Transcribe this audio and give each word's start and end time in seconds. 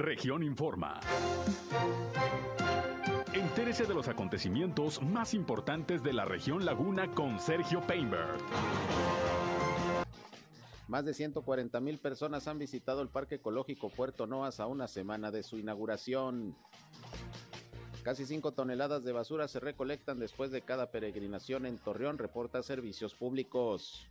Región 0.00 0.42
Informa. 0.42 0.98
Entérese 3.34 3.84
de 3.84 3.92
los 3.92 4.08
acontecimientos 4.08 5.02
más 5.02 5.34
importantes 5.34 6.02
de 6.02 6.14
la 6.14 6.24
región 6.24 6.64
Laguna 6.64 7.10
con 7.14 7.38
Sergio 7.38 7.82
Painberg. 7.82 8.38
Más 10.88 11.04
de 11.04 11.12
140 11.12 11.78
mil 11.80 11.98
personas 11.98 12.48
han 12.48 12.58
visitado 12.58 13.02
el 13.02 13.08
Parque 13.08 13.34
Ecológico 13.34 13.90
Puerto 13.90 14.26
Noas 14.26 14.58
a 14.58 14.66
una 14.66 14.88
semana 14.88 15.30
de 15.30 15.42
su 15.42 15.58
inauguración. 15.58 16.56
Casi 18.02 18.24
5 18.24 18.52
toneladas 18.52 19.04
de 19.04 19.12
basura 19.12 19.48
se 19.48 19.60
recolectan 19.60 20.18
después 20.18 20.50
de 20.50 20.62
cada 20.62 20.90
peregrinación 20.90 21.66
en 21.66 21.76
Torreón, 21.76 22.16
reporta 22.16 22.62
Servicios 22.62 23.14
Públicos. 23.14 24.08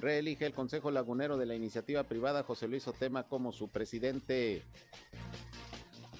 Reelige 0.00 0.46
el 0.46 0.54
Consejo 0.54 0.90
Lagunero 0.90 1.36
de 1.36 1.44
la 1.44 1.54
iniciativa 1.54 2.04
privada 2.04 2.42
José 2.42 2.66
Luis 2.66 2.88
Otema 2.88 3.24
como 3.24 3.52
su 3.52 3.68
presidente. 3.68 4.62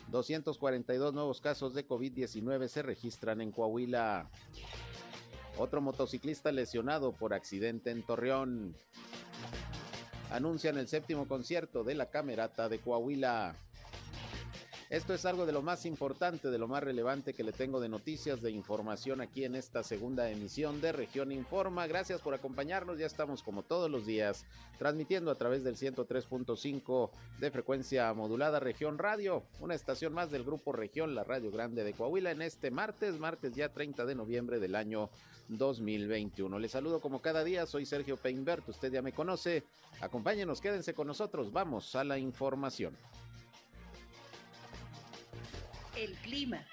242 0.08 1.14
nuevos 1.14 1.40
casos 1.40 1.72
de 1.72 1.88
COVID-19 1.88 2.68
se 2.68 2.82
registran 2.82 3.40
en 3.40 3.52
Coahuila. 3.52 4.28
Otro 5.56 5.80
motociclista 5.80 6.52
lesionado 6.52 7.12
por 7.12 7.32
accidente 7.32 7.90
en 7.90 8.02
Torreón. 8.02 8.76
Anuncian 10.30 10.76
el 10.76 10.86
séptimo 10.86 11.26
concierto 11.26 11.82
de 11.82 11.94
la 11.94 12.10
Camerata 12.10 12.68
de 12.68 12.80
Coahuila. 12.80 13.56
Esto 14.90 15.14
es 15.14 15.24
algo 15.24 15.46
de 15.46 15.52
lo 15.52 15.62
más 15.62 15.86
importante, 15.86 16.50
de 16.50 16.58
lo 16.58 16.66
más 16.66 16.82
relevante 16.82 17.32
que 17.32 17.44
le 17.44 17.52
tengo 17.52 17.78
de 17.78 17.88
noticias, 17.88 18.42
de 18.42 18.50
información 18.50 19.20
aquí 19.20 19.44
en 19.44 19.54
esta 19.54 19.84
segunda 19.84 20.28
emisión 20.28 20.80
de 20.80 20.90
Región 20.90 21.30
Informa. 21.30 21.86
Gracias 21.86 22.20
por 22.20 22.34
acompañarnos. 22.34 22.98
Ya 22.98 23.06
estamos 23.06 23.44
como 23.44 23.62
todos 23.62 23.88
los 23.88 24.04
días 24.04 24.44
transmitiendo 24.80 25.30
a 25.30 25.36
través 25.36 25.62
del 25.62 25.76
103.5 25.76 27.10
de 27.38 27.50
frecuencia 27.52 28.12
modulada 28.14 28.58
Región 28.58 28.98
Radio, 28.98 29.44
una 29.60 29.76
estación 29.76 30.12
más 30.12 30.32
del 30.32 30.42
grupo 30.42 30.72
Región, 30.72 31.14
la 31.14 31.22
Radio 31.22 31.52
Grande 31.52 31.84
de 31.84 31.92
Coahuila, 31.92 32.32
en 32.32 32.42
este 32.42 32.72
martes, 32.72 33.20
martes 33.20 33.54
ya 33.54 33.68
30 33.68 34.04
de 34.06 34.16
noviembre 34.16 34.58
del 34.58 34.74
año 34.74 35.08
2021. 35.50 36.58
Les 36.58 36.72
saludo 36.72 37.00
como 37.00 37.22
cada 37.22 37.44
día, 37.44 37.64
soy 37.64 37.86
Sergio 37.86 38.16
Peinbert, 38.16 38.68
usted 38.68 38.90
ya 38.90 39.02
me 39.02 39.12
conoce. 39.12 39.62
Acompáñenos, 40.00 40.60
quédense 40.60 40.94
con 40.94 41.06
nosotros, 41.06 41.52
vamos 41.52 41.94
a 41.94 42.02
la 42.02 42.18
información. 42.18 42.96
El 46.00 46.14
clima. 46.22 46.66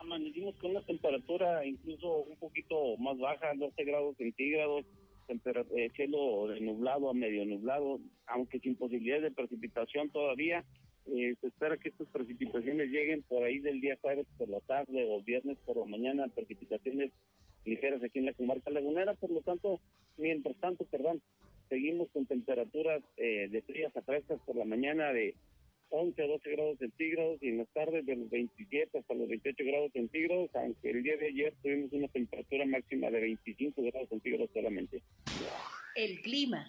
Amanecimos 0.00 0.56
con 0.56 0.72
una 0.72 0.82
temperatura 0.82 1.64
incluso 1.64 2.22
un 2.22 2.36
poquito 2.38 2.96
más 2.96 3.16
baja, 3.18 3.52
12 3.54 3.84
grados 3.84 4.16
centígrados, 4.16 4.84
eh, 5.28 5.90
cielo 5.94 6.48
nublado 6.60 7.10
a 7.10 7.14
medio 7.14 7.44
nublado, 7.44 8.00
aunque 8.26 8.58
sin 8.58 8.74
posibilidades 8.74 9.22
de 9.22 9.30
precipitación 9.30 10.10
todavía. 10.10 10.64
Eh, 11.06 11.36
se 11.40 11.46
espera 11.46 11.76
que 11.76 11.90
estas 11.90 12.08
precipitaciones 12.08 12.90
lleguen 12.90 13.22
por 13.22 13.44
ahí 13.44 13.60
del 13.60 13.80
día 13.80 13.98
jueves 14.00 14.26
por 14.36 14.48
la 14.48 14.58
tarde 14.62 15.06
o 15.08 15.22
viernes 15.22 15.58
por 15.64 15.76
la 15.76 15.86
mañana, 15.86 16.26
precipitaciones 16.34 17.12
ligeras 17.64 18.02
aquí 18.02 18.18
en 18.18 18.26
la 18.26 18.32
comarca 18.32 18.70
lagunera, 18.70 19.14
por 19.14 19.30
lo 19.30 19.42
tanto, 19.42 19.80
mientras 20.16 20.56
tanto, 20.56 20.84
perdón, 20.86 21.22
seguimos 21.70 22.10
con 22.12 22.26
temperaturas 22.26 23.02
eh, 23.16 23.48
de 23.48 23.62
frías 23.62 23.96
a 23.96 24.02
frescas 24.02 24.38
por 24.44 24.56
la 24.56 24.66
mañana 24.66 25.12
de 25.12 25.34
11 25.88 26.22
a 26.22 26.26
12 26.26 26.50
grados 26.50 26.78
centígrados 26.78 27.42
y 27.42 27.48
en 27.48 27.58
las 27.58 27.68
tardes 27.68 28.04
de 28.04 28.16
los 28.16 28.28
27 28.28 28.98
hasta 28.98 29.14
los 29.14 29.28
28 29.28 29.64
grados 29.64 29.92
centígrados, 29.92 30.50
aunque 30.54 30.90
el 30.90 31.02
día 31.02 31.16
de 31.16 31.28
ayer 31.28 31.54
tuvimos 31.62 31.92
una 31.92 32.08
temperatura 32.08 32.66
máxima 32.66 33.10
de 33.10 33.20
25 33.20 33.82
grados 33.82 34.08
centígrados 34.08 34.50
solamente. 34.52 35.02
El 35.96 36.20
clima. 36.20 36.66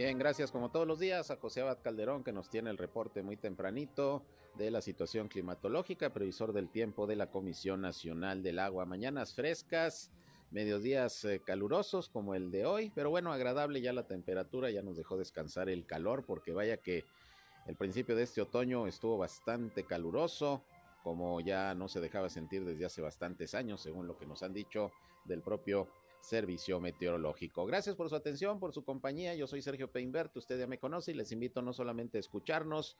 Bien, 0.00 0.16
gracias 0.16 0.50
como 0.50 0.70
todos 0.70 0.86
los 0.86 0.98
días 0.98 1.30
a 1.30 1.36
José 1.36 1.60
Abad 1.60 1.82
Calderón 1.82 2.24
que 2.24 2.32
nos 2.32 2.48
tiene 2.48 2.70
el 2.70 2.78
reporte 2.78 3.22
muy 3.22 3.36
tempranito 3.36 4.24
de 4.56 4.70
la 4.70 4.80
situación 4.80 5.28
climatológica, 5.28 6.14
previsor 6.14 6.54
del 6.54 6.70
tiempo 6.70 7.06
de 7.06 7.16
la 7.16 7.30
Comisión 7.30 7.82
Nacional 7.82 8.42
del 8.42 8.60
Agua. 8.60 8.86
Mañanas 8.86 9.34
frescas, 9.34 10.10
mediodías 10.52 11.22
eh, 11.26 11.42
calurosos 11.44 12.08
como 12.08 12.34
el 12.34 12.50
de 12.50 12.64
hoy, 12.64 12.90
pero 12.94 13.10
bueno, 13.10 13.30
agradable 13.30 13.82
ya 13.82 13.92
la 13.92 14.06
temperatura, 14.06 14.70
ya 14.70 14.80
nos 14.80 14.96
dejó 14.96 15.18
descansar 15.18 15.68
el 15.68 15.84
calor 15.84 16.24
porque 16.24 16.54
vaya 16.54 16.78
que 16.78 17.04
el 17.66 17.76
principio 17.76 18.16
de 18.16 18.22
este 18.22 18.40
otoño 18.40 18.86
estuvo 18.86 19.18
bastante 19.18 19.84
caluroso, 19.84 20.64
como 21.02 21.42
ya 21.42 21.74
no 21.74 21.88
se 21.88 22.00
dejaba 22.00 22.30
sentir 22.30 22.64
desde 22.64 22.86
hace 22.86 23.02
bastantes 23.02 23.54
años, 23.54 23.82
según 23.82 24.06
lo 24.06 24.16
que 24.16 24.24
nos 24.24 24.42
han 24.42 24.54
dicho 24.54 24.92
del 25.26 25.42
propio 25.42 25.88
Servicio 26.20 26.80
Meteorológico. 26.80 27.66
Gracias 27.66 27.96
por 27.96 28.08
su 28.08 28.16
atención, 28.16 28.60
por 28.60 28.72
su 28.72 28.84
compañía. 28.84 29.34
Yo 29.34 29.46
soy 29.46 29.62
Sergio 29.62 29.90
Peinbert, 29.90 30.36
usted 30.36 30.58
ya 30.58 30.66
me 30.66 30.78
conoce 30.78 31.12
y 31.12 31.14
les 31.14 31.32
invito 31.32 31.62
no 31.62 31.72
solamente 31.72 32.18
a 32.18 32.20
escucharnos, 32.20 32.96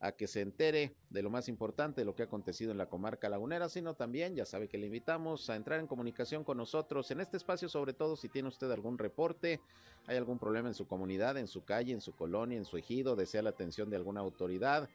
a 0.00 0.12
que 0.12 0.26
se 0.26 0.40
entere 0.40 0.96
de 1.10 1.22
lo 1.22 1.28
más 1.28 1.46
importante, 1.48 2.00
de 2.00 2.06
lo 2.06 2.14
que 2.14 2.22
ha 2.22 2.24
acontecido 2.24 2.72
en 2.72 2.78
la 2.78 2.88
comarca 2.88 3.28
lagunera, 3.28 3.68
sino 3.68 3.92
también, 3.94 4.34
ya 4.34 4.46
sabe 4.46 4.66
que 4.66 4.78
le 4.78 4.86
invitamos 4.86 5.50
a 5.50 5.56
entrar 5.56 5.78
en 5.78 5.86
comunicación 5.86 6.42
con 6.42 6.56
nosotros 6.56 7.10
en 7.10 7.20
este 7.20 7.36
espacio, 7.36 7.68
sobre 7.68 7.92
todo 7.92 8.16
si 8.16 8.30
tiene 8.30 8.48
usted 8.48 8.70
algún 8.70 8.96
reporte, 8.96 9.60
hay 10.06 10.16
algún 10.16 10.38
problema 10.38 10.68
en 10.68 10.74
su 10.74 10.86
comunidad, 10.86 11.36
en 11.36 11.48
su 11.48 11.66
calle, 11.66 11.92
en 11.92 12.00
su 12.00 12.16
colonia, 12.16 12.56
en 12.56 12.64
su 12.64 12.78
ejido, 12.78 13.14
desea 13.14 13.42
la 13.42 13.50
atención 13.50 13.90
de 13.90 13.96
alguna 13.96 14.20
autoridad. 14.20 14.88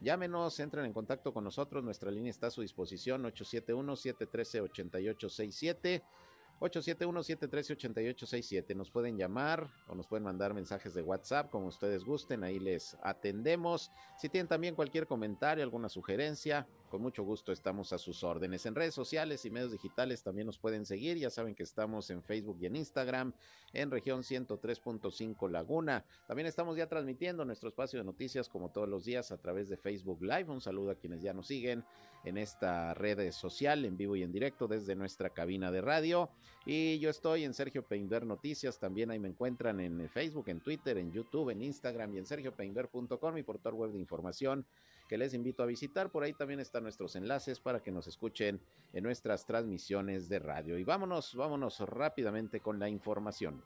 Llámenos, 0.00 0.60
entren 0.60 0.84
en 0.84 0.92
contacto 0.92 1.34
con 1.34 1.42
nosotros, 1.42 1.82
nuestra 1.82 2.12
línea 2.12 2.30
está 2.30 2.46
a 2.46 2.50
su 2.50 2.62
disposición 2.62 3.24
871-713-8867 3.24 6.02
871-713-8867. 6.62 8.76
Nos 8.76 8.90
pueden 8.90 9.16
llamar 9.16 9.70
o 9.88 9.94
nos 9.94 10.06
pueden 10.06 10.24
mandar 10.24 10.52
mensajes 10.54 10.94
de 10.94 11.02
WhatsApp 11.02 11.50
como 11.50 11.66
ustedes 11.66 12.04
gusten, 12.04 12.44
ahí 12.44 12.60
les 12.60 12.96
atendemos. 13.02 13.90
Si 14.16 14.28
tienen 14.28 14.46
también 14.46 14.76
cualquier 14.76 15.06
comentario, 15.06 15.64
alguna 15.64 15.88
sugerencia, 15.88 16.68
con 16.88 17.02
mucho 17.02 17.24
gusto 17.24 17.52
estamos 17.52 17.92
a 17.92 17.98
sus 17.98 18.22
órdenes. 18.22 18.64
En 18.66 18.74
redes 18.74 18.94
sociales 18.94 19.44
y 19.44 19.50
medios 19.50 19.72
digitales 19.72 20.22
también 20.22 20.46
nos 20.46 20.58
pueden 20.58 20.86
seguir. 20.86 21.18
Ya 21.18 21.30
saben 21.30 21.54
que 21.54 21.62
estamos 21.64 22.10
en 22.10 22.22
Facebook 22.22 22.58
y 22.60 22.66
en 22.66 22.76
Instagram, 22.76 23.32
en 23.72 23.90
región 23.90 24.22
103.5 24.22 25.50
Laguna. 25.50 26.04
También 26.28 26.46
estamos 26.46 26.76
ya 26.76 26.86
transmitiendo 26.86 27.44
nuestro 27.44 27.70
espacio 27.70 27.98
de 27.98 28.04
noticias 28.04 28.48
como 28.48 28.70
todos 28.70 28.88
los 28.88 29.04
días 29.04 29.32
a 29.32 29.38
través 29.38 29.68
de 29.68 29.76
Facebook 29.76 30.22
Live. 30.22 30.48
Un 30.48 30.60
saludo 30.60 30.92
a 30.92 30.94
quienes 30.94 31.22
ya 31.22 31.32
nos 31.32 31.48
siguen 31.48 31.84
en 32.24 32.38
esta 32.38 32.94
red 32.94 33.30
social 33.32 33.84
en 33.84 33.96
vivo 33.96 34.16
y 34.16 34.22
en 34.22 34.32
directo 34.32 34.68
desde 34.68 34.94
nuestra 34.94 35.30
cabina 35.30 35.70
de 35.70 35.80
radio. 35.80 36.30
Y 36.64 36.98
yo 37.00 37.10
estoy 37.10 37.44
en 37.44 37.54
Sergio 37.54 37.82
Peinber 37.82 38.24
Noticias. 38.24 38.78
También 38.78 39.10
ahí 39.10 39.18
me 39.18 39.28
encuentran 39.28 39.80
en 39.80 40.08
Facebook, 40.08 40.48
en 40.48 40.60
Twitter, 40.60 40.96
en 40.98 41.12
YouTube, 41.12 41.50
en 41.50 41.62
Instagram 41.62 42.14
y 42.14 42.18
en 42.18 42.26
sergiopeinber.com, 42.26 43.34
mi 43.34 43.42
portal 43.42 43.74
web 43.74 43.90
de 43.90 43.98
información 43.98 44.64
que 45.08 45.18
les 45.18 45.34
invito 45.34 45.62
a 45.62 45.66
visitar. 45.66 46.10
Por 46.10 46.22
ahí 46.22 46.32
también 46.32 46.60
están 46.60 46.84
nuestros 46.84 47.16
enlaces 47.16 47.60
para 47.60 47.82
que 47.82 47.90
nos 47.90 48.06
escuchen 48.06 48.60
en 48.92 49.04
nuestras 49.04 49.44
transmisiones 49.44 50.28
de 50.28 50.38
radio. 50.38 50.78
Y 50.78 50.84
vámonos, 50.84 51.34
vámonos 51.34 51.80
rápidamente 51.80 52.60
con 52.60 52.78
la 52.78 52.88
información. 52.88 53.62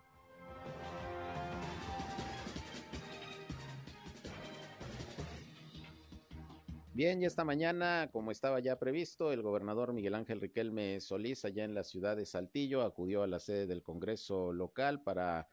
Bien, 6.96 7.20
y 7.20 7.26
esta 7.26 7.44
mañana, 7.44 8.08
como 8.10 8.30
estaba 8.30 8.58
ya 8.58 8.78
previsto, 8.78 9.30
el 9.30 9.42
gobernador 9.42 9.92
Miguel 9.92 10.14
Ángel 10.14 10.40
Riquelme 10.40 10.98
Solís, 11.02 11.44
allá 11.44 11.62
en 11.64 11.74
la 11.74 11.84
ciudad 11.84 12.16
de 12.16 12.24
Saltillo, 12.24 12.80
acudió 12.80 13.22
a 13.22 13.26
la 13.26 13.38
sede 13.38 13.66
del 13.66 13.82
Congreso 13.82 14.50
local 14.54 15.02
para 15.02 15.50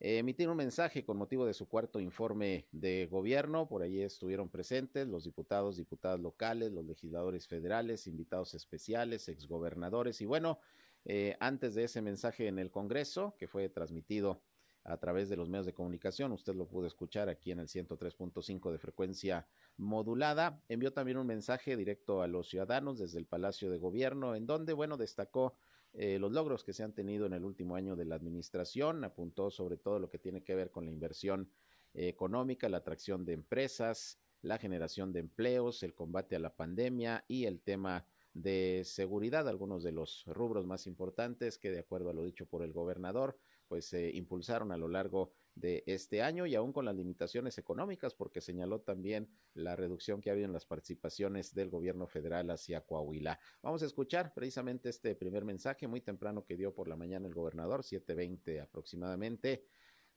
emitir 0.00 0.48
un 0.48 0.56
mensaje 0.56 1.04
con 1.04 1.16
motivo 1.16 1.46
de 1.46 1.54
su 1.54 1.68
cuarto 1.68 2.00
informe 2.00 2.66
de 2.72 3.06
gobierno. 3.06 3.68
Por 3.68 3.82
ahí 3.82 4.00
estuvieron 4.00 4.50
presentes 4.50 5.06
los 5.06 5.22
diputados, 5.22 5.76
diputadas 5.76 6.18
locales, 6.18 6.72
los 6.72 6.84
legisladores 6.84 7.46
federales, 7.46 8.08
invitados 8.08 8.52
especiales, 8.54 9.28
exgobernadores. 9.28 10.20
Y 10.20 10.26
bueno, 10.26 10.58
eh, 11.04 11.36
antes 11.38 11.76
de 11.76 11.84
ese 11.84 12.02
mensaje 12.02 12.48
en 12.48 12.58
el 12.58 12.72
Congreso, 12.72 13.36
que 13.38 13.46
fue 13.46 13.68
transmitido 13.68 14.42
a 14.88 14.96
través 14.96 15.28
de 15.28 15.36
los 15.36 15.48
medios 15.48 15.66
de 15.66 15.74
comunicación, 15.74 16.32
usted 16.32 16.54
lo 16.54 16.66
pudo 16.66 16.86
escuchar 16.86 17.28
aquí 17.28 17.50
en 17.50 17.60
el 17.60 17.68
103.5 17.68 18.72
de 18.72 18.78
frecuencia 18.78 19.46
modulada, 19.76 20.62
envió 20.68 20.92
también 20.92 21.18
un 21.18 21.26
mensaje 21.26 21.76
directo 21.76 22.22
a 22.22 22.26
los 22.26 22.48
ciudadanos 22.48 22.98
desde 22.98 23.18
el 23.18 23.26
Palacio 23.26 23.70
de 23.70 23.78
Gobierno, 23.78 24.34
en 24.34 24.46
donde, 24.46 24.72
bueno, 24.72 24.96
destacó 24.96 25.54
eh, 25.92 26.18
los 26.18 26.32
logros 26.32 26.64
que 26.64 26.72
se 26.72 26.82
han 26.82 26.94
tenido 26.94 27.26
en 27.26 27.34
el 27.34 27.44
último 27.44 27.76
año 27.76 27.96
de 27.96 28.06
la 28.06 28.14
administración, 28.14 29.04
apuntó 29.04 29.50
sobre 29.50 29.76
todo 29.76 29.98
lo 29.98 30.08
que 30.08 30.18
tiene 30.18 30.42
que 30.42 30.54
ver 30.54 30.70
con 30.70 30.86
la 30.86 30.90
inversión 30.90 31.50
económica, 31.94 32.68
la 32.68 32.78
atracción 32.78 33.24
de 33.24 33.32
empresas, 33.32 34.18
la 34.42 34.58
generación 34.58 35.12
de 35.12 35.20
empleos, 35.20 35.82
el 35.82 35.94
combate 35.94 36.36
a 36.36 36.38
la 36.38 36.54
pandemia 36.54 37.24
y 37.28 37.46
el 37.46 37.60
tema 37.60 38.06
de 38.34 38.82
seguridad, 38.84 39.48
algunos 39.48 39.82
de 39.82 39.92
los 39.92 40.24
rubros 40.26 40.66
más 40.66 40.86
importantes 40.86 41.58
que 41.58 41.70
de 41.70 41.80
acuerdo 41.80 42.10
a 42.10 42.14
lo 42.14 42.24
dicho 42.24 42.46
por 42.46 42.62
el 42.62 42.72
gobernador, 42.72 43.36
pues 43.68 43.86
se 43.86 44.10
impulsaron 44.10 44.72
a 44.72 44.76
lo 44.76 44.88
largo 44.88 45.32
de 45.54 45.82
este 45.86 46.22
año 46.22 46.46
y 46.46 46.54
aún 46.54 46.72
con 46.72 46.84
las 46.84 46.94
limitaciones 46.94 47.58
económicas, 47.58 48.14
porque 48.14 48.40
señaló 48.40 48.80
también 48.80 49.28
la 49.54 49.76
reducción 49.76 50.20
que 50.20 50.30
ha 50.30 50.32
habido 50.32 50.46
en 50.46 50.52
las 50.52 50.66
participaciones 50.66 51.54
del 51.54 51.70
gobierno 51.70 52.06
federal 52.06 52.50
hacia 52.50 52.80
Coahuila. 52.80 53.38
Vamos 53.62 53.82
a 53.82 53.86
escuchar 53.86 54.32
precisamente 54.34 54.88
este 54.88 55.14
primer 55.14 55.44
mensaje 55.44 55.86
muy 55.86 56.00
temprano 56.00 56.44
que 56.44 56.56
dio 56.56 56.74
por 56.74 56.88
la 56.88 56.96
mañana 56.96 57.26
el 57.26 57.34
gobernador, 57.34 57.82
7.20 57.82 58.62
aproximadamente, 58.62 59.64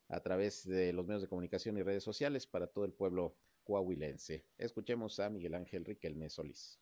a 0.08 0.20
través 0.22 0.68
de 0.68 0.94
los 0.94 1.06
medios 1.06 1.22
de 1.22 1.30
comunicación 1.30 1.78
y 1.78 1.84
redes 1.84 2.04
sociales 2.04 2.46
para 2.46 2.68
todo 2.68 2.86
el 2.86 2.94
pueblo 2.94 3.36
coahuilense. 3.64 4.46
Escuchemos 4.58 5.20
a 5.20 5.30
Miguel 5.30 5.56
Ángel 5.56 5.86
Riquelme 5.86 6.30
Solís. 6.30 6.80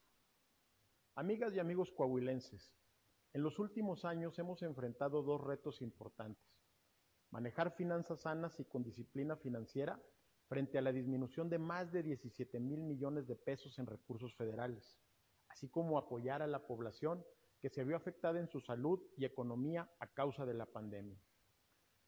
Amigas 1.15 1.54
y 1.54 1.60
amigos 1.60 1.92
coahuilenses, 1.92 2.74
en 3.33 3.44
los 3.44 3.60
últimos 3.60 4.06
años 4.06 4.39
hemos 4.39 4.63
enfrentado 4.63 5.22
dos 5.22 5.42
retos 5.42 5.81
importantes 5.81 6.58
manejar 7.31 7.75
finanzas 7.75 8.21
sanas 8.21 8.59
y 8.59 8.65
con 8.65 8.83
disciplina 8.83 9.35
financiera 9.35 10.01
frente 10.47 10.77
a 10.77 10.81
la 10.81 10.91
disminución 10.91 11.49
de 11.49 11.59
más 11.59 11.91
de 11.91 12.01
17 12.01 12.59
mil 12.59 12.81
millones 12.81 13.27
de 13.27 13.35
pesos 13.35 13.77
en 13.77 13.85
recursos 13.85 14.35
federales, 14.35 14.97
así 15.47 15.69
como 15.69 15.97
apoyar 15.97 16.41
a 16.41 16.47
la 16.47 16.65
población 16.65 17.23
que 17.61 17.69
se 17.69 17.83
vio 17.83 17.95
afectada 17.95 18.39
en 18.39 18.47
su 18.47 18.59
salud 18.59 18.99
y 19.15 19.25
economía 19.25 19.91
a 19.99 20.07
causa 20.07 20.45
de 20.45 20.55
la 20.55 20.65
pandemia. 20.65 21.19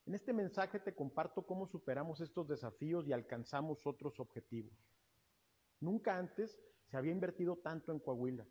En 0.08 0.16
este 0.16 0.34
mensaje 0.34 0.80
te 0.80 0.96
comparto 0.96 1.46
cómo 1.46 1.68
superamos 1.68 2.20
estos 2.22 2.48
desafíos 2.48 3.08
y 3.08 3.14
alcanzamos 3.14 3.86
otros 3.86 4.20
objetivos. 4.20 4.74
Nunca 5.80 6.18
antes 6.18 6.60
se 6.88 6.98
había 6.98 7.12
invertido 7.12 7.58
tanto 7.58 7.92
en 7.92 8.00
Coahuila. 8.00 8.48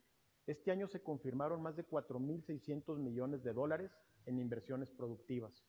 Este 0.47 0.71
año 0.71 0.87
se 0.87 1.03
confirmaron 1.03 1.63
más 1.63 1.75
de 1.75 1.87
4.600 1.87 2.99
millones 2.99 3.43
de 3.43 3.53
dólares 3.53 3.91
en 4.27 4.39
inversiones 4.39 4.91
productivas 4.91 5.65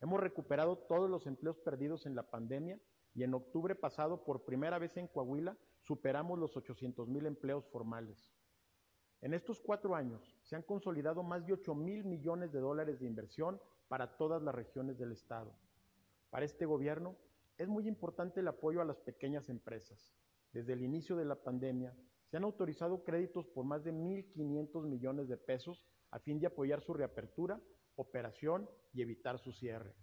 Hemos 0.00 0.20
recuperado 0.20 0.78
todos 0.78 1.10
los 1.10 1.26
empleos 1.26 1.58
perdidos 1.58 2.06
en 2.06 2.14
la 2.14 2.30
pandemia 2.30 2.80
y 3.14 3.22
en 3.22 3.34
octubre 3.34 3.74
pasado, 3.74 4.24
por 4.24 4.44
primera 4.44 4.78
vez 4.78 4.96
en 4.96 5.08
Coahuila, 5.08 5.58
superamos 5.82 6.38
los 6.38 6.56
800 6.56 7.08
mil 7.08 7.26
empleos 7.26 7.66
formales. 7.68 8.32
En 9.20 9.34
estos 9.34 9.60
cuatro 9.60 9.94
años 9.94 10.38
se 10.42 10.56
han 10.56 10.62
consolidado 10.62 11.22
más 11.22 11.44
de 11.44 11.52
8 11.52 11.74
mil 11.74 12.04
millones 12.04 12.52
de 12.52 12.60
dólares 12.60 13.00
de 13.00 13.06
inversión 13.06 13.60
para 13.88 14.16
todas 14.16 14.40
las 14.42 14.54
regiones 14.54 14.96
del 14.96 15.12
Estado. 15.12 15.54
Para 16.30 16.46
este 16.46 16.64
gobierno 16.64 17.16
es 17.58 17.68
muy 17.68 17.86
importante 17.86 18.40
el 18.40 18.48
apoyo 18.48 18.80
a 18.80 18.86
las 18.86 19.00
pequeñas 19.00 19.50
empresas. 19.50 20.14
Desde 20.52 20.72
el 20.72 20.82
inicio 20.82 21.16
de 21.16 21.26
la 21.26 21.34
pandemia 21.34 21.94
se 22.24 22.38
han 22.38 22.44
autorizado 22.44 23.04
créditos 23.04 23.46
por 23.48 23.66
más 23.66 23.84
de 23.84 23.92
1.500 23.92 24.86
millones 24.86 25.28
de 25.28 25.36
pesos 25.36 25.84
a 26.10 26.18
fin 26.18 26.40
de 26.40 26.46
apoyar 26.46 26.80
su 26.80 26.94
reapertura 26.94 27.60
operación 28.00 28.68
y 28.92 29.02
evitar 29.02 29.38
su 29.38 29.52
cierre. 29.52 29.94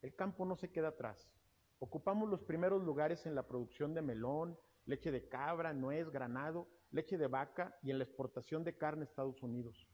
El 0.00 0.14
campo 0.14 0.44
no 0.44 0.56
se 0.56 0.70
queda 0.70 0.88
atrás. 0.88 1.30
Ocupamos 1.78 2.28
los 2.28 2.42
primeros 2.42 2.82
lugares 2.82 3.26
en 3.26 3.34
la 3.34 3.46
producción 3.46 3.94
de 3.94 4.02
melón, 4.02 4.58
leche 4.86 5.10
de 5.10 5.28
cabra, 5.28 5.72
nuez, 5.72 6.10
granado, 6.10 6.68
leche 6.90 7.18
de 7.18 7.26
vaca 7.26 7.76
y 7.82 7.90
en 7.90 7.98
la 7.98 8.04
exportación 8.04 8.64
de 8.64 8.76
carne 8.76 9.02
a 9.02 9.04
Estados 9.04 9.42
Unidos. 9.42 9.88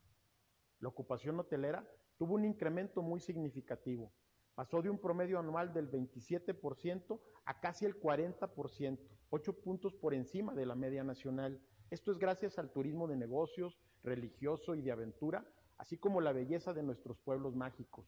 La 0.80 0.88
ocupación 0.88 1.38
hotelera 1.40 1.86
tuvo 2.16 2.34
un 2.34 2.44
incremento 2.44 3.02
muy 3.02 3.20
significativo. 3.20 4.12
Pasó 4.54 4.82
de 4.82 4.90
un 4.90 4.98
promedio 4.98 5.38
anual 5.38 5.72
del 5.72 5.90
27% 5.90 7.20
a 7.44 7.60
casi 7.60 7.84
el 7.84 8.00
40%, 8.00 8.98
8 9.30 9.60
puntos 9.60 9.94
por 9.94 10.14
encima 10.14 10.54
de 10.54 10.66
la 10.66 10.74
media 10.74 11.04
nacional. 11.04 11.60
Esto 11.90 12.12
es 12.12 12.18
gracias 12.18 12.58
al 12.58 12.70
turismo 12.70 13.06
de 13.06 13.16
negocios, 13.16 13.78
religioso 14.02 14.74
y 14.74 14.82
de 14.82 14.92
aventura 14.92 15.46
así 15.78 15.96
como 15.96 16.20
la 16.20 16.32
belleza 16.32 16.74
de 16.74 16.82
nuestros 16.82 17.18
pueblos 17.18 17.54
mágicos. 17.54 18.06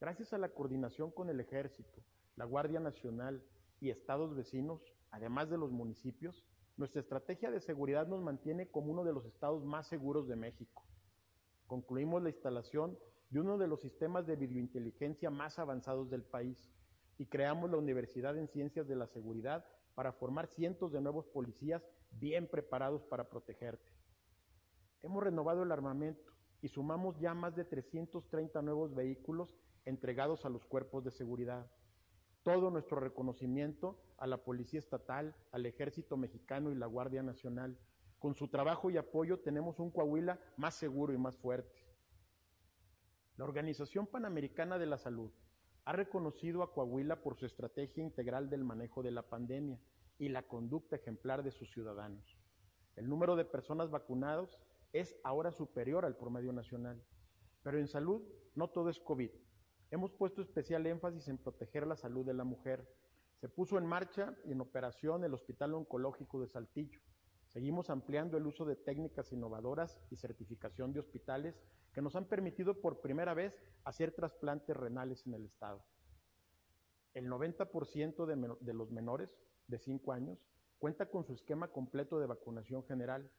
Gracias 0.00 0.32
a 0.32 0.38
la 0.38 0.48
coordinación 0.48 1.12
con 1.12 1.30
el 1.30 1.40
Ejército, 1.40 2.02
la 2.36 2.44
Guardia 2.44 2.80
Nacional 2.80 3.42
y 3.80 3.90
estados 3.90 4.34
vecinos, 4.34 4.82
además 5.10 5.48
de 5.48 5.58
los 5.58 5.70
municipios, 5.70 6.44
nuestra 6.76 7.00
estrategia 7.00 7.50
de 7.50 7.60
seguridad 7.60 8.08
nos 8.08 8.20
mantiene 8.22 8.68
como 8.68 8.90
uno 8.92 9.04
de 9.04 9.12
los 9.12 9.24
estados 9.26 9.64
más 9.64 9.86
seguros 9.86 10.26
de 10.26 10.36
México. 10.36 10.84
Concluimos 11.66 12.22
la 12.22 12.30
instalación 12.30 12.98
de 13.30 13.40
uno 13.40 13.58
de 13.58 13.68
los 13.68 13.80
sistemas 13.80 14.26
de 14.26 14.36
videointeligencia 14.36 15.30
más 15.30 15.58
avanzados 15.58 16.10
del 16.10 16.24
país 16.24 16.70
y 17.18 17.26
creamos 17.26 17.70
la 17.70 17.76
Universidad 17.76 18.36
en 18.36 18.48
Ciencias 18.48 18.88
de 18.88 18.96
la 18.96 19.06
Seguridad 19.06 19.64
para 19.94 20.12
formar 20.12 20.48
cientos 20.48 20.92
de 20.92 21.00
nuevos 21.00 21.26
policías 21.26 21.86
bien 22.10 22.48
preparados 22.48 23.04
para 23.04 23.28
protegerte. 23.28 23.92
Hemos 25.02 25.22
renovado 25.22 25.62
el 25.62 25.72
armamento 25.72 26.31
y 26.62 26.68
sumamos 26.68 27.18
ya 27.18 27.34
más 27.34 27.56
de 27.56 27.64
330 27.64 28.62
nuevos 28.62 28.94
vehículos 28.94 29.54
entregados 29.84 30.46
a 30.46 30.48
los 30.48 30.64
cuerpos 30.64 31.04
de 31.04 31.10
seguridad. 31.10 31.68
Todo 32.44 32.70
nuestro 32.70 33.00
reconocimiento 33.00 34.00
a 34.16 34.28
la 34.28 34.44
Policía 34.44 34.78
Estatal, 34.78 35.34
al 35.50 35.66
Ejército 35.66 36.16
Mexicano 36.16 36.70
y 36.70 36.76
la 36.76 36.86
Guardia 36.86 37.22
Nacional. 37.22 37.76
Con 38.20 38.36
su 38.36 38.46
trabajo 38.46 38.90
y 38.90 38.96
apoyo 38.96 39.40
tenemos 39.40 39.80
un 39.80 39.90
Coahuila 39.90 40.38
más 40.56 40.76
seguro 40.76 41.12
y 41.12 41.18
más 41.18 41.36
fuerte. 41.36 41.84
La 43.36 43.44
Organización 43.44 44.06
Panamericana 44.06 44.78
de 44.78 44.86
la 44.86 44.98
Salud 44.98 45.32
ha 45.84 45.92
reconocido 45.92 46.62
a 46.62 46.72
Coahuila 46.72 47.22
por 47.22 47.36
su 47.36 47.44
estrategia 47.44 48.04
integral 48.04 48.48
del 48.48 48.62
manejo 48.62 49.02
de 49.02 49.10
la 49.10 49.22
pandemia 49.22 49.80
y 50.16 50.28
la 50.28 50.46
conducta 50.46 50.94
ejemplar 50.94 51.42
de 51.42 51.50
sus 51.50 51.72
ciudadanos. 51.72 52.38
El 52.94 53.08
número 53.08 53.34
de 53.34 53.44
personas 53.44 53.90
vacunadas 53.90 54.60
es 54.92 55.16
ahora 55.24 55.52
superior 55.52 56.04
al 56.04 56.16
promedio 56.16 56.52
nacional. 56.52 57.02
Pero 57.62 57.78
en 57.78 57.88
salud 57.88 58.22
no 58.54 58.68
todo 58.68 58.90
es 58.90 59.00
COVID. 59.00 59.30
Hemos 59.90 60.12
puesto 60.12 60.42
especial 60.42 60.86
énfasis 60.86 61.28
en 61.28 61.38
proteger 61.38 61.86
la 61.86 61.96
salud 61.96 62.24
de 62.24 62.34
la 62.34 62.44
mujer. 62.44 62.88
Se 63.40 63.48
puso 63.48 63.78
en 63.78 63.86
marcha 63.86 64.36
y 64.44 64.52
en 64.52 64.60
operación 64.60 65.24
el 65.24 65.34
Hospital 65.34 65.74
Oncológico 65.74 66.40
de 66.40 66.48
Saltillo. 66.48 67.00
Seguimos 67.48 67.90
ampliando 67.90 68.38
el 68.38 68.46
uso 68.46 68.64
de 68.64 68.76
técnicas 68.76 69.32
innovadoras 69.32 70.00
y 70.10 70.16
certificación 70.16 70.92
de 70.92 71.00
hospitales 71.00 71.60
que 71.92 72.00
nos 72.00 72.16
han 72.16 72.24
permitido 72.26 72.80
por 72.80 73.00
primera 73.00 73.34
vez 73.34 73.54
hacer 73.84 74.12
trasplantes 74.12 74.74
renales 74.74 75.26
en 75.26 75.34
el 75.34 75.44
Estado. 75.44 75.84
El 77.12 77.28
90% 77.28 78.24
de, 78.24 78.56
de 78.58 78.72
los 78.72 78.90
menores 78.90 79.36
de 79.66 79.78
5 79.78 80.12
años 80.12 80.38
cuenta 80.78 81.10
con 81.10 81.24
su 81.24 81.34
esquema 81.34 81.68
completo 81.68 82.18
de 82.18 82.26
vacunación 82.26 82.84
general 82.84 83.30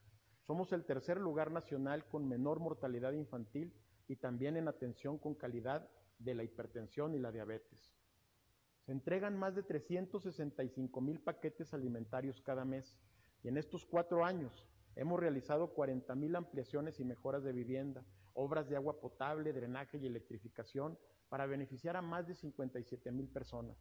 somos 0.45 0.73
el 0.73 0.85
tercer 0.85 1.19
lugar 1.19 1.51
nacional 1.51 2.05
con 2.07 2.27
menor 2.27 2.59
mortalidad 2.59 3.13
infantil 3.13 3.73
y 4.07 4.17
también 4.17 4.57
en 4.57 4.67
atención 4.67 5.17
con 5.17 5.35
calidad 5.35 5.89
de 6.19 6.35
la 6.35 6.43
hipertensión 6.43 7.15
y 7.15 7.19
la 7.19 7.31
diabetes. 7.31 7.93
Se 8.85 8.91
entregan 8.91 9.37
más 9.37 9.55
de 9.55 9.63
365 9.63 10.99
mil 10.99 11.21
paquetes 11.21 11.73
alimentarios 11.73 12.41
cada 12.41 12.65
mes 12.65 12.97
y 13.41 13.47
en 13.47 13.57
estos 13.57 13.85
cuatro 13.85 14.25
años 14.25 14.67
hemos 14.95 15.19
realizado 15.19 15.73
40 15.73 16.13
mil 16.15 16.35
ampliaciones 16.35 16.99
y 16.99 17.05
mejoras 17.05 17.43
de 17.43 17.53
vivienda, 17.53 18.03
obras 18.33 18.67
de 18.67 18.75
agua 18.75 18.99
potable, 18.99 19.53
drenaje 19.53 19.97
y 19.97 20.05
electrificación 20.05 20.97
para 21.29 21.45
beneficiar 21.45 21.95
a 21.95 22.01
más 22.01 22.27
de 22.27 22.35
57 22.35 23.11
mil 23.11 23.29
personas. 23.29 23.77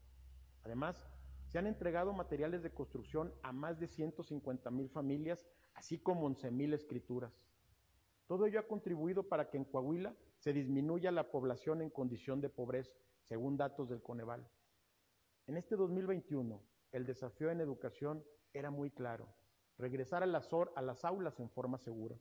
Además, 0.62 1.08
se 1.48 1.58
han 1.58 1.66
entregado 1.66 2.12
materiales 2.12 2.62
de 2.62 2.72
construcción 2.72 3.34
a 3.42 3.52
más 3.52 3.78
de 3.78 3.88
150 3.88 4.70
mil 4.70 4.88
familias 4.88 5.46
así 5.74 5.98
como 5.98 6.28
11.000 6.28 6.74
escrituras. 6.74 7.32
Todo 8.26 8.46
ello 8.46 8.60
ha 8.60 8.68
contribuido 8.68 9.24
para 9.24 9.50
que 9.50 9.56
en 9.56 9.64
Coahuila 9.64 10.14
se 10.38 10.52
disminuya 10.52 11.10
la 11.10 11.30
población 11.30 11.82
en 11.82 11.90
condición 11.90 12.40
de 12.40 12.48
pobreza, 12.48 12.92
según 13.22 13.56
datos 13.56 13.88
del 13.88 14.02
Coneval. 14.02 14.48
En 15.46 15.56
este 15.56 15.76
2021, 15.76 16.62
el 16.92 17.06
desafío 17.06 17.50
en 17.50 17.60
educación 17.60 18.24
era 18.52 18.70
muy 18.70 18.90
claro, 18.90 19.28
regresar 19.78 20.22
a 20.22 20.26
las, 20.26 20.48
a 20.74 20.82
las 20.82 21.04
aulas 21.04 21.40
en 21.40 21.50
forma 21.50 21.78
segura. 21.78 22.16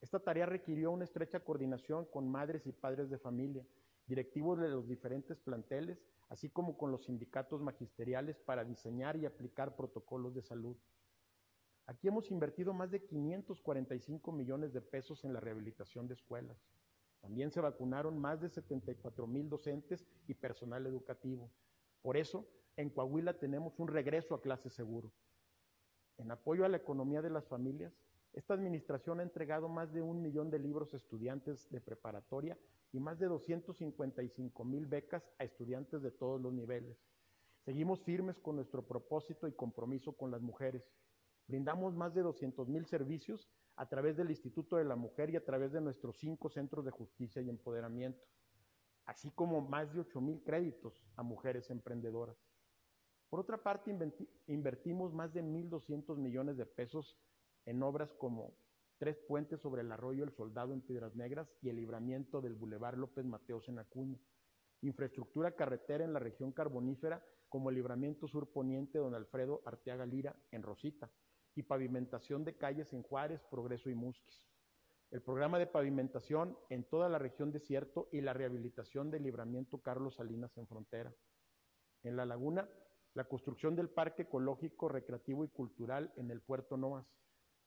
Esta 0.00 0.20
tarea 0.20 0.46
requirió 0.46 0.90
una 0.90 1.04
estrecha 1.04 1.40
coordinación 1.40 2.04
con 2.06 2.30
madres 2.30 2.66
y 2.66 2.72
padres 2.72 3.08
de 3.08 3.18
familia, 3.18 3.66
directivos 4.06 4.58
de 4.58 4.68
los 4.68 4.86
diferentes 4.86 5.38
planteles, 5.38 5.98
así 6.28 6.50
como 6.50 6.76
con 6.76 6.90
los 6.90 7.04
sindicatos 7.04 7.60
magisteriales 7.60 8.38
para 8.38 8.64
diseñar 8.64 9.16
y 9.16 9.26
aplicar 9.26 9.76
protocolos 9.76 10.34
de 10.34 10.42
salud. 10.42 10.76
Aquí 11.86 12.08
hemos 12.08 12.30
invertido 12.30 12.72
más 12.72 12.90
de 12.90 13.04
545 13.04 14.32
millones 14.32 14.72
de 14.72 14.80
pesos 14.80 15.24
en 15.24 15.34
la 15.34 15.40
rehabilitación 15.40 16.08
de 16.08 16.14
escuelas. 16.14 16.56
También 17.20 17.50
se 17.50 17.60
vacunaron 17.60 18.18
más 18.18 18.40
de 18.40 18.48
74 18.48 19.26
mil 19.26 19.48
docentes 19.48 20.06
y 20.26 20.34
personal 20.34 20.86
educativo. 20.86 21.50
Por 22.00 22.16
eso, 22.16 22.48
en 22.76 22.90
Coahuila 22.90 23.38
tenemos 23.38 23.78
un 23.78 23.88
regreso 23.88 24.34
a 24.34 24.40
clase 24.40 24.70
seguro. 24.70 25.12
En 26.16 26.30
apoyo 26.30 26.64
a 26.64 26.68
la 26.68 26.78
economía 26.78 27.20
de 27.20 27.30
las 27.30 27.46
familias, 27.46 27.92
esta 28.32 28.54
administración 28.54 29.20
ha 29.20 29.22
entregado 29.22 29.68
más 29.68 29.92
de 29.92 30.02
un 30.02 30.22
millón 30.22 30.50
de 30.50 30.58
libros 30.58 30.92
a 30.94 30.96
estudiantes 30.96 31.70
de 31.70 31.80
preparatoria 31.80 32.58
y 32.92 32.98
más 32.98 33.18
de 33.18 33.26
255 33.26 34.64
mil 34.64 34.86
becas 34.86 35.30
a 35.38 35.44
estudiantes 35.44 36.02
de 36.02 36.10
todos 36.10 36.40
los 36.40 36.52
niveles. 36.52 36.98
Seguimos 37.64 38.00
firmes 38.02 38.38
con 38.38 38.56
nuestro 38.56 38.86
propósito 38.86 39.48
y 39.48 39.52
compromiso 39.52 40.12
con 40.12 40.30
las 40.30 40.42
mujeres 40.42 40.84
Brindamos 41.46 41.94
más 41.94 42.14
de 42.14 42.22
200 42.22 42.68
mil 42.68 42.86
servicios 42.86 43.48
a 43.76 43.88
través 43.88 44.16
del 44.16 44.30
Instituto 44.30 44.76
de 44.76 44.84
la 44.84 44.96
Mujer 44.96 45.30
y 45.30 45.36
a 45.36 45.44
través 45.44 45.72
de 45.72 45.80
nuestros 45.80 46.16
cinco 46.18 46.48
centros 46.48 46.84
de 46.84 46.90
justicia 46.90 47.42
y 47.42 47.48
empoderamiento. 47.48 48.24
así 49.06 49.30
como 49.32 49.60
más 49.60 49.92
de 49.92 50.00
8 50.00 50.18
mil 50.22 50.42
créditos 50.42 51.04
a 51.16 51.22
mujeres 51.22 51.68
emprendedoras. 51.68 52.38
Por 53.28 53.40
otra 53.40 53.62
parte, 53.62 53.94
invertimos 54.46 55.12
más 55.12 55.34
de 55.34 55.42
1.200 55.42 56.16
millones 56.16 56.56
de 56.56 56.64
pesos 56.64 57.18
en 57.66 57.82
obras 57.82 58.14
como 58.14 58.54
tres 58.96 59.18
puentes 59.28 59.60
sobre 59.60 59.82
el 59.82 59.92
arroyo 59.92 60.24
El 60.24 60.32
Soldado 60.32 60.72
en 60.72 60.80
Piedras 60.80 61.14
Negras 61.16 61.54
y 61.60 61.68
el 61.68 61.76
libramiento 61.76 62.40
del 62.40 62.54
Boulevard 62.54 62.96
López 62.96 63.26
Mateos 63.26 63.68
en 63.68 63.78
Acuña. 63.78 64.18
Infraestructura 64.80 65.54
carretera 65.54 66.04
en 66.04 66.14
la 66.14 66.20
región 66.20 66.52
carbonífera 66.52 67.22
como 67.50 67.68
el 67.68 67.76
libramiento 67.76 68.26
sur 68.26 68.50
poniente 68.50 68.98
Don 68.98 69.14
Alfredo 69.14 69.62
Arteaga 69.66 70.06
Lira 70.06 70.34
en 70.50 70.62
Rosita 70.62 71.10
y 71.54 71.62
pavimentación 71.62 72.44
de 72.44 72.56
calles 72.56 72.92
en 72.92 73.02
Juárez, 73.02 73.42
Progreso 73.50 73.90
y 73.90 73.94
Musquis. 73.94 74.44
El 75.10 75.22
programa 75.22 75.58
de 75.58 75.66
pavimentación 75.66 76.58
en 76.70 76.84
toda 76.84 77.08
la 77.08 77.18
región 77.18 77.52
desierto 77.52 78.08
y 78.10 78.20
la 78.20 78.32
rehabilitación 78.32 79.10
del 79.10 79.22
libramiento 79.22 79.78
Carlos 79.80 80.16
Salinas 80.16 80.56
en 80.56 80.66
Frontera. 80.66 81.14
En 82.02 82.16
La 82.16 82.26
Laguna, 82.26 82.68
la 83.14 83.24
construcción 83.24 83.76
del 83.76 83.90
Parque 83.90 84.22
Ecológico, 84.22 84.88
Recreativo 84.88 85.44
y 85.44 85.48
Cultural 85.48 86.12
en 86.16 86.30
el 86.30 86.40
Puerto 86.40 86.76
Noas, 86.76 87.06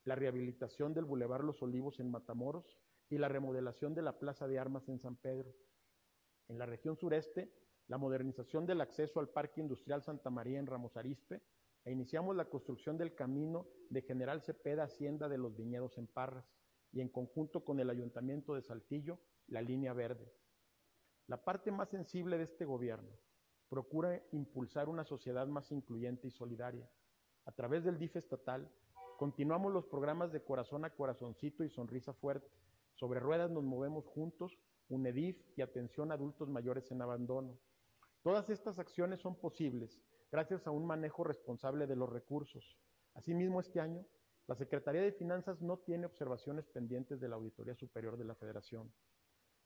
la 0.03 0.15
rehabilitación 0.15 0.93
del 0.93 1.05
Boulevard 1.05 1.43
Los 1.43 1.61
Olivos 1.61 1.99
en 1.99 2.11
Matamoros 2.11 2.77
y 3.09 3.17
la 3.17 3.29
remodelación 3.29 3.95
de 3.95 4.01
la 4.01 4.19
Plaza 4.19 4.47
de 4.47 4.59
Armas 4.59 4.89
en 4.89 4.99
San 4.99 5.15
Pedro. 5.15 5.53
En 6.49 6.57
la 6.57 6.65
región 6.65 6.97
sureste, 6.97 7.53
la 7.87 7.97
modernización 7.97 8.65
del 8.65 8.81
acceso 8.81 9.21
al 9.21 9.29
Parque 9.29 9.61
Industrial 9.61 10.03
Santa 10.03 10.29
María 10.29 10.59
en 10.59 10.67
Ramos 10.67 10.97
Arispe 10.97 11.41
e 11.87 11.91
iniciamos 11.93 12.35
la 12.35 12.49
construcción 12.49 12.97
del 12.97 13.15
camino 13.15 13.65
de 13.89 14.01
General 14.01 14.41
Cepeda 14.41 14.83
Hacienda 14.83 15.29
de 15.29 15.37
los 15.37 15.55
Viñedos 15.55 15.97
en 15.97 16.05
Parras 16.05 16.51
y 16.91 16.99
en 16.99 17.07
conjunto 17.07 17.63
con 17.63 17.79
el 17.79 17.89
Ayuntamiento 17.89 18.53
de 18.55 18.61
Saltillo, 18.61 19.19
la 19.47 19.61
línea 19.61 19.93
verde. 19.93 20.29
La 21.27 21.45
parte 21.45 21.71
más 21.71 21.87
sensible 21.87 22.37
de 22.37 22.43
este 22.43 22.65
gobierno 22.65 23.09
procura 23.69 24.21
impulsar 24.33 24.89
una 24.89 25.05
sociedad 25.05 25.47
más 25.47 25.71
incluyente 25.71 26.27
y 26.27 26.31
solidaria. 26.31 26.89
A 27.45 27.53
través 27.53 27.85
del 27.85 27.97
DIF 27.97 28.17
estatal, 28.17 28.69
continuamos 29.17 29.71
los 29.71 29.85
programas 29.85 30.33
de 30.33 30.43
corazón 30.43 30.83
a 30.83 30.89
corazoncito 30.89 31.63
y 31.63 31.69
sonrisa 31.69 32.11
fuerte. 32.11 32.51
Sobre 32.95 33.21
ruedas 33.21 33.49
nos 33.49 33.63
movemos 33.63 34.05
juntos, 34.07 34.59
UNEDIF 34.89 35.41
y 35.55 35.61
atención 35.61 36.11
a 36.11 36.15
adultos 36.15 36.49
mayores 36.49 36.91
en 36.91 37.01
abandono. 37.01 37.57
Todas 38.23 38.49
estas 38.49 38.77
acciones 38.77 39.21
son 39.21 39.39
posibles 39.39 40.01
gracias 40.31 40.67
a 40.67 40.71
un 40.71 40.85
manejo 40.85 41.23
responsable 41.23 41.87
de 41.87 41.95
los 41.95 42.09
recursos. 42.09 42.77
Asimismo, 43.13 43.59
este 43.59 43.79
año, 43.79 44.05
la 44.47 44.55
Secretaría 44.55 45.01
de 45.01 45.11
Finanzas 45.11 45.61
no 45.61 45.77
tiene 45.77 46.05
observaciones 46.05 46.67
pendientes 46.67 47.19
de 47.19 47.27
la 47.27 47.35
Auditoría 47.35 47.75
Superior 47.75 48.17
de 48.17 48.25
la 48.25 48.35
Federación. 48.35 48.91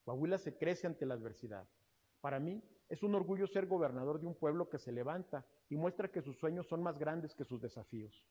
Coahuila 0.03 0.37
se 0.37 0.57
crece 0.57 0.87
ante 0.87 1.05
la 1.05 1.13
adversidad. 1.13 1.67
Para 2.19 2.39
mí, 2.39 2.63
es 2.89 3.03
un 3.03 3.15
orgullo 3.15 3.47
ser 3.47 3.67
gobernador 3.67 4.19
de 4.19 4.27
un 4.27 4.35
pueblo 4.35 4.69
que 4.69 4.79
se 4.79 4.91
levanta 4.91 5.45
y 5.69 5.77
muestra 5.77 6.11
que 6.11 6.21
sus 6.21 6.37
sueños 6.37 6.67
son 6.67 6.83
más 6.83 6.97
grandes 6.97 7.35
que 7.35 7.45
sus 7.45 7.61
desafíos. 7.61 8.27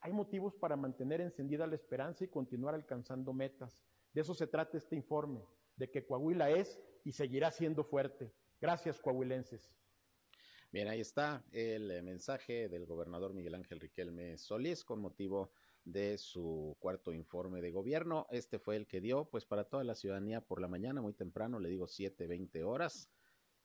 Hay 0.00 0.12
motivos 0.12 0.54
para 0.54 0.76
mantener 0.76 1.20
encendida 1.20 1.66
la 1.66 1.74
esperanza 1.74 2.24
y 2.24 2.28
continuar 2.28 2.74
alcanzando 2.74 3.32
metas. 3.32 3.82
De 4.12 4.20
eso 4.20 4.34
se 4.34 4.46
trata 4.46 4.76
este 4.76 4.96
informe, 4.96 5.42
de 5.76 5.90
que 5.90 6.06
Coahuila 6.06 6.50
es 6.50 6.80
y 7.04 7.12
seguirá 7.12 7.50
siendo 7.50 7.84
fuerte. 7.84 8.32
Gracias, 8.60 9.00
coahuilenses. 9.00 9.74
Bien, 10.74 10.88
ahí 10.88 10.98
está 10.98 11.44
el 11.52 11.88
eh, 11.88 12.02
mensaje 12.02 12.68
del 12.68 12.84
gobernador 12.84 13.32
Miguel 13.32 13.54
Ángel 13.54 13.78
Riquelme 13.78 14.36
Solís 14.36 14.84
con 14.84 15.00
motivo 15.00 15.52
de 15.84 16.18
su 16.18 16.76
cuarto 16.80 17.12
informe 17.12 17.62
de 17.62 17.70
gobierno. 17.70 18.26
Este 18.28 18.58
fue 18.58 18.74
el 18.74 18.88
que 18.88 19.00
dio, 19.00 19.26
pues, 19.30 19.46
para 19.46 19.62
toda 19.62 19.84
la 19.84 19.94
ciudadanía 19.94 20.40
por 20.40 20.60
la 20.60 20.66
mañana, 20.66 21.00
muy 21.00 21.12
temprano, 21.12 21.60
le 21.60 21.68
digo 21.68 21.86
7, 21.86 22.26
20 22.26 22.64
horas. 22.64 23.08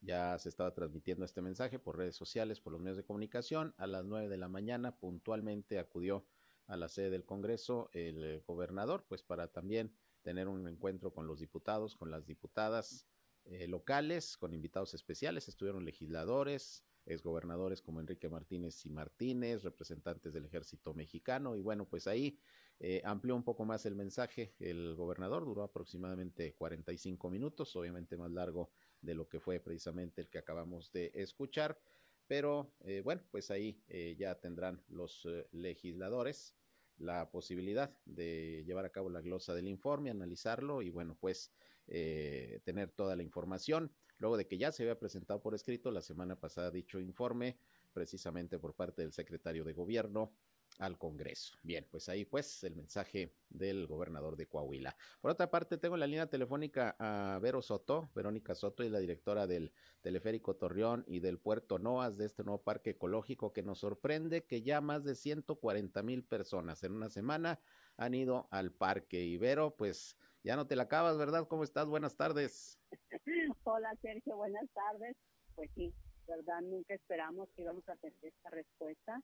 Ya 0.01 0.37
se 0.37 0.49
estaba 0.49 0.71
transmitiendo 0.75 1.25
este 1.25 1.41
mensaje 1.41 1.79
por 1.79 1.97
redes 1.97 2.15
sociales, 2.15 2.61
por 2.61 2.73
los 2.73 2.79
medios 2.79 2.97
de 2.97 3.05
comunicación. 3.05 3.73
A 3.77 3.87
las 3.87 4.05
9 4.05 4.29
de 4.29 4.37
la 4.37 4.47
mañana, 4.47 4.95
puntualmente 4.99 5.79
acudió 5.79 6.27
a 6.67 6.77
la 6.77 6.89
sede 6.89 7.09
del 7.09 7.25
Congreso 7.25 7.89
el 7.91 8.43
gobernador, 8.45 9.03
pues, 9.07 9.23
para 9.23 9.47
también 9.47 9.95
tener 10.21 10.47
un 10.47 10.67
encuentro 10.67 11.11
con 11.11 11.25
los 11.25 11.39
diputados, 11.39 11.95
con 11.95 12.11
las 12.11 12.27
diputadas 12.27 13.07
eh, 13.45 13.67
locales, 13.67 14.37
con 14.37 14.53
invitados 14.53 14.93
especiales. 14.93 15.47
Estuvieron 15.47 15.85
legisladores, 15.85 16.83
exgobernadores 17.09 17.81
como 17.81 17.99
Enrique 17.99 18.29
Martínez 18.29 18.85
y 18.85 18.89
Martínez, 18.89 19.63
representantes 19.63 20.33
del 20.33 20.45
ejército 20.45 20.93
mexicano, 20.93 21.55
y 21.55 21.61
bueno, 21.61 21.85
pues 21.87 22.07
ahí 22.07 22.39
eh, 22.79 23.01
amplió 23.03 23.35
un 23.35 23.43
poco 23.43 23.65
más 23.65 23.85
el 23.85 23.95
mensaje 23.95 24.55
el 24.59 24.95
gobernador, 24.95 25.43
duró 25.45 25.63
aproximadamente 25.63 26.53
45 26.53 27.29
minutos, 27.29 27.75
obviamente 27.75 28.15
más 28.15 28.31
largo 28.31 28.71
de 29.01 29.15
lo 29.15 29.27
que 29.27 29.39
fue 29.39 29.59
precisamente 29.59 30.21
el 30.21 30.29
que 30.29 30.37
acabamos 30.37 30.91
de 30.91 31.11
escuchar, 31.13 31.79
pero 32.27 32.75
eh, 32.81 33.01
bueno, 33.03 33.21
pues 33.31 33.51
ahí 33.51 33.83
eh, 33.87 34.15
ya 34.17 34.39
tendrán 34.39 34.83
los 34.87 35.27
legisladores 35.51 36.55
la 36.97 37.31
posibilidad 37.31 37.97
de 38.05 38.63
llevar 38.65 38.85
a 38.85 38.91
cabo 38.91 39.09
la 39.09 39.21
glosa 39.21 39.53
del 39.53 39.67
informe, 39.67 40.09
analizarlo 40.09 40.81
y 40.81 40.89
bueno, 40.89 41.17
pues 41.19 41.53
tener 41.87 42.91
toda 42.91 43.15
la 43.15 43.23
información 43.23 43.91
luego 44.19 44.37
de 44.37 44.47
que 44.47 44.57
ya 44.57 44.71
se 44.71 44.83
había 44.83 44.99
presentado 44.99 45.41
por 45.41 45.55
escrito 45.55 45.91
la 45.91 46.01
semana 46.01 46.39
pasada 46.39 46.71
dicho 46.71 46.99
informe, 46.99 47.57
precisamente 47.93 48.59
por 48.59 48.75
parte 48.75 49.01
del 49.01 49.13
secretario 49.13 49.63
de 49.63 49.73
Gobierno 49.73 50.37
al 50.77 50.97
Congreso. 50.97 51.57
Bien, 51.63 51.87
pues 51.89 52.07
ahí 52.09 52.25
pues 52.25 52.63
el 52.63 52.75
mensaje 52.75 53.35
del 53.49 53.87
gobernador 53.87 54.37
de 54.37 54.47
Coahuila. 54.47 54.95
Por 55.19 55.31
otra 55.31 55.49
parte, 55.49 55.77
tengo 55.77 55.95
en 55.95 55.99
la 55.99 56.07
línea 56.07 56.29
telefónica 56.29 56.95
a 56.99 57.39
Vero 57.39 57.61
Soto, 57.61 58.11
Verónica 58.15 58.55
Soto, 58.55 58.83
y 58.83 58.89
la 58.89 58.99
directora 58.99 59.47
del 59.47 59.73
Teleférico 60.01 60.55
Torreón 60.55 61.03
y 61.07 61.19
del 61.19 61.39
Puerto 61.39 61.79
Noas 61.79 62.17
de 62.17 62.25
este 62.25 62.43
nuevo 62.43 62.63
parque 62.63 62.91
ecológico 62.91 63.51
que 63.51 63.63
nos 63.63 63.79
sorprende 63.79 64.45
que 64.45 64.61
ya 64.61 64.79
más 64.79 65.03
de 65.03 65.15
140 65.15 66.03
mil 66.03 66.23
personas 66.23 66.83
en 66.83 66.93
una 66.93 67.09
semana 67.09 67.59
han 67.97 68.13
ido 68.13 68.47
al 68.51 68.71
parque. 68.71 69.21
Y 69.23 69.37
Vero, 69.37 69.75
pues 69.75 70.17
ya 70.43 70.55
no 70.55 70.67
te 70.67 70.75
la 70.75 70.83
acabas, 70.83 71.17
¿verdad? 71.17 71.47
¿Cómo 71.47 71.63
estás? 71.63 71.87
Buenas 71.87 72.15
tardes. 72.15 72.79
Hola 73.63 73.95
Sergio, 74.01 74.35
buenas 74.37 74.69
tardes. 74.73 75.15
Pues 75.55 75.69
sí, 75.75 75.93
verdad, 76.27 76.61
nunca 76.61 76.93
esperamos 76.93 77.49
que 77.55 77.63
íbamos 77.63 77.87
a 77.89 77.95
tener 77.97 78.15
esta 78.21 78.49
respuesta 78.49 79.21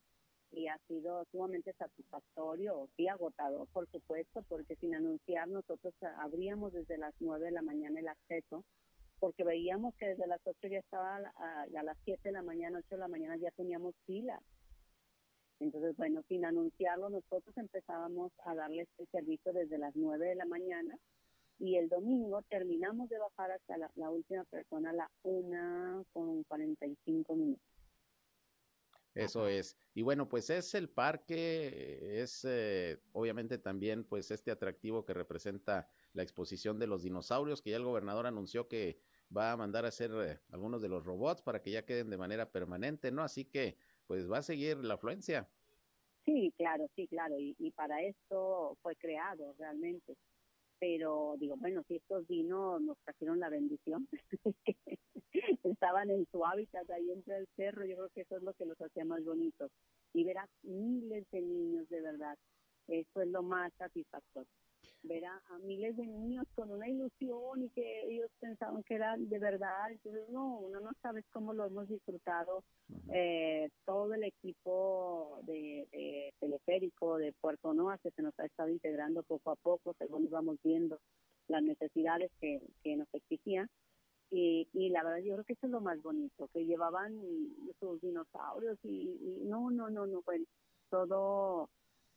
y 0.52 0.68
ha 0.68 0.78
sido 0.88 1.26
sumamente 1.32 1.74
satisfactorio, 1.74 2.90
y 2.98 3.08
agotador, 3.08 3.68
por 3.74 3.90
supuesto, 3.92 4.42
porque 4.48 4.76
sin 4.78 4.96
anunciar 4.96 5.48
nosotros 5.48 5.94
abríamos 6.20 6.72
desde 6.72 6.98
las 6.98 7.14
9 7.20 7.46
de 7.46 7.52
la 7.52 7.62
mañana 7.62 8.00
el 8.00 8.08
acceso, 8.08 8.64
porque 9.20 9.44
veíamos 9.44 9.96
que 9.96 10.10
desde 10.10 10.28
las 10.28 10.40
8 10.46 10.68
ya 10.68 10.80
estaba 10.80 11.18
a, 11.18 11.64
a 11.64 11.84
las 11.84 11.98
7 12.06 12.22
de 12.24 12.32
la 12.32 12.42
mañana, 12.42 12.80
8 12.80 12.88
de 12.92 12.98
la 12.98 13.08
mañana 13.08 13.36
ya 13.38 13.52
teníamos 13.52 13.96
fila. 14.06 14.40
Entonces, 15.60 15.96
bueno, 15.96 16.22
sin 16.28 16.46
anunciarlo, 16.46 17.10
nosotros 17.10 17.56
empezábamos 17.58 18.32
a 18.46 18.56
darles 18.56 18.88
el 18.98 19.08
servicio 19.08 19.54
desde 19.54 19.78
las 19.78 19.96
9 19.96 20.28
de 20.28 20.36
la 20.36 20.46
mañana 20.46 20.98
y 21.60 21.78
el 21.78 21.88
domingo 21.88 22.42
terminamos 22.50 23.10
de 23.10 23.18
bajar 23.18 23.52
hasta 23.52 23.78
la, 23.96 24.10
última 24.10 24.44
persona 24.46 24.90
a 24.90 24.94
la 24.94 25.12
una 25.24 26.04
con 26.12 26.44
45 26.44 27.36
minutos. 27.36 27.64
Eso 29.14 29.48
es. 29.48 29.78
Y 29.94 30.02
bueno, 30.02 30.28
pues 30.28 30.50
es 30.50 30.76
el 30.76 30.90
parque, 30.90 32.22
es 32.22 32.44
eh, 32.44 33.00
obviamente 33.14 33.58
también 33.58 34.04
pues 34.04 34.30
este 34.30 34.52
atractivo 34.52 35.06
que 35.06 35.14
representa 35.14 35.88
la 36.12 36.24
exposición 36.24 36.80
de 36.80 36.88
los 36.88 37.04
dinosaurios, 37.04 37.62
que 37.62 37.70
ya 37.70 37.78
el 37.78 37.86
gobernador 37.86 38.28
anunció 38.28 38.68
que 38.68 39.00
va 39.36 39.54
a 39.54 39.58
mandar 39.58 39.86
a 39.86 39.88
hacer 39.88 40.12
eh, 40.16 40.40
algunos 40.50 40.82
de 40.82 40.90
los 40.90 41.06
robots 41.06 41.42
para 41.42 41.62
que 41.62 41.72
ya 41.72 41.86
queden 41.86 42.10
de 42.10 42.18
manera 42.18 42.52
permanente, 42.52 43.10
¿no? 43.10 43.24
Así 43.24 43.46
que 43.46 43.78
pues 44.08 44.30
va 44.30 44.40
a 44.40 44.44
seguir 44.44 44.78
la 44.78 44.96
afluencia. 44.96 45.48
Sí, 46.26 46.54
claro, 46.58 46.88
sí, 46.96 47.08
claro. 47.08 47.36
Y, 47.38 47.72
para 47.72 48.02
esto 48.02 48.78
fue 48.82 48.96
creado 48.96 49.54
realmente 49.58 50.16
pero 50.78 51.36
digo, 51.40 51.56
bueno, 51.58 51.84
si 51.88 51.96
estos 51.96 52.28
vinos 52.28 52.82
nos 52.82 52.98
trajeron 53.00 53.40
la 53.40 53.50
bendición, 53.50 54.08
estaban 55.64 56.10
en 56.10 56.28
su 56.32 56.46
hábitat 56.46 56.90
ahí 56.92 57.12
entre 57.12 57.38
el 57.38 57.48
cerro, 57.56 57.86
yo 57.86 57.96
creo 57.96 58.10
que 58.10 58.22
eso 58.22 58.38
es 58.38 58.44
lo 58.44 58.54
que 58.54 58.66
los 58.66 58.80
hacía 58.82 59.06
más 59.06 59.24
bonitos. 59.24 59.72
Y 60.14 60.26
ver 60.26 60.38
a 60.38 60.48
miles 60.64 61.26
de 61.32 61.42
niños 61.42 61.88
de 61.90 62.02
verdad, 62.02 62.38
eso 62.88 63.22
es 63.22 63.28
lo 63.30 63.42
más 63.42 63.74
satisfactorio. 63.78 64.52
Ver 65.04 65.26
a, 65.26 65.42
miles 65.64 65.96
de 65.96 66.06
niños 66.06 66.46
con 66.56 66.72
una 66.72 66.88
ilusión 66.88 67.64
y 67.64 67.70
que 67.70 68.04
ellos 68.10 68.30
pensaban 68.40 68.84
que 68.84 68.96
era 68.96 69.16
de 69.18 69.40
verdad, 69.40 69.92
entonces 69.92 70.28
no, 70.30 70.60
uno 70.60 70.80
no 70.80 70.92
sabe 71.02 71.24
cómo 71.32 71.54
lo 71.54 71.66
hemos 71.66 71.88
disfrutado, 71.88 72.64
eh, 73.14 73.70
todo 73.86 74.14
el 74.14 74.24
equipo 74.24 75.40
de, 75.44 75.88
de, 75.92 76.34
teleférico 76.40 77.18
de 77.18 77.34
Puerto 77.34 77.74
Noa 77.74 77.98
que 77.98 78.12
se 78.12 78.22
nos 78.22 78.38
ha 78.40 78.46
estado 78.46 78.70
integrando 78.70 79.24
poco 79.24 79.52
a 79.52 79.56
poco 79.56 79.94
según 79.98 80.26
íbamos 80.26 80.58
viendo 80.64 81.00
las 81.48 81.64
necesidades 81.64 82.32
que, 82.40 82.62
que 82.84 82.96
nos 82.96 83.08
exigían. 83.14 83.70
Y, 84.32 84.68
y 84.74 84.90
la 84.90 85.04
verdad 85.04 85.20
yo 85.20 85.34
creo 85.34 85.46
que 85.46 85.54
eso 85.54 85.68
es 85.68 85.72
lo 85.72 85.82
más 85.82 86.02
bonito, 86.02 86.50
que 86.52 86.66
llevaban 86.66 87.14
sus 87.80 88.02
dinosaurios 88.02 88.78
y, 88.84 89.18
no, 89.44 89.70
no, 89.70 89.90
no, 89.90 90.08
no, 90.08 90.22
bueno, 90.24 90.46
todo, 90.90 91.70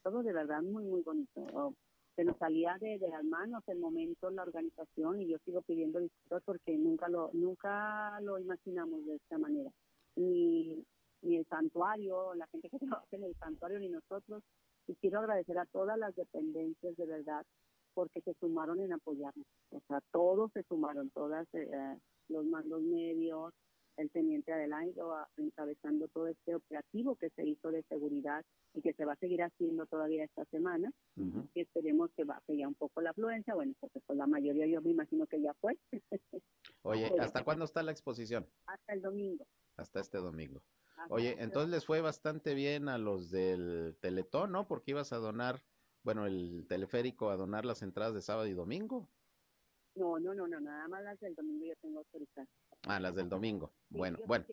todo 0.03 0.23
de 0.23 0.33
verdad 0.33 0.61
muy, 0.61 0.85
muy 0.85 1.01
bonito. 1.01 1.75
Se 2.19 2.25
nos 2.25 2.37
salía 2.37 2.77
de, 2.81 2.99
las 2.99 3.23
manos 3.23 3.63
el 3.67 3.79
momento, 3.79 4.29
la 4.29 4.41
organización, 4.41 5.21
y 5.21 5.29
yo 5.29 5.37
sigo 5.45 5.61
pidiendo 5.61 5.99
disculpas 6.01 6.43
porque 6.43 6.77
nunca 6.77 7.07
lo, 7.07 7.29
nunca 7.31 8.19
lo 8.19 8.37
imaginamos 8.37 9.05
de 9.05 9.15
esta 9.15 9.37
manera. 9.37 9.71
Ni, 10.17 10.83
ni 11.21 11.37
el 11.37 11.45
santuario, 11.45 12.35
la 12.35 12.45
gente 12.47 12.69
que 12.69 12.77
trabaja 13.05 13.07
en 13.15 13.23
el 13.23 13.35
santuario, 13.35 13.79
ni 13.79 13.87
nosotros. 13.87 14.43
Y 14.87 14.95
quiero 14.95 15.19
agradecer 15.19 15.57
a 15.59 15.65
todas 15.67 15.97
las 15.97 16.13
dependencias 16.13 16.97
de 16.97 17.05
verdad 17.05 17.45
porque 17.93 18.19
se 18.19 18.33
sumaron 18.33 18.81
en 18.81 18.91
apoyarnos. 18.91 19.47
O 19.71 19.79
sea, 19.87 20.01
todos 20.11 20.51
se 20.51 20.63
sumaron, 20.63 21.09
todas 21.11 21.47
eh, 21.53 21.97
los 22.27 22.43
mandos 22.43 22.81
medios, 22.81 23.53
el 23.99 24.09
teniente 24.11 24.53
Adelaide 24.53 25.01
encabezando 25.37 26.07
todo 26.07 26.27
este 26.27 26.55
operativo 26.55 27.15
que 27.15 27.29
se 27.31 27.45
hizo 27.45 27.69
de 27.69 27.83
seguridad 27.83 28.45
y 28.73 28.81
que 28.81 28.93
se 28.93 29.03
va 29.03 29.13
a 29.13 29.17
seguir 29.17 29.43
haciendo 29.43 29.85
todavía 29.87 30.23
esta 30.23 30.45
semana. 30.45 30.91
Y 31.53 31.59
esperemos 31.59 32.09
que 32.15 32.23
baje 32.23 32.57
ya 32.57 32.67
un 32.67 32.75
poco 32.75 33.01
la 33.01 33.09
afluencia. 33.09 33.53
Bueno, 33.53 33.73
porque 33.79 33.99
pues 33.99 34.17
la 34.17 34.25
mayoría 34.25 34.67
yo 34.67 34.81
me 34.81 34.91
imagino 34.91 35.27
que 35.27 35.41
ya 35.41 35.53
fue. 35.55 35.77
Oye, 36.83 37.11
¿hasta 37.19 37.43
cuándo 37.43 37.65
está 37.65 37.83
la 37.83 37.91
exposición? 37.91 38.47
Hasta 38.67 38.93
el 38.93 39.01
domingo. 39.01 39.45
Hasta 39.75 39.99
este 39.99 40.17
domingo. 40.17 40.61
Oye, 41.09 41.35
entonces 41.39 41.69
les 41.69 41.85
fue 41.85 42.01
bastante 42.01 42.53
bien 42.53 42.89
a 42.89 42.97
los 42.97 43.29
del 43.31 43.97
Teletón, 44.01 44.51
¿no? 44.51 44.67
Porque 44.67 44.91
ibas 44.91 45.13
a 45.13 45.17
donar, 45.17 45.61
bueno, 46.03 46.25
el 46.25 46.65
teleférico 46.67 47.29
a 47.29 47.37
donar 47.37 47.65
las 47.65 47.81
entradas 47.81 48.13
de 48.13 48.21
sábado 48.21 48.47
y 48.47 48.53
domingo. 48.53 49.09
No, 49.95 50.19
no, 50.19 50.33
no, 50.33 50.47
no, 50.47 50.59
nada 50.59 50.87
más 50.87 51.03
las 51.03 51.19
del 51.19 51.35
domingo 51.35 51.65
yo 51.65 51.75
tengo 51.81 51.99
autorizado. 51.99 52.47
Ah, 52.83 52.99
las 52.99 53.15
del 53.15 53.29
domingo. 53.29 53.71
bueno, 53.89 54.19
bueno. 54.25 54.45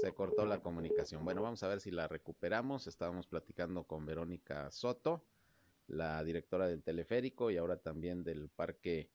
Se 0.00 0.12
cortó 0.12 0.44
la 0.44 0.60
comunicación. 0.60 1.24
Bueno, 1.24 1.42
vamos 1.42 1.62
a 1.62 1.68
ver 1.68 1.80
si 1.80 1.90
la 1.90 2.06
recuperamos. 2.06 2.86
Estábamos 2.86 3.26
platicando 3.26 3.84
con 3.84 4.04
Verónica 4.04 4.70
Soto, 4.70 5.24
la 5.86 6.22
directora 6.22 6.66
del 6.68 6.82
teleférico 6.82 7.50
y 7.50 7.56
ahora 7.56 7.78
también 7.78 8.22
del 8.22 8.50
Parque 8.50 9.10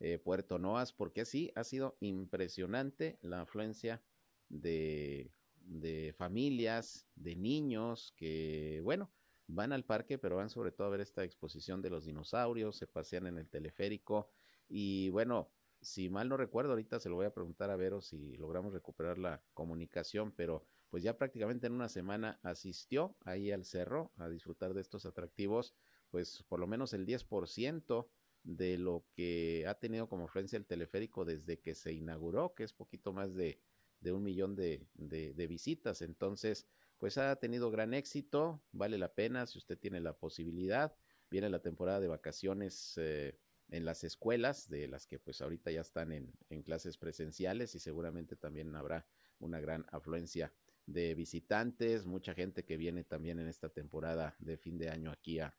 eh, 0.00 0.18
Puerto 0.18 0.58
Noas, 0.58 0.92
porque 0.92 1.24
sí, 1.24 1.52
ha 1.54 1.62
sido 1.62 1.96
impresionante 2.00 3.18
la 3.22 3.42
afluencia 3.42 4.02
de, 4.48 5.30
de 5.54 6.12
familias, 6.16 7.06
de 7.14 7.36
niños 7.36 8.12
que, 8.16 8.80
bueno, 8.82 9.10
van 9.46 9.72
al 9.72 9.84
parque, 9.84 10.18
pero 10.18 10.36
van 10.36 10.50
sobre 10.50 10.72
todo 10.72 10.86
a 10.86 10.90
ver 10.90 11.00
esta 11.00 11.24
exposición 11.24 11.82
de 11.82 11.90
los 11.90 12.04
dinosaurios, 12.04 12.76
se 12.76 12.86
pasean 12.86 13.26
en 13.26 13.38
el 13.38 13.48
teleférico 13.48 14.30
y 14.68 15.10
bueno, 15.10 15.52
si 15.82 16.08
mal 16.08 16.28
no 16.28 16.36
recuerdo, 16.36 16.70
ahorita 16.70 17.00
se 17.00 17.08
lo 17.08 17.16
voy 17.16 17.26
a 17.26 17.34
preguntar 17.34 17.70
a 17.70 17.76
Vero 17.76 18.00
si 18.00 18.36
logramos 18.36 18.72
recuperar 18.72 19.18
la 19.18 19.44
comunicación, 19.52 20.32
pero 20.32 20.64
pues 20.88 21.02
ya 21.02 21.18
prácticamente 21.18 21.66
en 21.66 21.72
una 21.72 21.88
semana 21.88 22.38
asistió 22.42 23.16
ahí 23.24 23.50
al 23.50 23.64
cerro 23.64 24.12
a 24.16 24.28
disfrutar 24.28 24.74
de 24.74 24.80
estos 24.80 25.06
atractivos, 25.06 25.74
pues 26.10 26.44
por 26.48 26.60
lo 26.60 26.66
menos 26.66 26.92
el 26.92 27.04
10% 27.04 28.08
de 28.44 28.78
lo 28.78 29.06
que 29.12 29.64
ha 29.66 29.74
tenido 29.74 30.08
como 30.08 30.26
frecuencia 30.26 30.56
el 30.56 30.66
teleférico 30.66 31.24
desde 31.24 31.60
que 31.60 31.74
se 31.74 31.92
inauguró, 31.92 32.54
que 32.54 32.64
es 32.64 32.72
poquito 32.72 33.12
más 33.12 33.34
de, 33.34 33.60
de 34.00 34.12
un 34.12 34.22
millón 34.22 34.54
de, 34.54 34.86
de 34.94 35.46
visitas. 35.46 36.02
Entonces, 36.02 36.66
pues 37.02 37.18
ha 37.18 37.34
tenido 37.34 37.68
gran 37.72 37.94
éxito, 37.94 38.62
vale 38.70 38.96
la 38.96 39.12
pena 39.12 39.44
si 39.48 39.58
usted 39.58 39.76
tiene 39.76 39.98
la 39.98 40.12
posibilidad. 40.12 40.94
Viene 41.32 41.50
la 41.50 41.58
temporada 41.58 41.98
de 41.98 42.06
vacaciones 42.06 42.94
eh, 42.96 43.36
en 43.70 43.84
las 43.84 44.04
escuelas, 44.04 44.68
de 44.68 44.86
las 44.86 45.08
que 45.08 45.18
pues 45.18 45.42
ahorita 45.42 45.72
ya 45.72 45.80
están 45.80 46.12
en, 46.12 46.32
en, 46.48 46.62
clases 46.62 46.98
presenciales 46.98 47.74
y 47.74 47.80
seguramente 47.80 48.36
también 48.36 48.76
habrá 48.76 49.04
una 49.40 49.58
gran 49.58 49.84
afluencia 49.90 50.52
de 50.86 51.16
visitantes, 51.16 52.06
mucha 52.06 52.34
gente 52.34 52.64
que 52.64 52.76
viene 52.76 53.02
también 53.02 53.40
en 53.40 53.48
esta 53.48 53.68
temporada 53.68 54.36
de 54.38 54.56
fin 54.56 54.78
de 54.78 54.88
año 54.88 55.10
aquí 55.10 55.40
a, 55.40 55.56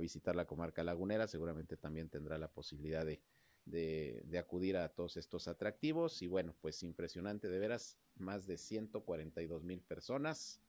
visitar 0.00 0.36
la 0.36 0.46
comarca 0.46 0.84
lagunera, 0.84 1.26
seguramente 1.26 1.76
también 1.76 2.08
tendrá 2.08 2.38
la 2.38 2.52
posibilidad 2.52 3.04
de, 3.04 3.20
de, 3.64 4.22
de, 4.26 4.38
acudir 4.38 4.76
a 4.76 4.90
todos 4.90 5.16
estos 5.16 5.48
atractivos 5.48 6.22
y 6.22 6.28
bueno, 6.28 6.54
pues 6.60 6.84
impresionante 6.84 7.48
de 7.48 7.58
veras, 7.58 7.98
más 8.14 8.46
de 8.46 8.58
142 8.58 9.64
mil 9.64 9.80
personas 9.80 10.63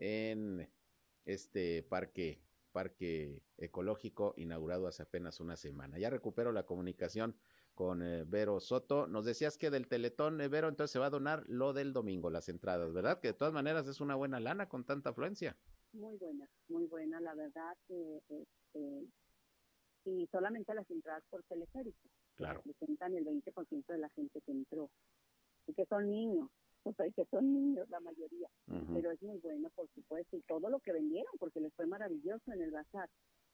en 0.00 0.68
este 1.24 1.84
parque 1.84 2.42
parque 2.70 3.42
ecológico 3.58 4.34
inaugurado 4.36 4.86
hace 4.86 5.02
apenas 5.02 5.40
una 5.40 5.56
semana. 5.56 5.98
Ya 5.98 6.10
recupero 6.10 6.52
la 6.52 6.66
comunicación 6.66 7.36
con 7.74 8.02
eh, 8.02 8.24
Vero 8.26 8.60
Soto. 8.60 9.06
Nos 9.06 9.24
decías 9.24 9.58
que 9.58 9.70
del 9.70 9.88
Teletón, 9.88 10.40
eh, 10.40 10.48
Vero, 10.48 10.68
entonces 10.68 10.92
se 10.92 10.98
va 10.98 11.06
a 11.06 11.10
donar 11.10 11.44
lo 11.48 11.72
del 11.72 11.92
domingo, 11.92 12.30
las 12.30 12.48
entradas, 12.48 12.92
¿verdad? 12.92 13.20
Que 13.20 13.28
de 13.28 13.34
todas 13.34 13.52
maneras 13.52 13.86
es 13.88 14.00
una 14.00 14.14
buena 14.14 14.40
lana 14.40 14.68
con 14.68 14.84
tanta 14.84 15.10
afluencia. 15.10 15.56
Muy 15.92 16.16
buena, 16.16 16.48
muy 16.68 16.86
buena, 16.86 17.20
la 17.20 17.34
verdad. 17.34 17.76
Eh, 17.88 18.20
eh, 18.74 19.04
y 20.04 20.26
solamente 20.30 20.74
las 20.74 20.88
entradas 20.90 21.24
por 21.28 21.42
teleférico. 21.44 22.08
Claro. 22.36 22.62
Representan 22.64 23.14
el 23.16 23.24
20% 23.24 23.86
de 23.86 23.98
la 23.98 24.08
gente 24.10 24.40
que 24.40 24.52
entró. 24.52 24.90
Y 25.66 25.74
que 25.74 25.84
son 25.86 26.10
niños 26.10 26.48
o 26.84 26.92
sea, 26.94 27.10
que 27.10 27.24
son 27.26 27.52
niños 27.52 27.88
la 27.90 28.00
mayoría, 28.00 28.48
pero 28.94 29.10
es 29.10 29.22
muy 29.22 29.38
bueno, 29.38 29.68
por 29.74 29.88
supuesto, 29.94 30.36
y 30.36 30.42
todo 30.42 30.70
lo 30.70 30.80
que 30.80 30.92
vendieron, 30.92 31.32
porque 31.38 31.60
les 31.60 31.72
fue 31.74 31.86
maravilloso 31.86 32.52
en 32.52 32.62
el 32.62 32.70
bazar. 32.70 33.08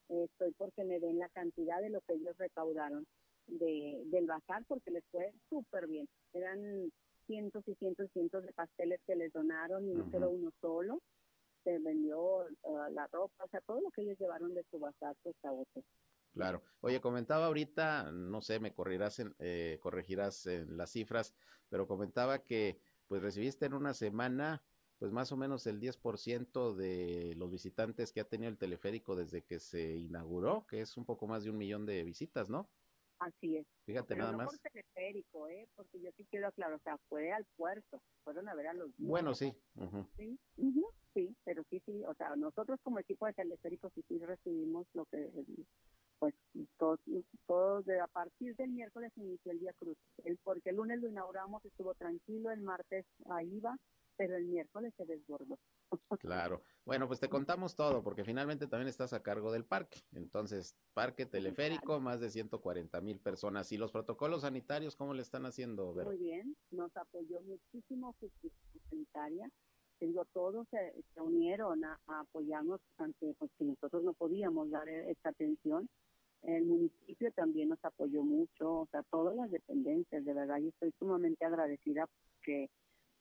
estoy 0.09 0.53
porque 0.53 0.85
me 0.85 1.01
den 1.01 1.19
la 1.19 1.29
cantidad 1.31 1.81
de 1.81 1.91
lo 1.91 2.01
que 2.03 2.15
ellos 2.15 2.37
recaudaron 2.39 3.07
de, 3.47 4.03
del 4.07 4.27
bazar, 4.27 4.65
porque 4.67 4.91
les 4.91 5.05
fue 5.11 5.33
súper 5.49 5.87
bien. 5.87 6.09
Eran 6.33 6.91
cientos 7.27 7.67
y 7.67 7.75
cientos 7.75 8.07
y 8.07 8.13
cientos 8.13 8.45
de 8.45 8.53
pasteles 8.53 9.01
que 9.07 9.17
les 9.17 9.33
donaron, 9.33 9.89
y 9.89 9.95
no 9.95 10.09
solo 10.11 10.31
uno 10.31 10.51
solo. 10.61 11.01
Se 11.65 11.79
vendió 11.81 12.47
uh, 12.63 12.91
la 12.93 13.09
ropa, 13.09 13.45
o 13.45 13.49
sea, 13.49 13.61
todo 13.63 13.81
lo 13.81 13.91
que 13.91 14.03
ellos 14.03 14.17
llevaron 14.21 14.55
de 14.55 14.65
su 14.71 14.79
bazar, 14.79 15.17
pues 15.25 15.35
a 15.43 15.53
otros. 15.53 15.85
Claro. 16.33 16.63
Oye, 16.81 17.01
comentaba 17.01 17.47
ahorita, 17.47 18.13
no 18.13 18.41
sé, 18.41 18.61
me 18.61 18.73
corregirás 18.73 19.19
en, 19.19 19.35
eh, 19.39 19.79
corregirás 19.81 20.47
en 20.47 20.77
las 20.77 20.91
cifras, 20.91 21.35
pero 21.71 21.89
comentaba 21.89 22.45
que 22.45 22.79
pues 23.09 23.23
recibiste 23.23 23.67
en 23.67 23.75
una 23.75 23.95
semana 23.95 24.63
pues 24.99 25.13
más 25.13 25.31
o 25.33 25.37
menos 25.37 25.67
el 25.67 25.79
10% 25.79 26.75
de 26.75 27.35
los 27.37 27.51
visitantes 27.51 28.13
que 28.13 28.21
ha 28.21 28.25
tenido 28.25 28.51
el 28.51 28.59
teleférico 28.59 29.15
desde 29.15 29.43
que 29.43 29.61
se 29.61 29.97
inauguró, 29.97 30.67
que 30.67 30.81
es 30.81 30.97
un 30.97 31.05
poco 31.05 31.27
más 31.27 31.45
de 31.45 31.51
un 31.51 31.59
millón 31.59 31.85
de 31.85 32.03
visitas, 32.03 32.49
¿no? 32.49 32.67
Así 33.19 33.57
es. 33.57 33.67
Fíjate 33.85 34.09
Pero 34.09 34.21
nada 34.21 34.33
no 34.33 34.39
más. 34.39 34.47
por 34.49 34.59
teleférico, 34.59 35.49
¿eh? 35.49 35.69
Porque 35.75 36.01
yo 36.01 36.11
sí 36.17 36.27
quiero 36.31 36.49
aclarar, 36.49 36.75
o 36.75 36.83
sea, 36.83 36.99
fue 37.09 37.33
al 37.33 37.45
puerto, 37.57 38.01
fueron 38.25 38.49
a 38.49 38.55
ver 38.55 38.69
a 38.69 38.75
los 38.75 38.89
niños. 38.99 39.11
Bueno, 39.11 39.35
sí. 39.35 39.53
Uh-huh. 39.77 40.07
Sí, 40.17 40.39
sí, 41.15 41.37
pero 41.45 41.63
sí, 41.71 41.83
sí, 41.85 42.05
o 42.05 42.15
sea, 42.15 42.35
nosotros 42.37 42.79
como 42.83 42.99
equipo 42.99 43.27
de 43.27 43.33
teleférico 43.35 43.91
sí, 43.95 44.05
sí 44.09 44.19
recibimos 44.19 44.87
lo 44.93 45.07
que, 45.07 45.31
pues, 46.19 46.35
todos, 46.79 47.01
todos 47.47 47.85
de, 47.85 48.01
a 48.01 48.07
partir 48.07 48.57
del 48.57 48.71
miércoles 48.71 49.13
inició 49.17 49.53
el 49.53 49.61
día 49.61 49.73
cruz, 49.79 49.97
el, 50.25 50.37
porque 50.39 50.71
el 50.71 50.77
lunes 50.77 51.01
lo 51.01 51.09
inauguramos, 51.09 51.65
estuvo 51.65 51.95
tranquilo, 51.95 52.51
el 52.51 52.61
martes 52.61 53.05
ahí 53.31 53.61
va, 53.61 53.77
pero 54.17 54.37
el 54.37 54.47
miércoles 54.47 54.93
se 54.97 55.05
desbordó. 55.05 55.59
Claro. 56.21 56.63
Bueno, 56.85 57.07
pues 57.07 57.21
te 57.21 57.29
contamos 57.29 57.77
todo, 57.77 58.03
porque 58.03 58.25
finalmente 58.25 58.67
también 58.67 58.89
estás 58.89 59.13
a 59.13 59.23
cargo 59.23 59.53
del 59.53 59.65
parque. 59.65 60.01
Entonces, 60.13 60.77
parque 60.95 61.27
teleférico, 61.27 62.01
más 62.01 62.21
de 62.21 62.31
140 62.31 63.01
mil 63.01 63.21
personas. 63.21 63.71
¿Y 63.73 63.77
los 63.77 63.93
protocolos 63.93 64.43
sanitarios 64.43 64.97
cómo 64.97 65.15
le 65.15 65.23
están 65.23 65.47
haciendo, 65.47 65.95
Vero? 65.95 66.11
Muy 66.11 66.19
bien, 66.19 66.57
nos 66.71 66.97
apoyó 66.97 67.41
muchísimo 67.43 68.15
Sanitaria. 68.89 69.51
Digo, 70.01 70.25
todos 70.33 70.67
se, 70.69 70.95
se 71.15 71.21
unieron 71.21 71.85
a, 71.85 71.99
a, 72.07 72.21
apoyarnos 72.21 72.81
ante 72.99 73.35
pues, 73.39 73.51
que 73.59 73.65
nosotros 73.65 74.05
no 74.05 74.13
podíamos 74.13 74.71
dar 74.71 74.89
esta 74.89 75.31
atención. 75.31 75.89
El 76.43 76.65
municipio 76.65 77.33
también 77.33 77.71
nos 77.71 77.85
apoyó 77.85 78.23
mucho, 78.23 78.81
o 78.81 78.89
sea, 78.91 79.03
todas 79.05 79.35
las 79.35 79.51
dependencias, 79.51 80.25
de 80.25 80.33
verdad, 80.33 80.59
yo 80.59 80.69
estoy 80.69 80.93
sumamente 80.99 81.45
agradecida 81.45 82.07
porque 82.07 82.71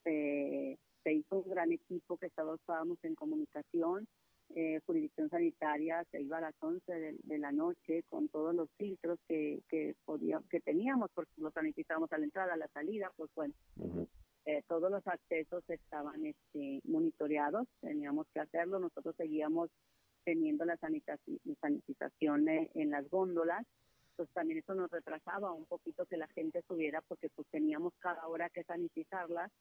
se, 0.04 0.78
se 1.04 1.13
hizo 1.13 1.39
un 1.39 1.49
gran 1.49 1.71
equipo 1.71 2.17
que 2.17 2.30
todos 2.30 2.60
estábamos 2.60 2.97
en 3.04 3.15
comunicación, 3.15 4.08
eh, 4.54 4.80
jurisdicción 4.86 5.30
sanitaria 5.30 6.06
se 6.12 6.21
iba 6.21 6.38
a 6.38 6.41
las 6.41 6.54
11 6.60 6.93
de, 6.93 7.15
de, 7.23 7.38
la 7.39 7.51
noche 7.51 8.04
con 8.10 8.30
todos 8.30 8.54
los 8.54 8.69
filtros 8.78 9.19
que, 9.28 9.62
que, 9.67 9.95
podía, 10.06 10.39
que 10.49 10.60
teníamos, 10.60 11.10
porque 11.13 11.32
los 11.38 11.54
sanitizamos 11.54 12.12
a 12.12 12.17
la 12.17 12.25
entrada, 12.25 12.54
a 12.54 12.58
la 12.58 12.67
salida, 12.67 13.12
pues 13.17 13.32
bueno, 13.36 13.54
uh 13.78 13.88
-huh. 13.88 14.08
eh, 14.45 14.62
todos 14.67 14.91
los 14.91 15.06
accesos 15.08 15.63
estaban 15.67 16.25
este, 16.25 16.80
monitoreados, 16.84 17.67
teníamos 17.82 18.28
que 18.34 18.39
hacerlo, 18.39 18.80
nosotros 18.80 19.15
seguíamos 19.17 19.71
teniendo 20.25 20.65
la 20.65 20.77
sanitización 20.77 22.49
en 22.49 22.89
las 22.89 23.09
góndolas, 23.09 23.65
pues 24.15 24.29
también 24.33 24.59
eso 24.59 24.73
nos 24.73 24.89
retrasaba 24.91 25.51
un 25.53 25.65
poquito 25.65 26.05
que 26.05 26.17
la 26.17 26.27
gente 26.29 26.61
subiera 26.67 27.01
porque 27.01 27.29
pues 27.29 27.47
teníamos 27.49 27.93
cada 27.99 28.27
hora 28.27 28.49
que 28.49 28.63
sanitizarlas 28.63 29.51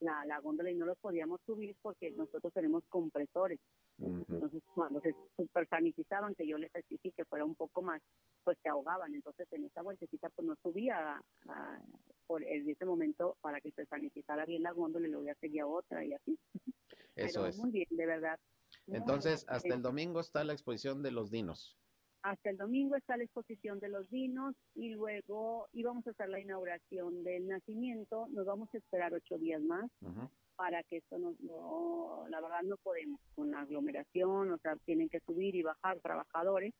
la, 0.00 0.24
la 0.26 0.40
góndola 0.40 0.70
y 0.70 0.74
no 0.74 0.84
los 0.86 0.98
podíamos 0.98 1.40
subir 1.46 1.76
porque 1.80 2.10
nosotros 2.10 2.52
tenemos 2.52 2.82
compresores. 2.88 3.60
Uh 3.98 4.08
-huh. 4.08 4.24
Entonces, 4.28 4.62
cuando 4.74 5.00
se 5.00 5.14
super 5.36 5.66
sanitizaban, 5.68 6.34
que 6.34 6.46
yo 6.46 6.58
les 6.58 6.74
exigí 6.74 7.12
que 7.12 7.24
fuera 7.24 7.44
un 7.44 7.54
poco 7.54 7.82
más, 7.82 8.02
pues 8.42 8.58
se 8.62 8.68
ahogaban. 8.68 9.14
Entonces, 9.14 9.46
en 9.52 9.64
esa 9.64 9.82
vueltecita, 9.82 10.28
pues 10.30 10.46
no 10.46 10.56
subía 10.62 11.14
a, 11.14 11.22
a, 11.48 11.80
por 12.26 12.42
en 12.42 12.68
ese 12.68 12.84
momento 12.84 13.36
para 13.40 13.60
que 13.60 13.70
se 13.70 13.86
sanitizara 13.86 14.44
bien 14.44 14.62
la 14.64 14.72
góndola 14.72 15.06
y 15.06 15.10
luego 15.10 15.26
ya 15.26 15.34
seguía 15.36 15.66
otra 15.66 16.04
y 16.04 16.12
así. 16.14 16.36
Eso 17.14 17.40
Pero 17.40 17.46
es. 17.46 17.58
muy 17.58 17.70
bien, 17.70 17.86
de 17.90 18.06
verdad. 18.06 18.38
Entonces, 18.88 19.44
hasta 19.48 19.74
el 19.74 19.82
domingo 19.82 20.20
está 20.20 20.44
la 20.44 20.52
exposición 20.52 21.02
de 21.02 21.10
los 21.10 21.30
dinos. 21.30 21.78
Hasta 22.22 22.50
el 22.50 22.56
domingo 22.56 22.94
está 22.94 23.16
la 23.16 23.24
exposición 23.24 23.80
de 23.80 23.88
los 23.88 24.08
dinos 24.08 24.54
y 24.74 24.90
luego 24.90 25.68
íbamos 25.72 26.06
a 26.06 26.10
hacer 26.10 26.28
la 26.28 26.38
inauguración 26.38 27.24
del 27.24 27.48
nacimiento. 27.48 28.28
Nos 28.30 28.46
vamos 28.46 28.68
a 28.72 28.78
esperar 28.78 29.12
ocho 29.12 29.38
días 29.38 29.60
más 29.60 29.90
para 30.54 30.82
que 30.84 30.98
esto 30.98 31.18
no, 31.18 32.26
la 32.28 32.40
verdad 32.40 32.62
no 32.62 32.76
podemos 32.76 33.20
con 33.34 33.50
la 33.50 33.62
aglomeración, 33.62 34.52
o 34.52 34.58
sea, 34.58 34.76
tienen 34.84 35.08
que 35.08 35.20
subir 35.20 35.56
y 35.56 35.62
bajar 35.62 35.98
trabajadores. 36.00 36.72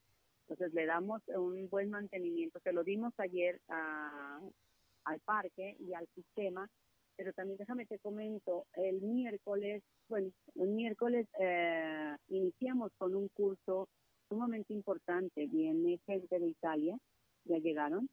Entonces 0.42 0.74
le 0.74 0.86
damos 0.86 1.22
un 1.28 1.68
buen 1.68 1.90
mantenimiento. 1.90 2.60
Se 2.60 2.72
lo 2.72 2.84
dimos 2.84 3.12
ayer 3.18 3.60
al 3.68 5.20
parque 5.24 5.76
y 5.80 5.94
al 5.94 6.06
sistema 6.14 6.68
pero 7.16 7.32
también 7.32 7.58
déjame 7.58 7.86
te 7.86 7.98
comento, 7.98 8.66
el 8.74 9.00
miércoles, 9.00 9.82
bueno, 10.08 10.30
el 10.56 10.68
miércoles 10.68 11.26
eh, 11.38 12.16
iniciamos 12.28 12.92
con 12.98 13.14
un 13.14 13.28
curso 13.28 13.88
sumamente 14.28 14.72
importante, 14.72 15.46
viene 15.46 15.98
gente 16.06 16.38
de 16.38 16.48
Italia, 16.48 16.98
ya 17.44 17.58
llegaron, 17.58 18.08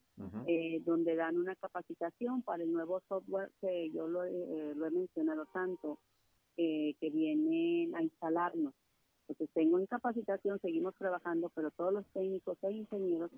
eh, 0.48 0.82
donde 0.84 1.16
dan 1.16 1.38
una 1.38 1.56
capacitación 1.56 2.42
para 2.42 2.64
el 2.64 2.74
nuevo 2.74 3.02
software 3.08 3.52
que 3.62 3.90
yo 3.92 4.08
lo, 4.08 4.26
eh, 4.26 4.72
he 4.72 4.92
mencionado 4.92 5.46
tanto, 5.54 6.00
que 6.58 7.10
vienen 7.14 7.96
a 7.96 8.04
instalarnos. 8.04 8.74
Entonces 9.30 9.54
tengo 9.54 9.80
en 9.80 9.86
capacitación, 9.86 10.60
seguimos 10.60 10.94
trabajando, 10.96 11.50
pero 11.56 11.72
todos 11.72 11.94
los 11.94 12.06
técnicos 12.08 12.58
e 12.64 12.72
ingenieros 12.72 13.32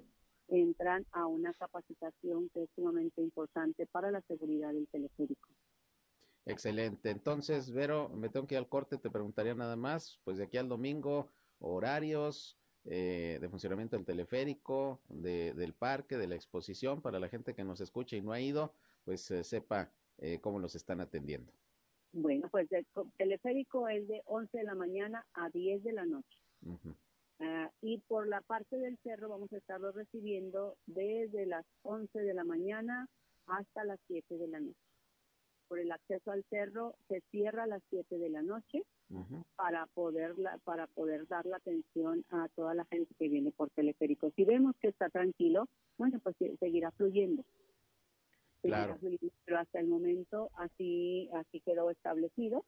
entran 0.48 1.06
a 1.12 1.28
una 1.28 1.54
capacitación 1.54 2.50
que 2.50 2.64
es 2.64 2.70
sumamente 2.76 3.22
importante 3.22 3.86
para 3.88 4.12
la 4.12 4.22
seguridad 4.22 4.74
del 4.74 4.88
teleférico. 4.88 5.50
Excelente. 6.46 7.10
Entonces, 7.10 7.72
Vero, 7.72 8.10
me 8.10 8.30
tengo 8.30 8.48
que 8.48 8.56
ir 8.56 8.60
al 8.60 8.68
corte, 8.68 8.98
te 8.98 9.10
preguntaría 9.10 9.54
nada 9.54 9.76
más, 9.76 10.20
pues 10.24 10.38
de 10.38 10.46
aquí 10.46 10.58
al 10.58 10.68
domingo, 10.68 11.30
horarios 11.60 12.58
eh, 12.86 13.38
de 13.40 13.50
funcionamiento 13.50 13.96
del 13.96 14.06
teleférico, 14.06 15.02
del 15.08 15.74
parque, 15.74 16.18
de 16.18 16.28
la 16.28 16.36
exposición, 16.36 17.02
para 17.02 17.20
la 17.20 17.30
gente 17.30 17.54
que 17.54 17.64
nos 17.64 17.80
escucha 17.80 18.16
y 18.16 18.22
no 18.22 18.32
ha 18.32 18.42
ido, 18.42 18.74
pues 19.06 19.30
eh, 19.30 19.44
sepa 19.44 19.92
eh, 20.18 20.40
cómo 20.42 20.60
los 20.60 20.74
están 20.76 21.00
atendiendo. 21.00 21.54
Bueno, 22.14 22.50
pues 22.50 22.70
el 22.72 22.86
teleférico 23.18 23.88
es 23.88 24.08
de 24.08 24.22
11 24.26 24.58
de 24.58 24.64
la 24.64 24.76
mañana 24.76 25.26
a 25.34 25.50
10 25.50 25.84
de 25.84 25.94
la 25.94 26.06
noche. 26.06 26.38
Ah, 27.44 27.72
y 27.82 27.98
por 27.98 28.28
la 28.28 28.42
parte 28.42 28.78
del 28.78 28.98
cerro 29.00 29.30
vamos 29.30 29.52
a 29.52 29.58
estarlo 29.58 29.92
recibiendo 29.92 30.78
desde 30.86 31.48
las 31.48 31.66
11 31.82 32.20
de 32.20 32.34
la 32.36 32.44
mañana 32.44 33.08
hasta 33.48 33.84
las 33.84 34.00
7 34.08 34.38
de 34.38 34.48
la 34.48 34.60
noche. 34.60 34.78
Por 35.68 35.80
el 35.80 35.92
acceso 35.92 36.32
al 36.32 36.44
cerro 36.50 36.96
se 37.08 37.22
cierra 37.32 37.64
a 37.64 37.68
las 37.68 37.82
7 37.90 38.18
de 38.18 38.30
la 38.30 38.44
noche 38.44 38.84
para 39.56 39.88
poder 39.88 40.36
para 40.64 40.88
poder 40.88 41.28
dar 41.28 41.46
la 41.46 41.58
atención 41.58 42.24
a 42.30 42.48
toda 42.50 42.76
la 42.76 42.86
gente 42.86 43.14
que 43.18 43.28
viene 43.28 43.52
por 43.52 43.70
teleférico. 43.72 44.32
Si 44.36 44.46
vemos 44.46 44.76
que 44.80 44.90
está 44.90 45.10
tranquilo, 45.10 45.68
bueno, 45.98 46.20
pues 46.20 46.36
seguirá 46.60 46.92
fluyendo. 46.92 47.44
Claro. 48.62 49.00
pero 49.44 49.58
hasta 49.58 49.80
el 49.80 49.88
momento 49.88 50.52
así 50.54 51.28
así 51.34 51.62
quedó 51.62 51.90
establecido 51.90 52.64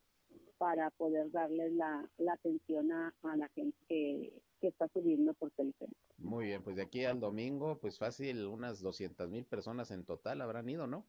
para 0.58 0.90
poder 0.92 1.30
darle 1.30 1.70
la, 1.72 2.10
atención 2.32 2.92
a, 2.92 3.14
la 3.36 3.48
gente 3.50 3.78
que, 3.88 4.34
está 4.68 4.88
subiendo 4.90 5.34
por 5.34 5.52
teleférico. 5.52 5.98
Muy 6.18 6.46
bien, 6.46 6.64
pues 6.64 6.76
de 6.76 6.84
aquí 6.84 7.06
al 7.06 7.20
domingo, 7.20 7.80
pues 7.80 7.98
fácil, 7.98 8.46
unas 8.46 8.82
200 8.82 9.30
mil 9.30 9.46
personas 9.46 9.92
en 9.92 10.06
total 10.06 10.42
habrán 10.42 10.70
ido, 10.70 10.88
¿no? 10.88 11.06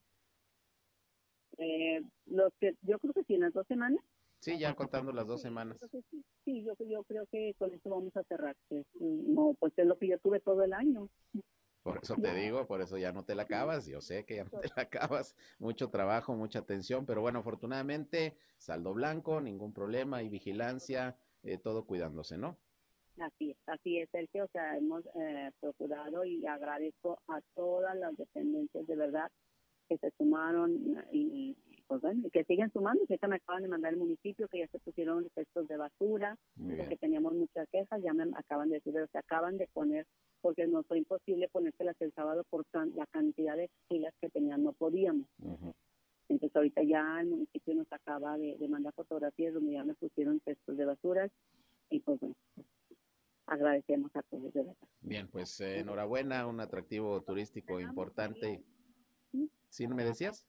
Eh, 1.58 2.02
los 2.26 2.52
que, 2.60 2.74
yo 2.82 2.98
creo 2.98 3.12
que 3.12 3.24
sí, 3.24 3.34
en 3.34 3.40
las 3.40 3.52
dos 3.52 3.66
semanas. 3.66 4.02
Sí, 4.40 4.58
ya 4.58 4.74
contando 4.74 5.10
las 5.12 5.26
dos 5.26 5.40
semanas. 5.40 5.78
Sí, 6.44 6.62
yo, 6.64 6.74
yo 6.86 7.02
creo 7.04 7.26
que 7.32 7.54
con 7.58 7.72
esto 7.72 7.88
vamos 7.88 8.14
a 8.16 8.22
cerrar. 8.24 8.54
no, 9.00 9.54
pues 9.58 9.72
es 9.76 9.86
lo 9.86 9.96
que 9.96 10.08
yo 10.08 10.18
tuve 10.18 10.40
todo 10.40 10.62
el 10.62 10.74
año. 10.74 11.08
Por 11.82 12.00
eso 12.02 12.14
te 12.16 12.34
digo, 12.34 12.66
por 12.66 12.80
eso 12.80 12.96
ya 12.96 13.12
no 13.12 13.24
te 13.24 13.34
la 13.34 13.42
acabas. 13.42 13.86
Yo 13.86 14.00
sé 14.00 14.24
que 14.24 14.36
ya 14.36 14.44
no 14.44 14.58
te 14.60 14.68
la 14.76 14.82
acabas. 14.82 15.36
Mucho 15.58 15.90
trabajo, 15.90 16.34
mucha 16.34 16.58
atención, 16.58 17.06
pero 17.06 17.20
bueno, 17.20 17.38
afortunadamente, 17.38 18.36
saldo 18.58 18.94
blanco, 18.94 19.40
ningún 19.40 19.72
problema 19.72 20.22
y 20.22 20.28
vigilancia, 20.28 21.16
eh, 21.42 21.58
todo 21.58 21.86
cuidándose, 21.86 22.36
¿no? 22.38 22.58
Así 23.18 23.50
es, 23.50 23.56
así 23.66 23.98
es, 23.98 24.08
Sergio. 24.10 24.44
O 24.44 24.48
sea, 24.48 24.76
hemos 24.76 25.04
eh, 25.14 25.50
procurado 25.60 26.24
y 26.24 26.44
agradezco 26.46 27.18
a 27.28 27.40
todas 27.54 27.96
las 27.96 28.16
dependencias 28.16 28.86
de 28.86 28.96
verdad 28.96 29.30
que 29.88 29.98
se 29.98 30.10
sumaron 30.16 30.96
y, 31.12 31.56
pues 31.86 32.00
bueno, 32.00 32.28
que 32.32 32.44
siguen 32.44 32.72
sumando. 32.72 33.04
Que 33.06 33.18
me 33.28 33.36
acaban 33.36 33.62
de 33.62 33.68
mandar 33.68 33.92
el 33.92 33.98
municipio 33.98 34.48
que 34.48 34.60
ya 34.60 34.66
se 34.68 34.78
pusieron 34.78 35.28
restos 35.36 35.68
de 35.68 35.76
basura, 35.76 36.36
porque 36.56 36.96
teníamos 36.96 37.34
muchas 37.34 37.68
quejas. 37.70 38.02
Ya 38.02 38.12
me 38.14 38.24
acaban 38.36 38.68
de 38.68 38.76
decir, 38.76 38.94
se 39.12 39.18
acaban 39.18 39.58
de 39.58 39.68
poner 39.72 40.06
porque 40.40 40.66
no 40.66 40.82
fue 40.82 40.98
imposible 40.98 41.48
ponérselas 41.48 41.96
el 42.00 42.12
sábado 42.12 42.44
por 42.50 42.66
la 42.94 43.06
cantidad 43.06 43.56
de 43.56 43.70
filas 43.88 44.12
que 44.20 44.28
tenían, 44.28 44.62
no 44.62 44.72
podíamos. 44.72 45.26
Entonces 46.28 46.54
ahorita 46.54 46.82
ya 46.82 47.20
el 47.20 47.28
municipio 47.28 47.74
nos 47.74 47.90
acaba 47.90 48.36
de, 48.36 48.56
mandar 48.68 48.92
fotografías 48.92 49.54
donde 49.54 49.72
ya 49.72 49.84
me 49.84 49.94
pusieron 49.94 50.40
cestos 50.44 50.76
de 50.76 50.84
basuras 50.84 51.30
y 51.88 52.00
pues 52.00 52.20
bueno, 52.20 52.34
agradecemos 53.46 54.14
a 54.16 54.22
todos 54.22 54.52
de 54.52 54.62
verdad. 54.62 54.88
Bien, 55.00 55.28
pues 55.28 55.60
eh, 55.60 55.80
enhorabuena, 55.80 56.46
un 56.46 56.60
atractivo 56.60 57.22
turístico 57.22 57.80
importante. 57.80 58.62
¿Sí 59.68 59.88
me 59.88 60.04
decías? 60.04 60.46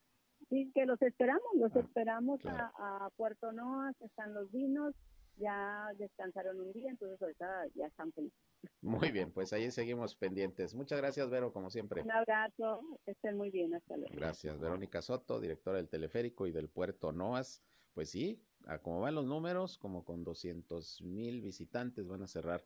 Sí, 0.50 0.72
que 0.76 0.86
los 0.86 1.02
esperamos, 1.02 1.42
los 1.56 1.76
ah, 1.76 1.80
esperamos 1.80 2.46
a, 2.46 2.72
a, 2.78 3.10
Puerto 3.18 3.52
Noas, 3.52 3.96
están 4.02 4.34
los 4.34 4.52
vinos, 4.52 4.94
ya 5.38 5.92
descansaron 5.98 6.60
un 6.60 6.72
día, 6.74 6.92
entonces 6.92 7.20
ahorita 7.20 7.68
ya 7.74 7.88
están 7.88 8.12
felices. 8.14 8.38
Muy 8.82 9.12
bien, 9.12 9.32
pues 9.32 9.54
ahí 9.54 9.70
seguimos 9.72 10.16
pendientes. 10.16 10.76
Muchas 10.76 11.00
gracias, 11.00 11.30
Vero, 11.30 11.52
como 11.52 11.70
siempre. 11.70 12.02
Un 12.02 12.12
abrazo, 12.12 12.82
estén 13.06 13.38
muy 13.38 13.50
bien, 13.50 13.74
hasta 13.74 13.98
luego. 13.98 14.14
Gracias, 14.16 14.60
Verónica 14.60 15.02
Soto, 15.02 15.40
directora 15.40 15.78
del 15.78 15.90
teleférico 15.90 16.48
y 16.48 16.52
del 16.52 16.70
puerto 16.70 17.12
Noas. 17.12 17.64
Pues 17.94 18.10
sí, 18.10 18.42
a 18.66 18.80
como 18.80 19.02
van 19.02 19.16
los 19.16 19.26
números, 19.26 19.78
como 19.78 20.04
con 20.04 20.24
200 20.24 21.02
mil 21.02 21.42
visitantes 21.42 22.08
van 22.08 22.24
a 22.24 22.28
cerrar 22.28 22.66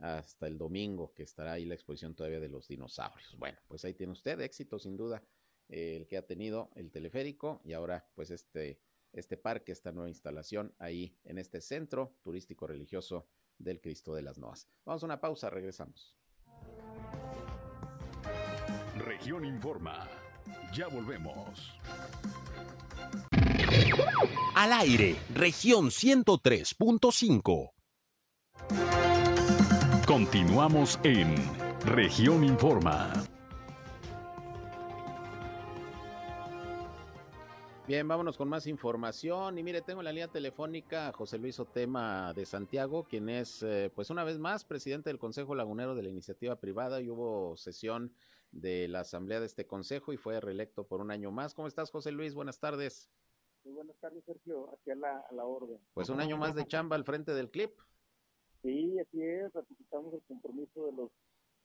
hasta 0.00 0.46
el 0.46 0.58
domingo, 0.58 1.12
que 1.14 1.22
estará 1.22 1.52
ahí 1.52 1.64
la 1.64 1.74
exposición 1.74 2.14
todavía 2.14 2.40
de 2.40 2.48
los 2.48 2.68
dinosaurios. 2.68 3.36
Bueno, 3.38 3.58
pues 3.68 3.84
ahí 3.84 3.94
tiene 3.94 4.12
usted 4.12 4.40
éxito, 4.40 4.78
sin 4.78 4.96
duda, 4.96 5.22
el 5.68 6.06
que 6.06 6.16
ha 6.16 6.26
tenido 6.26 6.70
el 6.74 6.90
teleférico 6.90 7.60
y 7.64 7.72
ahora 7.72 8.06
pues 8.14 8.30
este 8.30 8.80
este 9.12 9.36
parque, 9.36 9.72
esta 9.72 9.92
nueva 9.92 10.08
instalación 10.08 10.74
ahí 10.78 11.16
en 11.24 11.38
este 11.38 11.60
centro 11.60 12.16
turístico 12.22 12.66
religioso 12.66 13.28
del 13.58 13.80
Cristo 13.80 14.14
de 14.14 14.22
las 14.22 14.38
Noas. 14.38 14.68
Vamos 14.84 15.02
a 15.02 15.06
una 15.06 15.20
pausa, 15.20 15.50
regresamos. 15.50 16.16
Región 18.96 19.44
Informa. 19.44 20.08
Ya 20.74 20.88
volvemos. 20.88 21.72
Al 24.54 24.72
aire, 24.72 25.16
región 25.34 25.86
103.5. 25.90 27.81
Continuamos 30.12 31.00
en 31.04 31.34
región 31.86 32.44
Informa. 32.44 33.10
Bien, 37.88 38.06
vámonos 38.06 38.36
con 38.36 38.46
más 38.46 38.66
información. 38.66 39.56
Y 39.56 39.62
mire, 39.62 39.80
tengo 39.80 40.02
en 40.02 40.04
la 40.04 40.12
línea 40.12 40.28
telefónica 40.28 41.08
a 41.08 41.12
José 41.12 41.38
Luis 41.38 41.58
Otema 41.58 42.34
de 42.34 42.44
Santiago, 42.44 43.04
quien 43.04 43.30
es, 43.30 43.62
eh, 43.62 43.90
pues 43.94 44.10
una 44.10 44.22
vez 44.22 44.38
más, 44.38 44.66
presidente 44.66 45.08
del 45.08 45.18
Consejo 45.18 45.54
Lagunero 45.54 45.94
de 45.94 46.02
la 46.02 46.10
Iniciativa 46.10 46.56
Privada 46.56 47.00
y 47.00 47.08
hubo 47.08 47.56
sesión 47.56 48.14
de 48.50 48.88
la 48.88 49.00
asamblea 49.00 49.40
de 49.40 49.46
este 49.46 49.66
consejo 49.66 50.12
y 50.12 50.18
fue 50.18 50.42
reelecto 50.42 50.86
por 50.86 51.00
un 51.00 51.10
año 51.10 51.30
más. 51.30 51.54
¿Cómo 51.54 51.68
estás, 51.68 51.90
José 51.90 52.12
Luis? 52.12 52.34
Buenas 52.34 52.60
tardes. 52.60 53.08
Muy 53.64 53.72
buenas 53.72 53.96
tardes, 53.96 54.22
Sergio. 54.26 54.68
Aquí 54.74 54.90
a 54.90 54.94
la, 54.94 55.44
orden. 55.46 55.78
Pues 55.94 56.10
un 56.10 56.20
año 56.20 56.36
más 56.36 56.54
de 56.54 56.66
chamba 56.66 56.96
al 56.96 57.04
frente 57.04 57.32
del 57.32 57.50
CLIP. 57.50 57.72
Sí, 58.62 58.98
así 58.98 59.22
es. 59.22 59.52
Ratificamos 59.52 60.14
el 60.14 60.22
compromiso 60.22 60.86
de 60.86 60.92
los 60.92 61.10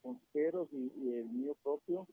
consejeros 0.02 0.70
y 0.72 1.14
el 1.14 1.26
mío 1.30 1.56
propio 1.64 2.08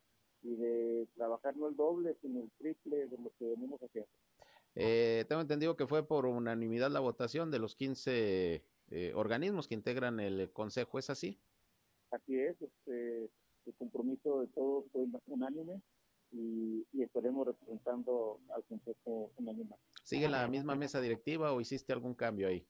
y 0.44 0.54
de 0.56 1.08
trabajar 1.16 1.56
no 1.56 1.68
el 1.68 1.76
doble, 1.76 2.16
sino 2.20 2.40
el 2.40 2.50
triple 2.58 3.08
de 3.08 3.18
lo 3.18 3.32
que 3.38 3.46
venimos 3.46 3.80
haciendo. 3.82 4.10
Eh, 4.76 5.24
tengo 5.28 5.40
entendido 5.40 5.76
que 5.76 5.86
fue 5.86 6.06
por 6.06 6.26
unanimidad 6.26 6.90
la 6.90 7.00
votación 7.00 7.50
de 7.50 7.58
los 7.58 7.74
15 7.74 8.64
eh, 8.90 9.12
organismos 9.14 9.68
que 9.68 9.74
integran 9.74 10.20
el 10.20 10.52
Consejo, 10.52 10.98
¿es 10.98 11.10
así? 11.10 11.40
Así 12.10 12.38
es, 12.38 12.60
este, 12.60 13.30
el 13.66 13.74
compromiso 13.78 14.40
de 14.42 14.48
todos 14.48 14.84
fue 14.92 15.06
unánime 15.26 15.80
y, 16.30 16.86
y 16.92 17.02
estaremos 17.02 17.46
representando 17.46 18.40
al 18.54 18.64
Consejo 18.64 19.32
unánime. 19.38 19.76
¿Sigue 20.02 20.28
la 20.28 20.46
misma 20.48 20.74
mesa 20.74 21.00
directiva 21.00 21.52
o 21.52 21.60
hiciste 21.60 21.92
algún 21.92 22.14
cambio 22.14 22.48
ahí? 22.48 22.66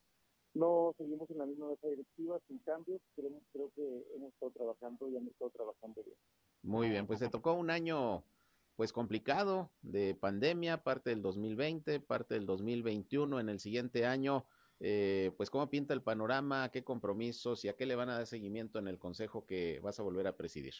No, 0.55 0.95
seguimos 0.97 1.29
en 1.31 1.39
la 1.39 1.47
misma 1.47 1.69
mesa 1.69 1.89
directiva, 1.89 2.39
sin 2.47 2.59
cambios, 2.61 3.01
creo, 3.17 3.31
creo 3.53 3.73
que 3.75 4.05
hemos 4.15 4.33
estado 4.33 4.53
trabajando 4.53 5.09
y 5.09 5.17
hemos 5.17 5.33
estado 5.33 5.51
trabajando 5.51 6.03
bien. 6.05 6.17
Muy 6.63 6.89
bien, 6.89 7.07
pues 7.07 7.19
se 7.19 7.29
tocó 7.29 7.55
un 7.55 7.71
año 7.71 8.25
pues 8.77 8.93
complicado 8.93 9.71
de 9.83 10.15
pandemia, 10.15 10.83
parte 10.83 11.11
del 11.11 11.23
2020, 11.23 12.01
parte 12.01 12.35
del 12.35 12.47
2021, 12.47 13.41
en 13.41 13.49
el 13.49 13.61
siguiente 13.61 14.07
año, 14.07 14.47
eh, 14.81 15.33
pues 15.37 15.51
cómo 15.51 15.71
pinta 15.71 15.95
el 15.95 16.03
panorama, 16.03 16.71
qué 16.71 16.85
compromisos 16.85 17.65
y 17.65 17.69
a 17.69 17.75
qué 17.75 17.87
le 17.87 17.97
van 17.97 18.09
a 18.11 18.15
dar 18.15 18.27
seguimiento 18.27 18.79
en 18.79 18.89
el 18.89 18.99
consejo 18.99 19.47
que 19.47 19.81
vas 19.81 19.99
a 19.99 20.03
volver 20.03 20.27
a 20.27 20.37
presidir. 20.37 20.75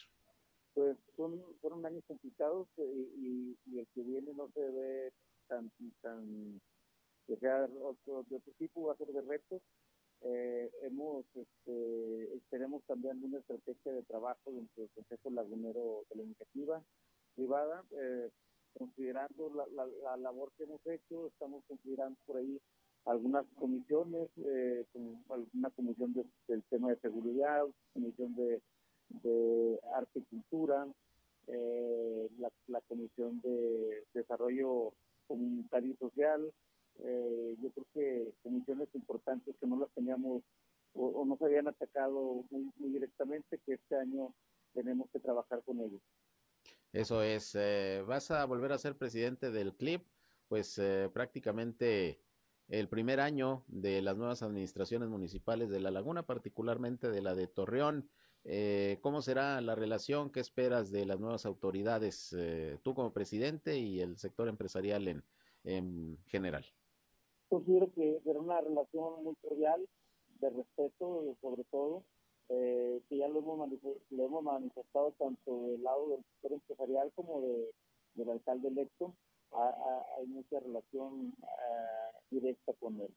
Pues 0.73 0.97
son, 1.15 1.41
fueron 1.61 1.85
años 1.85 2.03
complicados 2.07 2.67
eh, 2.77 3.09
y, 3.17 3.57
el 3.77 3.87
que 3.93 4.03
viene 4.03 4.33
no 4.33 4.49
se 4.53 4.59
ve 4.59 5.13
tan, 5.47 5.71
tan 6.01 6.61
que 7.27 7.37
sea 7.37 7.67
otro, 7.81 8.23
de 8.29 8.37
otro 8.37 8.53
tipo, 8.57 8.87
va 8.87 8.93
a 8.93 8.97
ser 8.97 9.07
de 9.07 9.21
retos. 9.21 9.61
Eh, 10.21 10.71
hemos, 10.81 11.25
este, 11.35 12.41
tenemos 12.49 12.83
también 12.85 13.23
una 13.23 13.39
estrategia 13.39 13.91
de 13.91 14.03
trabajo 14.03 14.51
dentro 14.51 14.83
del 14.83 14.89
Consejo 14.91 15.29
Lagunero 15.29 16.05
de 16.09 16.15
la 16.15 16.23
Iniciativa 16.23 16.83
Privada, 17.35 17.83
eh, 17.91 18.29
considerando 18.77 19.51
la, 19.53 19.85
la, 20.03 20.17
labor 20.17 20.51
que 20.57 20.63
hemos 20.63 20.85
hecho, 20.87 21.27
estamos 21.27 21.63
considerando 21.67 22.17
por 22.25 22.37
ahí 22.37 22.59
algunas 23.05 23.45
comisiones, 23.55 24.29
eh, 24.37 24.85
como 24.91 25.21
alguna 25.29 25.69
comisión 25.71 26.13
del 26.47 26.63
tema 26.69 26.89
de 26.89 26.99
seguridad, 26.99 27.63
comisión 27.93 28.35
de, 28.35 28.61
de 29.09 29.79
arte 29.93 30.19
y 30.19 30.23
cultura, 30.23 30.87
eh, 31.47 32.29
la, 32.39 32.49
la, 32.67 32.81
comisión 32.81 33.39
de 33.41 34.03
desarrollo 34.13 34.93
comunitario 35.27 35.91
y 35.91 35.97
social. 35.97 36.51
Eh, 37.03 37.55
yo 37.61 37.69
creo 37.71 37.85
que 37.93 38.33
comisiones 38.43 38.87
importantes 38.93 39.55
que 39.59 39.67
no 39.67 39.77
las 39.77 39.89
teníamos 39.91 40.43
o, 40.95 41.25
no 41.25 41.37
se 41.37 41.45
habían 41.45 41.67
atacado 41.67 42.45
muy, 42.49 42.71
muy, 42.77 42.89
directamente, 42.89 43.59
que 43.65 43.73
este 43.73 43.95
año 43.97 44.33
tenemos 44.73 45.09
que 45.11 45.19
trabajar 45.19 45.61
con 45.63 45.79
ellos. 45.81 46.01
Eso 46.93 47.21
es, 47.21 47.53
eh, 47.55 48.03
vas 48.07 48.31
a 48.31 48.45
volver 48.45 48.71
a 48.71 48.77
ser 48.77 48.97
presidente 48.97 49.51
del 49.51 49.75
CLIP, 49.75 50.05
pues 50.47 50.77
eh, 50.77 51.09
prácticamente 51.13 52.21
el 52.69 52.87
primer 52.87 53.19
año 53.19 53.63
de 53.67 54.01
las 54.01 54.15
nuevas 54.15 54.41
administraciones 54.41 55.09
municipales 55.09 55.69
de 55.69 55.81
La 55.81 55.91
Laguna, 55.91 56.25
particularmente 56.25 57.09
de 57.09 57.21
la 57.21 57.35
de 57.35 57.47
Torreón. 57.47 58.09
Eh, 58.45 58.99
¿Cómo 59.01 59.21
será 59.21 59.59
la 59.59 59.75
relación? 59.75 60.29
¿Qué 60.29 60.39
esperas 60.39 60.91
de 60.91 61.05
las 61.05 61.19
nuevas 61.19 61.45
autoridades, 61.45 62.33
eh, 62.37 62.79
tú 62.83 62.93
como 62.93 63.11
presidente 63.11 63.77
y 63.77 63.99
el 63.99 64.17
sector 64.17 64.47
empresarial 64.47 65.23
en 65.63 66.17
general? 66.27 66.65
Considero 67.49 67.91
que 67.93 68.19
será 68.23 68.39
una 68.39 68.61
relación 68.61 69.23
muy 69.23 69.35
cordial, 69.35 69.87
de 70.39 70.49
respeto 70.49 71.35
sobre 71.41 71.63
todo, 71.65 72.03
eh, 72.49 73.01
que 73.07 73.17
ya 73.17 73.27
lo 73.27 73.39
hemos, 73.39 73.57
manifestado, 73.57 74.01
hemos 74.11 74.43
manifestado 74.43 75.11
tanto 75.17 75.67
del 75.67 75.83
lado 75.83 76.09
del 76.09 76.23
sector 76.23 76.53
empresarial 76.53 77.11
como 77.15 77.41
de, 77.41 77.71
del 78.15 78.29
alcalde 78.29 78.67
electo 78.67 79.13
hay 80.17 80.27
mucha 80.27 80.59
relación 80.59 81.33
uh, 81.41 82.17
directa 82.29 82.73
con 82.79 82.99
el, 82.99 83.13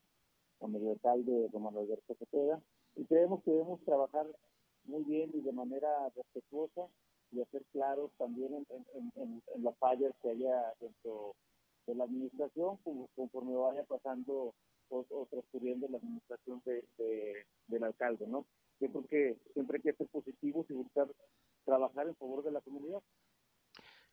con 0.59 0.75
el 0.75 0.89
alcalde 0.89 1.49
Román 1.53 1.77
Alberto 1.77 2.15
Cepeda 2.15 2.61
y 2.97 3.05
creemos 3.05 3.43
que 3.43 3.51
debemos 3.51 3.81
trabajar 3.85 4.27
muy 4.85 5.05
bien 5.05 5.31
y 5.35 5.41
de 5.41 5.53
manera 5.53 6.09
respetuosa 6.15 6.87
y 7.31 7.41
hacer 7.41 7.65
claros 7.73 8.11
también 8.17 8.67
en 9.17 9.43
las 9.63 9.77
fallas 9.79 10.15
que 10.23 10.31
haya 10.31 10.73
dentro 10.81 11.35
de 11.89 11.95
la 11.95 12.05
administración 12.05 12.79
conforme 13.17 13.57
vaya 13.57 13.83
pasando 13.85 14.55
o, 14.91 15.07
o 15.11 15.27
transcurriendo 15.31 15.89
la 15.89 15.97
administración 15.99 16.63
de, 16.65 16.85
de, 16.99 17.47
del 17.67 17.85
alcalde, 17.85 18.27
¿no? 18.27 18.47
Yo 18.81 18.89
creo 18.89 19.07
que 19.07 19.37
siempre 19.55 19.79
hay 19.79 19.83
que 19.83 19.97
ser 19.97 20.07
positivos 20.09 20.67
y 20.71 20.75
buscar 20.75 21.09
trabajar 21.65 22.07
en 22.07 22.17
favor 22.17 22.45
de 22.45 22.53
la 22.53 22.61
comunidad. 22.61 23.01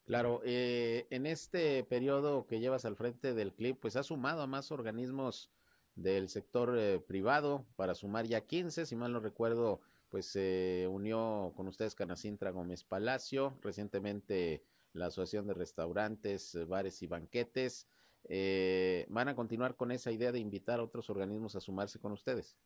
Claro, 0.06 0.42
eh, 0.46 1.08
en 1.10 1.26
este 1.26 1.84
periodo 1.84 2.46
que 2.46 2.60
llevas 2.60 2.86
al 2.86 2.96
frente 2.96 3.34
del 3.34 3.54
CLIP, 3.54 3.80
pues 3.82 3.96
has 3.96 4.08
sumado 4.08 4.42
a 4.42 4.48
más 4.48 4.72
organismos 4.72 5.52
del 5.96 6.30
sector 6.30 6.78
eh, 6.78 7.00
privado 7.00 7.66
para 7.76 7.96
sumar 7.96 8.26
ya 8.26 8.42
15, 8.42 8.86
si 8.86 8.96
mal 8.96 9.14
no 9.14 9.20
recuerdo, 9.20 9.82
pues 10.10 10.28
se 10.28 10.88
unió 10.90 11.54
con 11.56 11.68
ustedes 11.68 11.96
Canacintra 11.96 12.52
Gómez 12.52 12.84
Palacio, 12.84 13.58
recientemente 13.62 14.64
la 14.96 15.08
Asociación 15.08 15.48
de 15.48 15.54
Restaurantes, 15.54 16.58
Bares 16.68 17.02
y 17.02 17.08
Banquetes. 17.08 17.88
Eh, 18.28 19.06
¿Van 19.10 19.28
a 19.28 19.36
continuar 19.36 19.76
con 19.76 19.92
esa 19.92 20.12
idea 20.12 20.32
de 20.32 20.40
invitar 20.40 20.80
a 20.80 20.84
otros 20.84 21.10
organismos 21.10 21.56
a 21.56 21.60
sumarse 21.60 22.00
con 22.00 22.12
ustedes? 22.12 22.58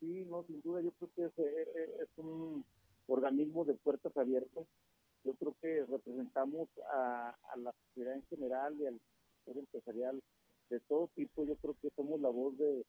Sí, 0.00 0.24
no, 0.24 0.44
sin 0.44 0.62
duda, 0.62 0.80
yo 0.80 0.92
creo 0.92 1.10
que 1.14 1.24
es, 1.24 1.48
es 2.00 2.08
un 2.16 2.64
organismo 3.06 3.64
de 3.64 3.74
puertas 3.74 4.16
abiertas 4.16 4.66
yo 5.24 5.34
creo 5.34 5.54
que 5.60 5.84
representamos 5.86 6.68
a, 6.92 7.36
la 7.56 7.74
sociedad 7.84 8.14
en 8.14 8.26
general 8.28 8.76
y 8.80 8.86
al 8.86 9.00
sector 9.44 9.58
empresarial 9.58 10.22
de 10.70 10.80
todo 10.80 11.10
tipo. 11.14 11.44
Yo 11.44 11.56
creo 11.56 11.76
que 11.82 11.90
somos 11.96 12.20
la 12.20 12.28
voz 12.28 12.56
de, 12.56 12.84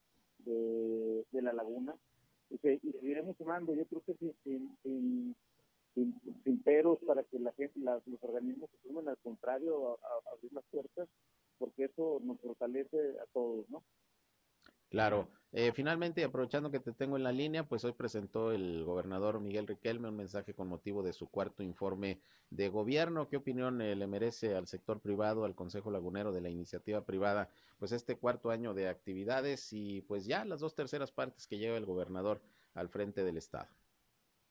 de, 0.46 1.42
la 1.42 1.54
laguna 1.54 1.96
y, 2.50 2.58
seguiremos 2.58 3.36
sumando. 3.38 3.74
Yo 3.74 3.86
creo 3.86 4.04
que 4.06 4.16
sin, 4.84 5.36
peros 6.64 7.00
para 7.06 7.24
que 7.24 7.40
la 7.40 7.52
gente, 7.54 7.80
los 7.80 8.24
organismos 8.24 8.70
se 8.70 8.88
sumen 8.88 9.08
al 9.08 9.18
contrario 9.18 10.00
a 10.04 10.32
abrir 10.34 10.54
las 10.54 10.64
puertas, 10.72 11.08
porque 11.58 11.86
eso 11.86 12.20
nos 12.24 12.40
fortalece 12.40 13.20
a 13.20 13.26
todos, 13.34 13.70
¿no? 13.70 13.84
Claro. 14.90 15.30
Eh, 15.52 15.72
finalmente, 15.72 16.24
aprovechando 16.24 16.70
que 16.70 16.80
te 16.80 16.94
tengo 16.94 17.18
en 17.18 17.24
la 17.24 17.32
línea, 17.32 17.64
pues 17.64 17.84
hoy 17.84 17.94
presentó 17.94 18.52
el 18.52 18.84
gobernador 18.84 19.40
Miguel 19.40 19.68
Riquelme 19.68 20.10
un 20.10 20.16
mensaje 20.16 20.54
con 20.54 20.68
motivo 20.68 21.02
de 21.02 21.14
su 21.14 21.28
cuarto 21.28 21.64
informe 21.64 22.22
de 22.50 22.70
gobierno. 22.70 23.28
¿Qué 23.28 23.38
opinión 23.38 23.82
eh, 23.82 23.96
le 23.96 24.08
merece 24.08 24.56
al 24.56 24.68
sector 24.68 25.00
privado, 25.00 25.46
al 25.46 25.56
Consejo 25.56 25.92
Lagunero 25.92 26.32
de 26.32 26.42
la 26.42 26.50
iniciativa 26.50 27.04
privada, 27.04 27.50
pues 27.78 27.92
este 27.92 28.18
cuarto 28.18 28.52
año 28.52 28.74
de 28.74 28.90
actividades 28.90 29.74
y 29.74 30.02
pues 30.02 30.26
ya 30.26 30.46
las 30.46 30.60
dos 30.60 30.76
terceras 30.76 31.12
partes 31.12 31.48
que 31.48 31.58
lleva 31.58 31.78
el 31.78 31.86
gobernador 31.86 32.42
al 32.74 32.90
frente 32.90 33.24
del 33.24 33.38
Estado? 33.38 33.68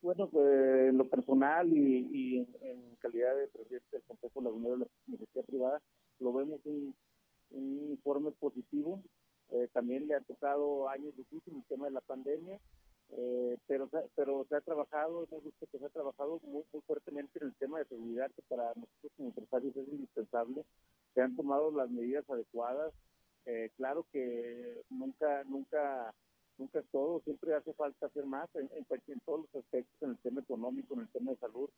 Bueno, 0.01 0.29
pues 0.31 0.89
en 0.89 0.99
lo 0.99 1.09
personal 1.09 1.69
y, 1.73 2.47
en, 2.61 2.97
calidad 3.01 3.37
de 3.37 3.49
presidente 3.49 3.87
del 3.93 4.03
Consejo 4.03 4.41
Lagunero 4.41 4.77
de 4.77 4.85
la 4.85 4.87
iniciativa 5.07 5.43
privada, 5.45 5.83
lo 6.21 6.33
vemos 6.33 6.61
un, 6.65 6.95
un 7.51 7.91
informe 7.91 8.33
positivo 8.33 9.03
eh, 9.51 9.69
también 9.73 10.07
le 10.07 10.15
ha 10.15 10.21
tocado 10.21 10.89
años 10.89 11.17
difíciles 11.17 11.59
el 11.59 11.65
tema 11.69 11.87
de 11.87 11.93
la 11.93 12.03
pandemia, 12.03 12.61
eh, 13.11 13.57
pero, 13.67 13.89
pero 14.15 14.45
se 14.49 14.57
ha 14.57 14.61
trabajado, 14.61 15.25
hemos 15.25 15.45
visto 15.45 15.67
que 15.73 15.79
se 15.79 15.87
ha 15.87 15.91
trabajado 15.91 16.39
muy, 16.43 16.65
muy 16.71 16.83
fuertemente 16.83 17.39
en 17.39 17.47
el 17.47 17.55
tema 17.55 17.79
de 17.79 17.87
seguridad, 17.87 18.31
que 18.37 18.43
para 18.43 18.69
nosotros 18.75 19.13
como 19.17 19.29
empresarios 19.29 19.77
es 19.77 19.89
indispensable. 19.89 20.65
Se 21.15 21.23
han 21.23 21.35
tomado 21.35 21.71
las 21.71 21.91
medidas 21.91 22.29
adecuadas. 22.29 22.93
Eh, 23.47 23.71
claro 23.77 24.05
que 24.13 24.83
nunca, 24.91 25.43
nunca, 25.45 26.15
nunca 26.59 26.81
es 26.81 26.87
todo, 26.91 27.21
siempre 27.25 27.55
hace 27.55 27.73
falta 27.75 28.07
hacer 28.07 28.27
más 28.27 28.49
en, 28.55 28.69
en, 28.77 28.87
en 29.07 29.21
todos 29.21 29.41
los 29.41 29.65
aspectos, 29.65 29.95
en 30.03 30.11
el 30.11 30.19
tema 30.19 30.41
económico, 30.41 30.95
en 30.95 31.01
el 31.01 31.09
tema 31.09 31.31
de 31.31 31.39
salud, 31.39 31.71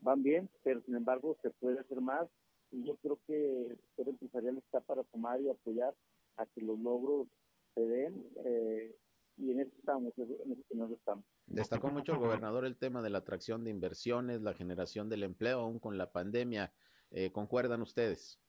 van 0.00 0.22
bien, 0.22 0.48
pero 0.62 0.80
sin 0.82 0.94
embargo 0.94 1.36
se 1.42 1.50
puede 1.50 1.80
hacer 1.80 2.00
más 2.00 2.28
y 2.70 2.84
yo 2.84 2.96
creo 2.96 3.18
que 3.26 3.66
el 3.66 3.78
sector 3.78 4.08
empresarial 4.08 4.58
está 4.58 4.80
para 4.80 5.04
tomar 5.04 5.40
y 5.40 5.48
apoyar 5.48 5.94
a 6.36 6.46
que 6.46 6.60
los 6.60 6.78
logros 6.78 7.28
se 7.74 7.86
den 7.86 8.24
eh, 8.44 8.94
y 9.38 9.50
en 9.50 9.60
eso 9.60 9.72
estamos, 9.78 10.12
en 10.16 10.82
eso 10.82 10.94
estamos. 10.94 11.24
Destacó 11.46 11.90
mucho 11.90 12.12
el 12.12 12.18
gobernador 12.18 12.64
el 12.64 12.76
tema 12.76 13.02
de 13.02 13.10
la 13.10 13.18
atracción 13.18 13.64
de 13.64 13.70
inversiones, 13.70 14.40
la 14.40 14.54
generación 14.54 15.08
del 15.08 15.24
empleo, 15.24 15.60
aún 15.60 15.78
con 15.78 15.98
la 15.98 16.10
pandemia. 16.10 16.72
Eh, 17.10 17.30
¿Concuerdan 17.32 17.82
ustedes? 17.82 18.40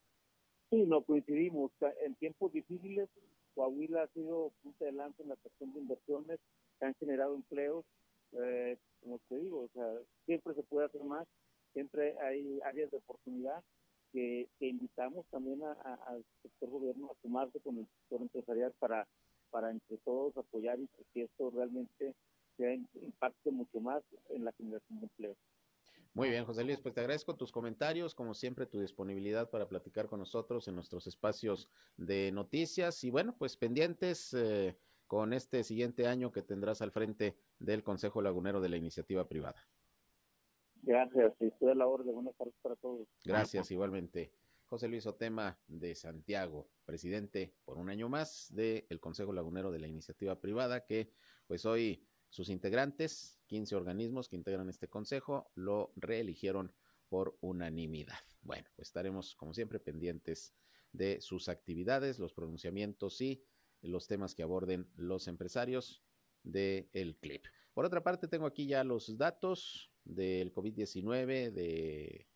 Sí, 0.69 0.83
no 0.85 1.03
coincidimos. 1.03 1.71
En 2.05 2.15
tiempos 2.15 2.53
difíciles, 2.53 3.09
Coahuila 3.57 4.03
ha 4.03 4.07
sido 4.09 4.51
punta 4.61 4.85
de 4.85 4.91
lanza 4.91 5.23
en 5.23 5.29
la 5.29 5.33
atracción 5.33 5.73
de 5.73 5.79
inversiones, 5.79 6.39
que 6.79 6.85
han 6.85 6.93
generado 6.99 7.33
empleos. 7.33 7.83
Eh, 8.33 8.77
como 9.01 9.19
te 9.27 9.39
digo, 9.39 9.61
o 9.61 9.69
sea, 9.73 9.99
siempre 10.27 10.53
se 10.53 10.61
puede 10.61 10.85
hacer 10.85 11.03
más, 11.03 11.27
siempre 11.73 12.15
hay 12.19 12.59
áreas 12.63 12.91
de 12.91 12.97
oportunidad 12.97 13.63
que, 14.13 14.47
invitamos 14.59 15.25
también 15.31 15.63
al 15.63 16.23
sector 16.43 16.69
gobierno 16.69 17.09
a 17.09 17.21
sumarse 17.23 17.59
con 17.61 17.79
el 17.79 17.87
sector 17.87 18.21
empresarial 18.21 18.73
para, 18.77 19.07
para 19.49 19.71
entre 19.71 19.97
todos 20.05 20.37
apoyar 20.37 20.79
y 20.79 20.87
que 21.11 21.23
esto 21.23 21.49
realmente 21.49 22.13
sea 22.57 22.75
impacte 22.75 23.49
mucho 23.49 23.79
más 23.79 24.03
en 24.29 24.45
la 24.45 24.51
generación 24.51 24.99
de 24.99 25.05
empleo. 25.05 25.35
Muy 26.17 26.31
bien, 26.31 26.45
José 26.45 26.63
Luis, 26.63 26.79
pues 26.79 26.95
te 26.95 27.01
agradezco 27.01 27.35
tus 27.35 27.51
comentarios, 27.51 28.15
como 28.15 28.33
siempre 28.33 28.65
tu 28.65 28.79
disponibilidad 28.79 29.51
para 29.51 29.69
platicar 29.69 30.07
con 30.07 30.17
nosotros 30.17 30.67
en 30.67 30.73
nuestros 30.73 31.05
espacios 31.05 31.69
de 31.95 32.31
noticias 32.31 33.03
y 33.03 33.11
bueno, 33.11 33.35
pues 33.37 33.55
pendientes 33.55 34.33
eh, 34.33 34.75
con 35.05 35.31
este 35.31 35.63
siguiente 35.63 36.07
año 36.07 36.31
que 36.31 36.41
tendrás 36.41 36.81
al 36.81 36.91
frente 36.91 37.37
del 37.59 37.83
Consejo 37.83 38.23
Lagunero 38.23 38.59
de 38.61 38.69
la 38.69 38.77
Iniciativa 38.77 39.27
Privada. 39.27 39.67
Gracias, 40.81 41.39
estoy 41.39 41.69
a 41.69 41.75
la 41.75 41.85
orden. 41.85 42.15
Buenas 42.15 42.35
tardes 42.35 42.55
para 42.63 42.75
todos. 42.77 43.07
Gracias, 43.23 43.69
igualmente. 43.69 44.31
José 44.65 44.87
Luis 44.87 45.05
Otema 45.05 45.59
de 45.67 45.93
Santiago, 45.93 46.67
presidente 46.83 47.53
por 47.63 47.77
un 47.77 47.91
año 47.91 48.09
más 48.09 48.47
del 48.55 48.99
Consejo 48.99 49.33
Lagunero 49.33 49.71
de 49.71 49.79
la 49.79 49.87
Iniciativa 49.87 50.41
Privada, 50.41 50.83
que 50.83 51.11
pues 51.45 51.63
hoy 51.63 52.06
sus 52.29 52.49
integrantes, 52.49 53.39
15 53.47 53.75
organismos 53.75 54.29
que 54.29 54.35
integran 54.35 54.69
este 54.69 54.87
consejo, 54.87 55.49
lo 55.55 55.91
reeligieron 55.95 56.73
por 57.09 57.37
unanimidad. 57.41 58.19
Bueno, 58.41 58.69
pues 58.77 58.87
estaremos 58.87 59.35
como 59.35 59.53
siempre 59.53 59.77
pendientes 59.77 60.53
de 60.93 61.19
sus 61.19 61.49
actividades, 61.49 62.17
los 62.17 62.33
pronunciamientos 62.33 63.19
y 63.19 63.43
los 63.81 64.07
temas 64.07 64.35
que 64.35 64.43
aborden 64.43 64.89
los 64.95 65.27
empresarios 65.27 66.01
del 66.43 66.89
el 66.93 67.17
CLIP. 67.17 67.45
Por 67.73 67.85
otra 67.85 68.01
parte, 68.01 68.27
tengo 68.27 68.45
aquí 68.45 68.67
ya 68.67 68.85
los 68.85 69.17
datos 69.17 69.91
del 70.05 70.53
COVID-19, 70.53 71.51
de 71.51 72.27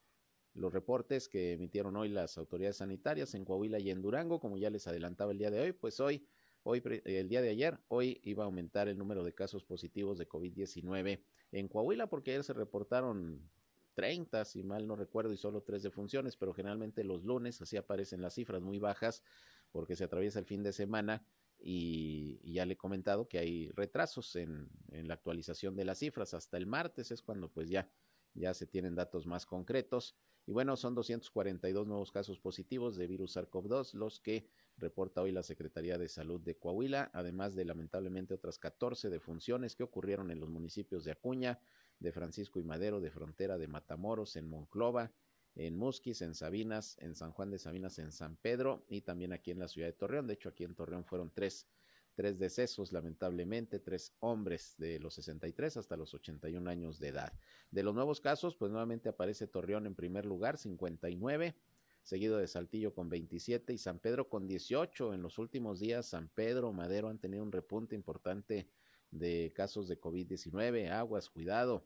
los 0.54 0.74
reportes 0.74 1.30
que 1.30 1.54
emitieron 1.54 1.96
hoy 1.96 2.10
las 2.10 2.38
autoridades 2.38 2.78
sanitarias 2.78 3.34
en 3.34 3.46
Coahuila 3.46 3.80
y 3.80 3.90
en 3.90 4.02
Durango, 4.02 4.40
como 4.40 4.58
ya 4.58 4.70
les 4.70 4.88
adelantaba 4.88 5.32
el 5.32 5.38
día 5.38 5.50
de 5.50 5.62
hoy, 5.62 5.72
pues 5.72 6.00
hoy, 6.00 6.28
hoy 6.64 6.82
el 7.06 7.30
día 7.30 7.42
de 7.42 7.50
ayer, 7.50 7.80
hoy 7.88 8.20
iba 8.24 8.44
a 8.44 8.46
aumentar 8.46 8.88
el 8.88 8.98
número 8.98 9.24
de 9.24 9.34
casos 9.34 9.64
positivos 9.64 10.18
de 10.18 10.28
COVID-19 10.28 11.24
en 11.52 11.68
Coahuila, 11.68 12.08
porque 12.08 12.32
ayer 12.32 12.44
se 12.44 12.54
reportaron 12.54 13.50
30, 13.94 14.46
si 14.46 14.64
mal 14.64 14.88
no 14.88 14.96
recuerdo, 14.96 15.34
y 15.34 15.38
solo 15.38 15.62
tres 15.62 15.84
defunciones, 15.84 16.38
pero 16.38 16.54
generalmente 16.54 17.04
los 17.04 17.24
lunes 17.24 17.62
así 17.62 17.78
aparecen 17.78 18.22
las 18.22 18.36
cifras 18.36 18.62
muy 18.62 18.80
bajas 18.80 19.24
porque 19.72 19.96
se 19.96 20.04
atraviesa 20.04 20.40
el 20.40 20.46
fin 20.46 20.64
de 20.64 20.74
semana 20.74 21.26
y, 21.60 22.40
ya 22.54 22.66
le 22.66 22.74
he 22.74 22.78
comentado 22.78 23.28
que 23.28 23.38
hay 23.38 23.70
retrasos 23.70 24.36
en, 24.36 24.70
en, 24.92 25.08
la 25.08 25.14
actualización 25.14 25.76
de 25.76 25.86
las 25.86 26.00
cifras. 26.00 26.34
Hasta 26.34 26.58
el 26.58 26.68
martes 26.68 27.12
es 27.12 27.22
cuando 27.22 27.50
pues 27.50 27.70
ya, 27.70 27.90
ya 28.34 28.54
se 28.54 28.68
tienen 28.68 28.96
datos 28.96 29.26
más 29.26 29.46
concretos. 29.46 30.16
Y 30.46 30.52
bueno, 30.52 30.76
son 30.76 30.96
242 30.96 31.88
nuevos 31.88 32.12
casos 32.12 32.40
positivos 32.40 32.98
de 32.98 33.08
virus 33.08 33.38
SARS-CoV-2 33.38 33.94
los 33.94 34.20
que 34.20 34.50
reporta 34.78 35.22
hoy 35.22 35.32
la 35.32 35.44
Secretaría 35.44 35.98
de 35.98 36.10
Salud 36.10 36.42
de 36.42 36.58
Coahuila, 36.58 37.12
además 37.14 37.56
de 37.56 37.66
lamentablemente 37.66 38.34
otras 38.34 38.58
14 38.60 39.10
defunciones 39.10 39.76
que 39.76 39.84
ocurrieron 39.84 40.32
en 40.32 40.40
los 40.40 40.50
municipios 40.50 41.04
de 41.04 41.12
Acuña, 41.12 41.60
de 42.00 42.12
Francisco 42.12 42.60
y 42.60 42.64
Madero, 42.64 43.00
de 43.00 43.12
Frontera, 43.12 43.58
de 43.58 43.68
Matamoros, 43.68 44.36
en 44.36 44.50
Monclova, 44.50 45.12
en 45.56 45.76
Musquis, 45.78 46.22
en 46.22 46.34
Sabinas, 46.34 46.98
en 47.00 47.16
San 47.16 47.32
Juan 47.32 47.52
de 47.52 47.60
Sabinas, 47.60 48.00
en 48.00 48.12
San 48.12 48.38
Pedro 48.38 48.86
y 48.88 49.02
también 49.02 49.34
aquí 49.34 49.52
en 49.52 49.60
la 49.60 49.68
ciudad 49.68 49.88
de 49.88 49.94
Torreón. 49.94 50.28
De 50.28 50.34
hecho, 50.34 50.50
aquí 50.50 50.64
en 50.64 50.76
Torreón 50.76 51.06
fueron 51.06 51.32
tres, 51.32 51.68
tres 52.16 52.40
decesos, 52.40 52.92
lamentablemente, 52.92 53.80
tres 53.80 54.14
hombres 54.20 54.76
de 54.78 55.00
los 55.00 55.14
63 55.16 55.78
hasta 55.78 55.98
los 55.98 56.14
81 56.14 56.70
años 56.70 57.00
de 57.00 57.10
edad. 57.10 57.34
De 57.70 57.84
los 57.84 57.94
nuevos 57.94 58.22
casos, 58.22 58.56
pues 58.56 58.72
nuevamente 58.72 59.10
aparece 59.10 59.48
Torreón 59.48 59.86
en 59.86 59.96
primer 59.96 60.26
lugar, 60.26 60.58
59 60.58 61.56
seguido 62.04 62.38
de 62.38 62.48
Saltillo 62.48 62.94
con 62.94 63.10
27 63.10 63.74
y 63.74 63.78
San 63.78 64.00
Pedro 64.00 64.30
con 64.30 64.48
18. 64.48 65.14
En 65.14 65.22
los 65.22 65.38
últimos 65.38 65.80
días, 65.80 66.08
San 66.08 66.30
Pedro, 66.30 66.74
Madero 66.74 67.10
han 67.10 67.20
tenido 67.20 67.44
un 67.44 67.52
repunte 67.52 67.96
importante 67.96 68.70
de 69.12 69.52
casos 69.56 69.88
de 69.88 70.00
COVID-19. 70.00 70.90
Aguas, 70.92 71.30
cuidado. 71.30 71.86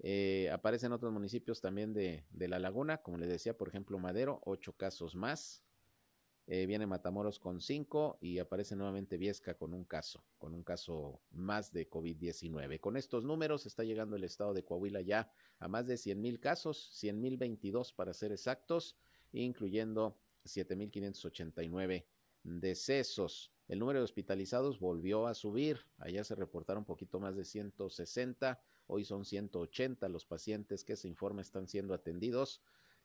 Eh, 0.00 0.48
aparecen 0.52 0.92
otros 0.92 1.12
municipios 1.12 1.60
también 1.60 1.92
de, 1.92 2.24
de, 2.30 2.48
La 2.48 2.58
Laguna, 2.58 2.98
como 2.98 3.18
les 3.18 3.28
decía, 3.28 3.56
por 3.56 3.68
ejemplo, 3.68 3.98
Madero, 3.98 4.40
ocho 4.44 4.72
casos 4.72 5.14
más. 5.14 5.64
Eh, 6.50 6.64
viene 6.64 6.86
Matamoros 6.86 7.38
con 7.38 7.60
cinco 7.60 8.16
y 8.22 8.38
aparece 8.38 8.74
nuevamente 8.74 9.18
Viesca 9.18 9.52
con 9.52 9.74
un 9.74 9.84
caso, 9.84 10.24
con 10.38 10.54
un 10.54 10.62
caso 10.62 11.20
más 11.30 11.74
de 11.74 11.90
COVID-19. 11.90 12.80
Con 12.80 12.96
estos 12.96 13.22
números 13.22 13.66
está 13.66 13.84
llegando 13.84 14.16
el 14.16 14.24
estado 14.24 14.54
de 14.54 14.64
Coahuila 14.64 15.02
ya 15.02 15.30
a 15.58 15.68
más 15.68 15.86
de 15.86 15.98
100 15.98 16.18
mil 16.18 16.40
casos, 16.40 16.88
100 16.94 17.20
mil 17.20 17.36
22 17.36 17.92
para 17.92 18.14
ser 18.14 18.32
exactos, 18.32 18.96
incluyendo 19.32 20.18
7.589 20.44 22.06
decesos. 22.42 23.52
El 23.68 23.78
número 23.80 23.98
de 23.98 24.04
hospitalizados 24.04 24.80
volvió 24.80 25.26
a 25.26 25.34
subir. 25.34 25.80
Allá 25.98 26.24
se 26.24 26.34
reportaron 26.34 26.82
un 26.82 26.86
poquito 26.86 27.20
más 27.20 27.36
de 27.36 27.44
160. 27.44 28.60
Hoy 28.86 29.04
son 29.04 29.24
180 29.24 30.08
los 30.08 30.24
pacientes 30.24 30.84
que 30.84 30.96
se 30.96 31.08
informa 31.08 31.42
están 31.42 31.68
siendo 31.68 31.92
atendidos 31.92 32.62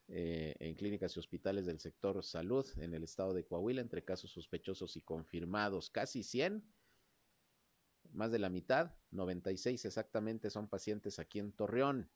eh, 0.08 0.56
en 0.60 0.76
clínicas 0.76 1.16
y 1.16 1.20
hospitales 1.20 1.66
del 1.66 1.80
sector 1.80 2.24
salud 2.24 2.66
en 2.78 2.94
el 2.94 3.04
estado 3.04 3.34
de 3.34 3.46
Coahuila 3.46 3.82
entre 3.82 4.04
casos 4.04 4.32
sospechosos 4.32 4.96
y 4.96 5.02
confirmados. 5.02 5.90
Casi 5.90 6.24
100, 6.24 6.64
más 8.12 8.32
de 8.32 8.40
la 8.40 8.50
mitad, 8.50 8.94
96 9.12 9.86
exactamente 9.86 10.50
son 10.50 10.68
pacientes 10.68 11.20
aquí 11.20 11.40
en 11.40 11.52
Torreón. 11.52 12.10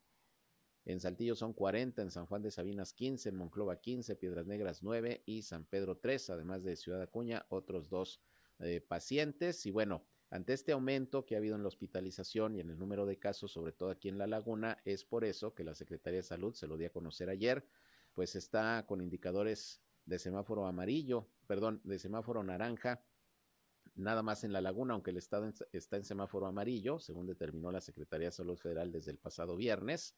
En 0.87 1.01
Saltillo 1.01 1.35
son 1.35 1.51
40, 1.51 2.01
en 2.01 2.11
San 2.11 2.27
Juan 2.27 2.41
de 2.41 2.49
Sabinas 2.49 2.93
15, 2.93 3.27
en 3.27 3.35
Monclova 3.35 3.81
15, 3.81 4.15
Piedras 4.15 4.47
Negras 4.47 4.83
9 4.83 5.21
y 5.25 5.41
San 5.41 5.65
Pedro 5.65 5.97
3, 5.97 6.29
además 6.29 6.63
de 6.63 6.77
Ciudad 6.77 7.01
Acuña, 7.01 7.45
otros 7.49 7.89
dos 7.89 8.21
eh, 8.59 8.79
pacientes. 8.79 9.65
Y 9.65 9.71
bueno, 9.71 10.05
ante 10.29 10.53
este 10.53 10.71
aumento 10.71 11.25
que 11.25 11.35
ha 11.35 11.39
habido 11.39 11.57
en 11.57 11.61
la 11.61 11.67
hospitalización 11.67 12.55
y 12.55 12.61
en 12.61 12.69
el 12.69 12.79
número 12.79 13.05
de 13.05 13.19
casos, 13.19 13.51
sobre 13.51 13.73
todo 13.73 13.89
aquí 13.89 14.07
en 14.07 14.17
La 14.17 14.27
Laguna, 14.27 14.77
es 14.85 15.03
por 15.03 15.25
eso 15.25 15.53
que 15.53 15.65
la 15.65 15.75
Secretaría 15.75 16.19
de 16.19 16.23
Salud, 16.23 16.53
se 16.53 16.67
lo 16.67 16.77
di 16.77 16.85
a 16.85 16.89
conocer 16.89 17.29
ayer, 17.29 17.67
pues 18.13 18.37
está 18.37 18.85
con 18.87 19.01
indicadores 19.01 19.81
de 20.05 20.19
semáforo 20.19 20.67
amarillo, 20.67 21.27
perdón, 21.47 21.81
de 21.83 21.99
semáforo 21.99 22.43
naranja, 22.43 23.03
nada 23.95 24.23
más 24.23 24.45
en 24.45 24.53
La 24.53 24.61
Laguna, 24.61 24.93
aunque 24.93 25.11
el 25.11 25.17
estado 25.17 25.51
está 25.73 25.97
en 25.97 26.05
semáforo 26.05 26.47
amarillo, 26.47 26.97
según 26.97 27.27
determinó 27.27 27.73
la 27.73 27.81
Secretaría 27.81 28.29
de 28.29 28.31
Salud 28.31 28.57
Federal 28.57 28.89
desde 28.93 29.11
el 29.11 29.17
pasado 29.17 29.57
viernes 29.57 30.15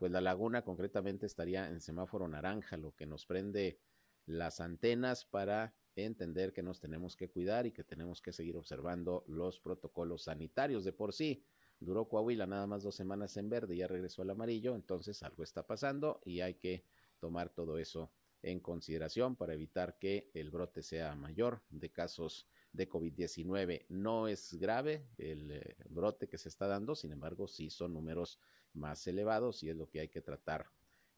pues 0.00 0.10
la 0.10 0.22
laguna 0.22 0.62
concretamente 0.62 1.26
estaría 1.26 1.68
en 1.68 1.82
semáforo 1.82 2.26
naranja, 2.26 2.78
lo 2.78 2.96
que 2.96 3.04
nos 3.04 3.26
prende 3.26 3.78
las 4.24 4.58
antenas 4.62 5.26
para 5.26 5.74
entender 5.94 6.54
que 6.54 6.62
nos 6.62 6.80
tenemos 6.80 7.16
que 7.16 7.28
cuidar 7.28 7.66
y 7.66 7.72
que 7.72 7.84
tenemos 7.84 8.22
que 8.22 8.32
seguir 8.32 8.56
observando 8.56 9.24
los 9.28 9.60
protocolos 9.60 10.22
sanitarios. 10.22 10.86
De 10.86 10.94
por 10.94 11.12
sí, 11.12 11.44
duró 11.80 12.08
Coahuila 12.08 12.46
nada 12.46 12.66
más 12.66 12.82
dos 12.82 12.94
semanas 12.94 13.36
en 13.36 13.50
verde 13.50 13.76
ya 13.76 13.88
regresó 13.88 14.22
al 14.22 14.30
amarillo, 14.30 14.74
entonces 14.74 15.22
algo 15.22 15.42
está 15.42 15.66
pasando 15.66 16.22
y 16.24 16.40
hay 16.40 16.54
que 16.54 16.86
tomar 17.18 17.50
todo 17.50 17.76
eso 17.76 18.10
en 18.40 18.60
consideración 18.60 19.36
para 19.36 19.52
evitar 19.52 19.98
que 19.98 20.30
el 20.32 20.48
brote 20.48 20.82
sea 20.82 21.14
mayor 21.14 21.60
de 21.68 21.90
casos 21.90 22.48
de 22.72 22.88
COVID-19. 22.88 23.84
No 23.90 24.28
es 24.28 24.54
grave 24.54 25.04
el 25.18 25.50
eh, 25.50 25.76
brote 25.90 26.26
que 26.26 26.38
se 26.38 26.48
está 26.48 26.66
dando, 26.66 26.94
sin 26.94 27.12
embargo, 27.12 27.46
sí 27.46 27.68
son 27.68 27.92
números 27.92 28.40
más 28.74 29.06
elevados 29.06 29.62
y 29.62 29.70
es 29.70 29.76
lo 29.76 29.88
que 29.88 30.00
hay 30.00 30.08
que 30.08 30.20
tratar 30.20 30.66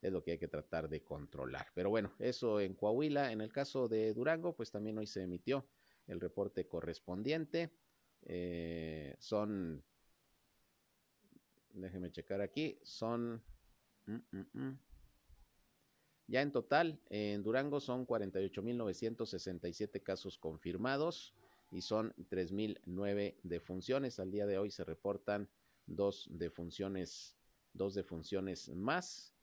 es 0.02 0.12
lo 0.12 0.22
que 0.22 0.32
hay 0.32 0.38
que 0.38 0.48
tratar 0.48 0.88
de 0.88 1.04
controlar. 1.04 1.68
Pero 1.74 1.88
bueno, 1.88 2.12
eso 2.18 2.60
en 2.60 2.74
Coahuila. 2.74 3.30
En 3.30 3.40
el 3.40 3.52
caso 3.52 3.86
de 3.88 4.12
Durango, 4.12 4.54
pues 4.54 4.72
también 4.72 4.98
hoy 4.98 5.06
se 5.06 5.22
emitió 5.22 5.64
el 6.08 6.20
reporte 6.20 6.66
correspondiente. 6.66 7.70
Eh, 8.24 9.14
son, 9.20 9.82
déjeme 11.72 12.10
checar 12.10 12.40
aquí, 12.40 12.78
son, 12.82 13.40
mm, 14.06 14.16
mm, 14.32 14.46
mm. 14.52 14.78
ya 16.26 16.42
en 16.42 16.50
total, 16.52 17.00
en 17.08 17.42
Durango 17.44 17.80
son 17.80 18.06
48.967 18.06 20.02
casos 20.02 20.36
confirmados 20.38 21.34
y 21.70 21.80
son 21.80 22.12
3.009 22.28 23.36
defunciones. 23.44 24.18
Al 24.18 24.32
día 24.32 24.46
de 24.46 24.58
hoy 24.58 24.70
se 24.72 24.84
reportan 24.84 25.48
dos 25.86 26.28
defunciones 26.30 27.36
dos 27.72 27.94
defunciones 27.94 28.68
más 28.70 29.34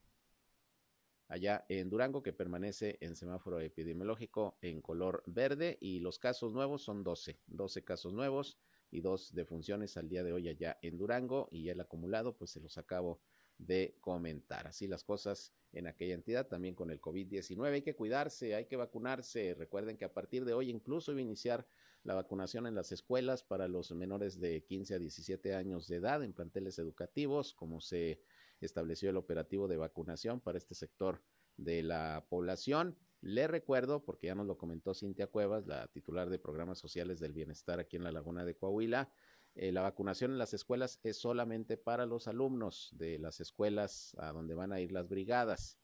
allá 1.27 1.65
en 1.69 1.89
Durango 1.89 2.23
que 2.23 2.33
permanece 2.33 2.97
en 3.01 3.15
semáforo 3.15 3.59
epidemiológico 3.59 4.57
en 4.61 4.81
color 4.81 5.23
verde 5.27 5.77
y 5.79 5.99
los 5.99 6.17
casos 6.17 6.51
nuevos 6.51 6.83
son 6.83 7.03
12, 7.03 7.39
12 7.47 7.83
casos 7.83 8.13
nuevos 8.13 8.57
y 8.91 9.01
dos 9.01 9.33
defunciones 9.33 9.95
al 9.97 10.09
día 10.09 10.23
de 10.23 10.33
hoy 10.33 10.47
allá 10.47 10.79
en 10.81 10.97
Durango 10.97 11.47
y 11.51 11.69
el 11.69 11.79
acumulado 11.79 12.35
pues 12.35 12.51
se 12.51 12.59
los 12.59 12.77
acabo 12.77 13.21
de 13.59 13.95
comentar. 13.99 14.65
Así 14.67 14.87
las 14.87 15.03
cosas 15.03 15.53
en 15.73 15.85
aquella 15.85 16.15
entidad 16.15 16.47
también 16.47 16.73
con 16.73 16.89
el 16.89 16.99
COVID-19. 16.99 17.73
Hay 17.73 17.81
que 17.81 17.95
cuidarse, 17.95 18.55
hay 18.55 18.65
que 18.65 18.77
vacunarse. 18.77 19.53
Recuerden 19.53 19.97
que 19.97 20.05
a 20.05 20.13
partir 20.13 20.45
de 20.45 20.53
hoy 20.53 20.71
incluso 20.71 21.11
iba 21.11 21.19
a 21.19 21.23
iniciar 21.23 21.67
la 22.03 22.13
vacunación 22.13 22.67
en 22.67 22.75
las 22.75 22.91
escuelas 22.91 23.43
para 23.43 23.67
los 23.67 23.91
menores 23.91 24.39
de 24.39 24.63
15 24.63 24.95
a 24.95 24.99
17 24.99 25.55
años 25.55 25.87
de 25.87 25.97
edad 25.97 26.23
en 26.23 26.33
planteles 26.33 26.79
educativos, 26.79 27.53
como 27.53 27.81
se 27.81 28.21
estableció 28.61 29.09
el 29.09 29.17
operativo 29.17 29.67
de 29.67 29.77
vacunación 29.77 30.39
para 30.39 30.57
este 30.57 30.75
sector 30.75 31.21
de 31.57 31.83
la 31.83 32.25
población. 32.29 32.97
Le 33.21 33.47
recuerdo, 33.47 34.03
porque 34.03 34.27
ya 34.27 34.35
nos 34.35 34.47
lo 34.47 34.57
comentó 34.57 34.93
Cintia 34.93 35.27
Cuevas, 35.27 35.67
la 35.67 35.87
titular 35.87 36.29
de 36.29 36.39
programas 36.39 36.79
sociales 36.79 37.19
del 37.19 37.33
bienestar 37.33 37.79
aquí 37.79 37.97
en 37.97 38.03
la 38.03 38.11
Laguna 38.11 38.45
de 38.45 38.55
Coahuila, 38.55 39.11
eh, 39.55 39.71
la 39.71 39.81
vacunación 39.81 40.31
en 40.31 40.37
las 40.37 40.53
escuelas 40.53 40.99
es 41.03 41.17
solamente 41.17 41.75
para 41.75 42.05
los 42.05 42.27
alumnos 42.27 42.89
de 42.93 43.19
las 43.19 43.41
escuelas 43.41 44.15
a 44.17 44.31
donde 44.31 44.55
van 44.55 44.71
a 44.71 44.79
ir 44.79 44.91
las 44.91 45.09
brigadas. 45.09 45.77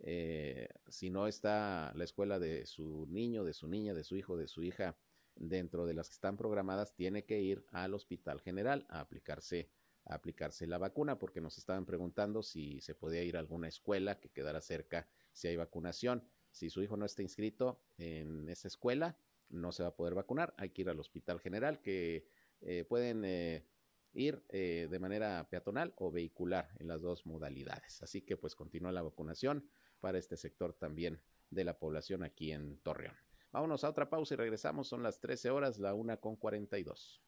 Eh, 0.00 0.68
si 0.86 1.10
no 1.10 1.26
está 1.26 1.92
la 1.94 2.04
escuela 2.04 2.38
de 2.38 2.64
su 2.64 3.06
niño, 3.10 3.44
de 3.44 3.52
su 3.52 3.68
niña, 3.68 3.92
de 3.92 4.04
su 4.04 4.16
hijo, 4.16 4.36
de 4.36 4.46
su 4.46 4.62
hija 4.62 4.96
dentro 5.38 5.86
de 5.86 5.94
las 5.94 6.08
que 6.08 6.14
están 6.14 6.36
programadas, 6.36 6.94
tiene 6.94 7.24
que 7.24 7.40
ir 7.40 7.64
al 7.70 7.94
hospital 7.94 8.40
general 8.40 8.86
a 8.88 9.00
aplicarse, 9.00 9.70
a 10.04 10.14
aplicarse 10.14 10.66
la 10.66 10.78
vacuna, 10.78 11.18
porque 11.18 11.40
nos 11.40 11.58
estaban 11.58 11.86
preguntando 11.86 12.42
si 12.42 12.80
se 12.80 12.94
podía 12.94 13.22
ir 13.22 13.36
a 13.36 13.40
alguna 13.40 13.68
escuela 13.68 14.18
que 14.18 14.30
quedara 14.30 14.60
cerca 14.60 15.08
si 15.32 15.48
hay 15.48 15.56
vacunación. 15.56 16.24
Si 16.50 16.70
su 16.70 16.82
hijo 16.82 16.96
no 16.96 17.04
está 17.06 17.22
inscrito 17.22 17.80
en 17.98 18.48
esa 18.48 18.68
escuela, 18.68 19.16
no 19.48 19.72
se 19.72 19.82
va 19.82 19.90
a 19.90 19.96
poder 19.96 20.14
vacunar. 20.14 20.54
Hay 20.56 20.70
que 20.70 20.82
ir 20.82 20.88
al 20.88 21.00
hospital 21.00 21.40
general, 21.40 21.80
que 21.80 22.26
eh, 22.60 22.84
pueden 22.84 23.24
eh, 23.24 23.64
ir 24.12 24.42
eh, 24.48 24.88
de 24.90 24.98
manera 24.98 25.46
peatonal 25.50 25.92
o 25.96 26.10
vehicular 26.10 26.70
en 26.78 26.88
las 26.88 27.02
dos 27.02 27.26
modalidades. 27.26 28.02
Así 28.02 28.22
que 28.22 28.36
pues 28.36 28.54
continúa 28.54 28.92
la 28.92 29.02
vacunación 29.02 29.68
para 30.00 30.18
este 30.18 30.36
sector 30.36 30.74
también 30.74 31.20
de 31.50 31.64
la 31.64 31.78
población 31.78 32.22
aquí 32.22 32.52
en 32.52 32.78
Torreón. 32.78 33.27
Vámonos 33.52 33.84
a 33.84 33.88
otra 33.90 34.08
pausa 34.08 34.34
y 34.34 34.36
regresamos. 34.36 34.88
Son 34.88 35.02
las 35.02 35.20
13 35.20 35.50
horas, 35.50 35.78
la 35.78 35.94
una 35.94 36.16
con 36.16 36.36
42. 36.36 37.22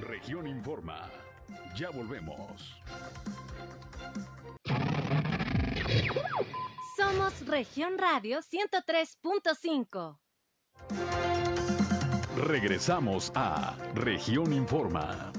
Región 0.00 0.46
Informa. 0.46 1.10
Ya 1.76 1.90
volvemos. 1.90 2.80
Somos 6.96 7.46
Región 7.46 7.98
Radio 7.98 8.40
103.5. 8.40 10.18
Regresamos 12.36 13.32
a 13.34 13.76
Región 13.94 14.52
Informa. 14.52 15.32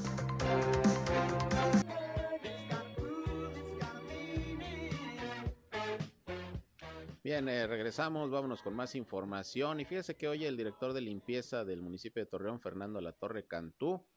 Bien, 7.27 7.49
eh, 7.49 7.67
regresamos, 7.67 8.31
vámonos 8.31 8.61
con 8.61 8.73
más 8.73 8.95
información. 8.95 9.81
Y 9.81 9.83
fíjese 9.83 10.15
que 10.15 10.29
hoy 10.29 10.45
el 10.45 10.55
director 10.55 10.93
de 10.93 11.01
limpieza 11.01 11.65
del 11.65 11.81
municipio 11.81 12.23
de 12.23 12.25
Torreón, 12.25 12.61
Fernando 12.61 13.01
La 13.01 13.11
Torre 13.11 13.45
Cantú, 13.45 14.07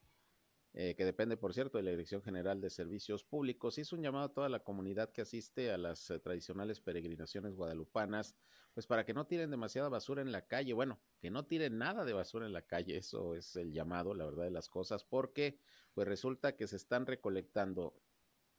eh, 0.71 0.95
que 0.95 1.03
depende, 1.03 1.35
por 1.35 1.53
cierto, 1.53 1.77
de 1.77 1.83
la 1.83 1.91
Dirección 1.91 2.23
General 2.23 2.61
de 2.61 2.69
Servicios 2.69 3.25
Públicos, 3.25 3.77
hizo 3.77 3.97
un 3.97 4.01
llamado 4.01 4.27
a 4.27 4.33
toda 4.33 4.47
la 4.47 4.61
comunidad 4.61 5.11
que 5.11 5.23
asiste 5.23 5.73
a 5.73 5.77
las 5.77 6.09
eh, 6.09 6.19
tradicionales 6.19 6.79
peregrinaciones 6.79 7.53
guadalupanas, 7.53 8.37
pues 8.73 8.87
para 8.87 9.03
que 9.05 9.13
no 9.13 9.27
tiren 9.27 9.51
demasiada 9.51 9.89
basura 9.89 10.21
en 10.21 10.31
la 10.31 10.47
calle, 10.47 10.71
bueno, 10.71 11.01
que 11.19 11.31
no 11.31 11.45
tiren 11.45 11.79
nada 11.79 12.05
de 12.05 12.13
basura 12.13 12.45
en 12.45 12.53
la 12.53 12.61
calle, 12.61 12.95
eso 12.95 13.35
es 13.35 13.57
el 13.57 13.73
llamado, 13.73 14.13
la 14.13 14.23
verdad 14.23 14.45
de 14.45 14.51
las 14.51 14.69
cosas, 14.69 15.03
porque 15.03 15.59
pues 15.93 16.07
resulta 16.07 16.55
que 16.55 16.65
se 16.65 16.77
están 16.77 17.05
recolectando 17.05 17.93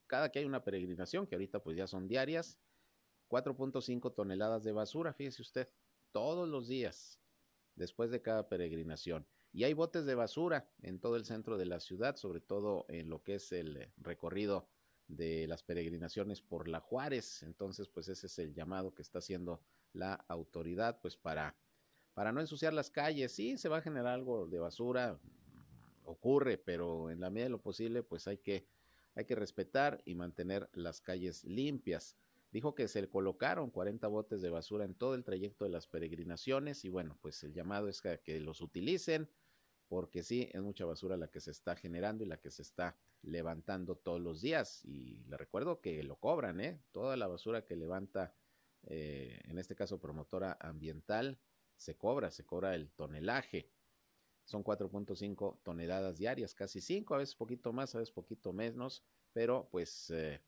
cada 0.06 0.30
que 0.30 0.40
hay 0.40 0.44
una 0.44 0.62
peregrinación, 0.62 1.26
que 1.26 1.36
ahorita 1.36 1.60
pues 1.60 1.74
ya 1.74 1.86
son 1.86 2.06
diarias, 2.06 2.58
4.5 3.32 4.14
toneladas 4.14 4.62
de 4.62 4.72
basura, 4.72 5.14
fíjese 5.14 5.40
usted, 5.40 5.68
todos 6.12 6.46
los 6.46 6.68
días, 6.68 7.18
después 7.76 8.10
de 8.10 8.20
cada 8.20 8.46
peregrinación. 8.46 9.26
Y 9.54 9.64
hay 9.64 9.72
botes 9.72 10.04
de 10.04 10.14
basura 10.14 10.68
en 10.82 11.00
todo 11.00 11.16
el 11.16 11.24
centro 11.24 11.56
de 11.56 11.64
la 11.64 11.80
ciudad, 11.80 12.16
sobre 12.16 12.40
todo 12.40 12.84
en 12.88 13.08
lo 13.08 13.22
que 13.22 13.36
es 13.36 13.50
el 13.52 13.90
recorrido 13.96 14.68
de 15.08 15.46
las 15.46 15.62
peregrinaciones 15.62 16.42
por 16.42 16.68
la 16.68 16.80
Juárez. 16.80 17.42
Entonces, 17.42 17.88
pues 17.88 18.08
ese 18.08 18.26
es 18.26 18.38
el 18.38 18.52
llamado 18.52 18.94
que 18.94 19.00
está 19.00 19.20
haciendo 19.20 19.62
la 19.94 20.12
autoridad, 20.28 21.00
pues 21.00 21.16
para, 21.16 21.56
para 22.12 22.32
no 22.32 22.40
ensuciar 22.42 22.74
las 22.74 22.90
calles. 22.90 23.32
Sí, 23.32 23.56
se 23.56 23.70
va 23.70 23.78
a 23.78 23.82
generar 23.82 24.12
algo 24.12 24.46
de 24.46 24.58
basura, 24.58 25.18
ocurre, 26.04 26.58
pero 26.58 27.10
en 27.10 27.20
la 27.20 27.30
medida 27.30 27.46
de 27.46 27.50
lo 27.50 27.62
posible, 27.62 28.02
pues 28.02 28.28
hay 28.28 28.36
que, 28.36 28.66
hay 29.14 29.24
que 29.24 29.36
respetar 29.36 30.02
y 30.04 30.14
mantener 30.14 30.68
las 30.74 31.00
calles 31.00 31.44
limpias. 31.44 32.14
Dijo 32.52 32.74
que 32.74 32.86
se 32.86 33.00
le 33.00 33.08
colocaron 33.08 33.70
40 33.70 34.06
botes 34.08 34.42
de 34.42 34.50
basura 34.50 34.84
en 34.84 34.94
todo 34.94 35.14
el 35.14 35.24
trayecto 35.24 35.64
de 35.64 35.70
las 35.70 35.86
peregrinaciones 35.86 36.84
y 36.84 36.90
bueno, 36.90 37.18
pues 37.22 37.42
el 37.44 37.54
llamado 37.54 37.88
es 37.88 38.02
que 38.02 38.40
los 38.40 38.60
utilicen, 38.60 39.30
porque 39.88 40.22
sí, 40.22 40.50
es 40.52 40.60
mucha 40.60 40.84
basura 40.84 41.16
la 41.16 41.28
que 41.28 41.40
se 41.40 41.50
está 41.50 41.76
generando 41.76 42.24
y 42.24 42.26
la 42.26 42.40
que 42.40 42.50
se 42.50 42.60
está 42.60 42.98
levantando 43.22 43.96
todos 43.96 44.20
los 44.20 44.42
días. 44.42 44.84
Y 44.84 45.24
le 45.24 45.36
recuerdo 45.38 45.80
que 45.80 46.02
lo 46.02 46.16
cobran, 46.16 46.60
¿eh? 46.60 46.82
Toda 46.92 47.16
la 47.16 47.26
basura 47.26 47.64
que 47.64 47.74
levanta, 47.74 48.34
eh, 48.82 49.40
en 49.44 49.58
este 49.58 49.74
caso 49.74 49.98
promotora 49.98 50.58
ambiental, 50.60 51.40
se 51.76 51.96
cobra, 51.96 52.30
se 52.30 52.44
cobra 52.44 52.74
el 52.74 52.92
tonelaje. 52.92 53.70
Son 54.44 54.62
4.5 54.62 55.60
toneladas 55.62 56.18
diarias, 56.18 56.54
casi 56.54 56.80
5, 56.82 57.14
a 57.14 57.18
veces 57.18 57.34
poquito 57.34 57.72
más, 57.72 57.94
a 57.94 57.98
veces 57.98 58.12
poquito 58.12 58.52
menos, 58.52 59.04
pero 59.32 59.68
pues 59.70 60.10
eh, 60.10 60.42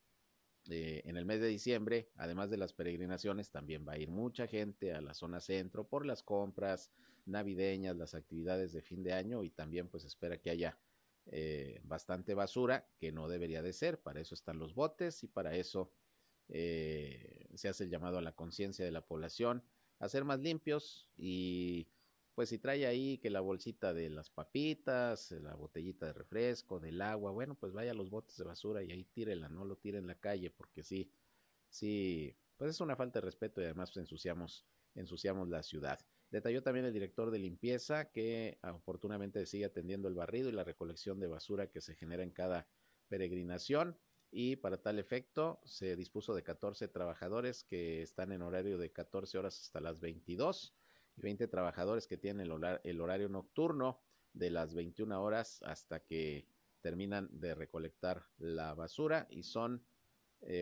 en 0.66 1.16
el 1.16 1.26
mes 1.26 1.40
de 1.40 1.48
diciembre, 1.48 2.08
además 2.16 2.50
de 2.50 2.56
las 2.56 2.72
peregrinaciones, 2.72 3.50
también 3.50 3.86
va 3.86 3.92
a 3.92 3.98
ir 3.98 4.10
mucha 4.10 4.46
gente 4.46 4.92
a 4.94 5.00
la 5.00 5.14
zona 5.14 5.40
centro 5.40 5.86
por 5.86 6.06
las 6.06 6.22
compras 6.22 6.90
navideñas, 7.26 7.96
las 7.96 8.14
actividades 8.14 8.72
de 8.72 8.82
fin 8.82 9.02
de 9.02 9.12
año 9.12 9.44
y 9.44 9.50
también 9.50 9.88
pues 9.88 10.04
espera 10.04 10.40
que 10.40 10.50
haya 10.50 10.78
eh, 11.26 11.80
bastante 11.84 12.34
basura, 12.34 12.86
que 12.98 13.12
no 13.12 13.28
debería 13.28 13.62
de 13.62 13.72
ser, 13.72 14.00
para 14.00 14.20
eso 14.20 14.34
están 14.34 14.58
los 14.58 14.74
botes 14.74 15.22
y 15.22 15.28
para 15.28 15.54
eso 15.54 15.90
eh, 16.48 17.46
se 17.54 17.68
hace 17.68 17.84
el 17.84 17.90
llamado 17.90 18.18
a 18.18 18.22
la 18.22 18.32
conciencia 18.32 18.84
de 18.84 18.90
la 18.90 19.06
población 19.06 19.62
a 19.98 20.08
ser 20.08 20.24
más 20.24 20.40
limpios 20.40 21.08
y 21.16 21.88
pues 22.35 22.49
si 22.49 22.59
trae 22.59 22.87
ahí 22.87 23.18
que 23.18 23.30
la 23.30 23.41
bolsita 23.41 23.95
de 23.95 24.11
las 24.11 24.28
papitas, 24.30 25.30
la 25.30 25.55
botellita 25.55 26.07
de 26.07 26.12
refresco, 26.12 26.80
del 26.80 27.01
agua, 27.01 27.30
bueno, 27.30 27.55
pues 27.55 27.72
vaya 27.72 27.93
a 27.93 27.95
los 27.95 28.11
botes 28.11 28.37
de 28.37 28.45
basura 28.45 28.82
y 28.82 28.91
ahí 28.91 29.05
tírela, 29.05 29.49
no 29.49 29.64
lo 29.64 29.76
tire 29.76 29.99
en 29.99 30.07
la 30.09 30.16
calle, 30.16 30.51
porque 30.51 30.82
sí, 30.82 31.11
sí, 31.68 32.37
pues 32.57 32.70
es 32.70 32.80
una 32.80 32.97
falta 32.97 33.20
de 33.20 33.26
respeto 33.26 33.61
y 33.61 33.64
además 33.64 33.97
ensuciamos, 33.97 34.66
ensuciamos 34.95 35.49
la 35.49 35.62
ciudad. 35.62 36.01
Detalló 36.30 36.62
también 36.64 36.87
el 36.87 36.93
director 36.93 37.30
de 37.30 37.39
limpieza 37.39 38.11
que 38.11 38.59
oportunamente 38.62 39.47
sigue 39.47 39.66
atendiendo 39.66 40.09
el 40.09 40.14
barrido 40.14 40.49
y 40.49 40.53
la 40.53 40.64
recolección 40.64 41.20
de 41.20 41.28
basura 41.28 41.70
que 41.70 41.80
se 41.80 41.95
genera 41.95 42.24
en 42.24 42.30
cada 42.30 42.66
peregrinación 43.09 43.97
y 44.32 44.57
para 44.57 44.82
tal 44.82 44.99
efecto 44.99 45.61
se 45.64 45.95
dispuso 45.95 46.35
de 46.35 46.43
14 46.43 46.89
trabajadores 46.89 47.62
que 47.62 48.03
están 48.03 48.32
en 48.32 48.43
horario 48.43 48.78
de 48.78 48.91
14 48.91 49.39
horas 49.39 49.61
hasta 49.61 49.80
las 49.80 50.01
22 50.01 50.74
y 51.16 51.22
20 51.22 51.48
trabajadores 51.48 52.06
que 52.06 52.16
tienen 52.16 52.50
el, 52.82 53.00
horario 53.00 53.28
nocturno 53.28 54.00
de 54.32 54.50
las 54.50 54.74
21 54.74 55.22
horas 55.22 55.62
hasta 55.62 56.00
que 56.00 56.46
terminan 56.80 57.28
de 57.32 57.54
recolectar 57.54 58.26
la 58.38 58.74
basura 58.74 59.26
y 59.30 59.42
son 59.44 59.84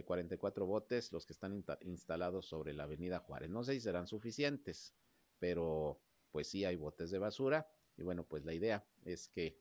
44 0.04 0.64
eh, 0.64 0.68
botes 0.68 1.12
los 1.12 1.26
que 1.26 1.32
están 1.32 1.64
instalados 1.80 2.46
sobre 2.46 2.72
la 2.72 2.84
avenida 2.84 3.18
Juárez. 3.18 3.50
No 3.50 3.64
sé 3.64 3.74
si 3.74 3.80
serán 3.80 4.06
suficientes, 4.06 4.94
pero 5.38 6.00
pues 6.30 6.48
sí 6.48 6.64
hay 6.64 6.76
botes 6.76 7.10
de 7.10 7.18
basura 7.18 7.68
y 7.96 8.02
bueno, 8.02 8.24
pues 8.24 8.44
la 8.44 8.54
idea 8.54 8.86
es 9.04 9.28
que 9.28 9.60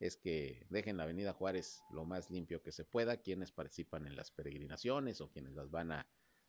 es 0.00 0.16
que 0.16 0.64
dejen 0.70 0.96
la 0.96 1.02
avenida 1.02 1.32
Juárez 1.32 1.82
lo 1.90 2.04
más 2.04 2.30
limpio 2.30 2.62
que 2.62 2.70
se 2.70 2.84
pueda, 2.84 3.16
quienes 3.16 3.50
participan 3.50 4.06
en 4.06 4.14
las 4.14 4.30
peregrinaciones 4.30 5.20
o 5.20 5.28
quienes 5.28 5.54
las 5.54 5.70
van 5.70 5.90
a 5.90 6.06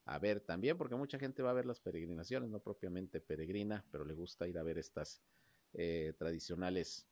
a 0.09 0.17
ver 0.17 0.41
también, 0.41 0.75
porque 0.75 0.95
mucha 0.95 1.19
gente 1.19 1.43
va 1.43 1.51
a 1.51 1.53
ver 1.53 1.67
las 1.67 1.79
peregrinaciones, 1.79 2.49
no 2.49 2.59
propiamente 2.59 3.21
peregrina, 3.21 3.85
pero 3.91 4.03
le 4.05 4.15
gusta 4.15 4.47
ir 4.47 4.57
a 4.57 4.63
ver 4.63 4.79
estas 4.79 5.21
eh, 5.73 6.13
tradicionales 6.17 7.07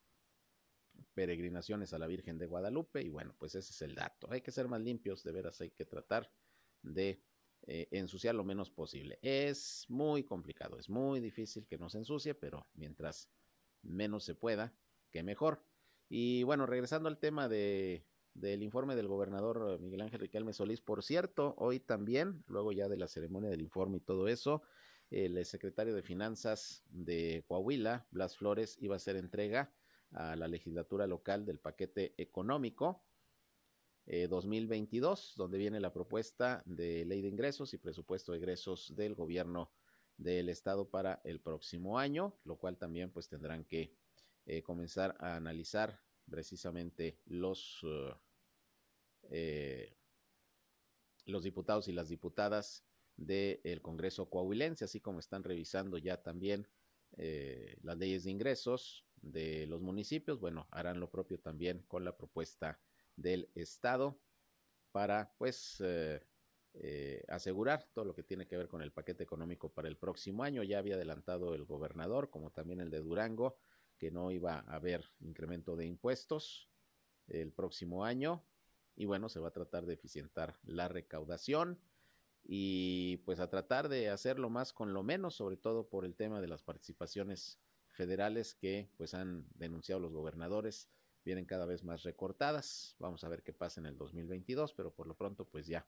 peregrinaciones 1.13 1.93
a 1.93 1.99
la 1.99 2.07
Virgen 2.07 2.39
de 2.39 2.47
Guadalupe 2.47 3.03
y 3.03 3.09
bueno, 3.09 3.35
pues 3.37 3.53
ese 3.53 3.71
es 3.71 3.81
el 3.83 3.93
dato. 3.93 4.31
Hay 4.31 4.41
que 4.41 4.51
ser 4.51 4.67
más 4.67 4.81
limpios, 4.81 5.23
de 5.23 5.31
veras 5.31 5.61
hay 5.61 5.69
que 5.69 5.85
tratar 5.85 6.31
de 6.81 7.21
eh, 7.67 7.87
ensuciar 7.91 8.33
lo 8.33 8.43
menos 8.43 8.71
posible. 8.71 9.19
Es 9.21 9.85
muy 9.89 10.23
complicado, 10.23 10.79
es 10.79 10.89
muy 10.89 11.19
difícil 11.19 11.67
que 11.67 11.77
no 11.77 11.91
se 11.91 11.99
ensucie, 11.99 12.33
pero 12.33 12.67
mientras 12.73 13.29
menos 13.83 14.23
se 14.23 14.33
pueda, 14.33 14.73
que 15.11 15.21
mejor. 15.21 15.63
Y 16.09 16.41
bueno, 16.41 16.65
regresando 16.65 17.09
al 17.09 17.19
tema 17.19 17.47
de 17.47 18.07
del 18.37 18.63
informe 18.63 18.95
del 18.95 19.07
gobernador 19.07 19.73
eh, 19.73 19.83
Miguel 19.83 20.01
Ángel 20.01 20.19
Riquelme 20.19 20.53
Solís. 20.53 20.81
Por 20.81 21.03
cierto, 21.03 21.55
hoy 21.57 21.79
también, 21.79 22.43
luego 22.47 22.71
ya 22.71 22.87
de 22.87 22.97
la 22.97 23.07
ceremonia 23.07 23.49
del 23.49 23.61
informe 23.61 23.97
y 23.97 24.01
todo 24.01 24.27
eso, 24.27 24.61
el 25.09 25.43
secretario 25.45 25.95
de 25.95 26.03
Finanzas 26.03 26.83
de 26.89 27.43
Coahuila, 27.47 28.05
Blas 28.11 28.37
Flores, 28.37 28.77
iba 28.81 28.95
a 28.95 28.97
hacer 28.97 29.15
entrega 29.15 29.71
a 30.11 30.35
la 30.35 30.47
legislatura 30.47 31.07
local 31.07 31.45
del 31.45 31.59
paquete 31.59 32.13
económico 32.17 33.03
2022, 34.05 35.31
eh, 35.31 35.33
donde 35.37 35.57
viene 35.57 35.79
la 35.79 35.93
propuesta 35.93 36.61
de 36.65 37.05
ley 37.05 37.21
de 37.21 37.27
ingresos 37.27 37.73
y 37.73 37.77
presupuesto 37.77 38.31
de 38.31 38.37
egresos 38.37 38.93
del 38.95 39.15
gobierno 39.15 39.71
del 40.17 40.49
estado 40.49 40.89
para 40.89 41.21
el 41.23 41.39
próximo 41.39 41.99
año, 41.99 42.33
lo 42.43 42.57
cual 42.57 42.77
también 42.77 43.11
pues 43.11 43.27
tendrán 43.27 43.65
que 43.65 43.93
eh, 44.45 44.61
comenzar 44.61 45.15
a 45.19 45.35
analizar 45.35 46.01
precisamente 46.29 47.19
los 47.25 47.85
eh, 49.29 49.97
los 51.25 51.43
diputados 51.43 51.87
y 51.87 51.91
las 51.91 52.09
diputadas 52.09 52.85
del 53.15 53.81
Congreso 53.81 54.29
coahuilense, 54.29 54.85
así 54.85 55.01
como 55.01 55.19
están 55.19 55.43
revisando 55.43 55.97
ya 55.97 56.21
también 56.21 56.67
eh, 57.17 57.77
las 57.81 57.97
leyes 57.97 58.23
de 58.23 58.31
ingresos 58.31 59.05
de 59.15 59.65
los 59.65 59.81
municipios, 59.81 60.39
bueno, 60.39 60.67
harán 60.71 60.99
lo 60.99 61.09
propio 61.09 61.39
también 61.39 61.83
con 61.87 62.05
la 62.05 62.15
propuesta 62.15 62.79
del 63.15 63.49
Estado 63.55 64.21
para, 64.91 65.33
pues, 65.37 65.81
eh, 65.81 67.23
asegurar 67.27 67.89
todo 67.91 68.05
lo 68.05 68.13
que 68.13 68.23
tiene 68.23 68.47
que 68.47 68.55
ver 68.55 68.67
con 68.67 68.83
el 68.83 68.91
paquete 68.91 69.23
económico 69.23 69.73
para 69.73 69.87
el 69.87 69.97
próximo 69.97 70.43
año. 70.43 70.63
Ya 70.63 70.77
había 70.77 70.95
adelantado 70.95 71.55
el 71.55 71.65
gobernador, 71.65 72.29
como 72.29 72.51
también 72.51 72.81
el 72.81 72.91
de 72.91 72.99
Durango, 72.99 73.57
que 73.97 74.11
no 74.11 74.31
iba 74.31 74.59
a 74.59 74.75
haber 74.75 75.11
incremento 75.19 75.75
de 75.75 75.87
impuestos 75.87 76.69
el 77.27 77.51
próximo 77.51 78.05
año 78.05 78.45
y 78.97 79.05
bueno, 79.05 79.29
se 79.29 79.39
va 79.39 79.49
a 79.49 79.53
tratar 79.53 79.85
de 79.85 79.93
eficientar 79.93 80.59
la 80.63 80.89
recaudación 80.89 81.79
y 82.43 83.17
pues 83.17 83.39
a 83.39 83.49
tratar 83.49 83.87
de 83.87 84.09
hacerlo 84.09 84.49
más 84.49 84.73
con 84.73 84.93
lo 84.93 85.03
menos, 85.03 85.35
sobre 85.35 85.55
todo 85.55 85.87
por 85.87 86.03
el 86.03 86.15
tema 86.15 86.41
de 86.41 86.47
las 86.47 86.63
participaciones 86.63 87.59
federales 87.87 88.53
que 88.53 88.89
pues 88.97 89.13
han 89.13 89.45
denunciado 89.55 90.01
los 90.01 90.11
gobernadores, 90.11 90.89
vienen 91.23 91.45
cada 91.45 91.65
vez 91.65 91.83
más 91.83 92.03
recortadas. 92.03 92.95
Vamos 92.99 93.23
a 93.23 93.29
ver 93.29 93.43
qué 93.43 93.53
pasa 93.53 93.79
en 93.79 93.85
el 93.85 93.97
2022, 93.97 94.73
pero 94.73 94.93
por 94.93 95.07
lo 95.07 95.15
pronto 95.15 95.47
pues 95.47 95.67
ya 95.67 95.87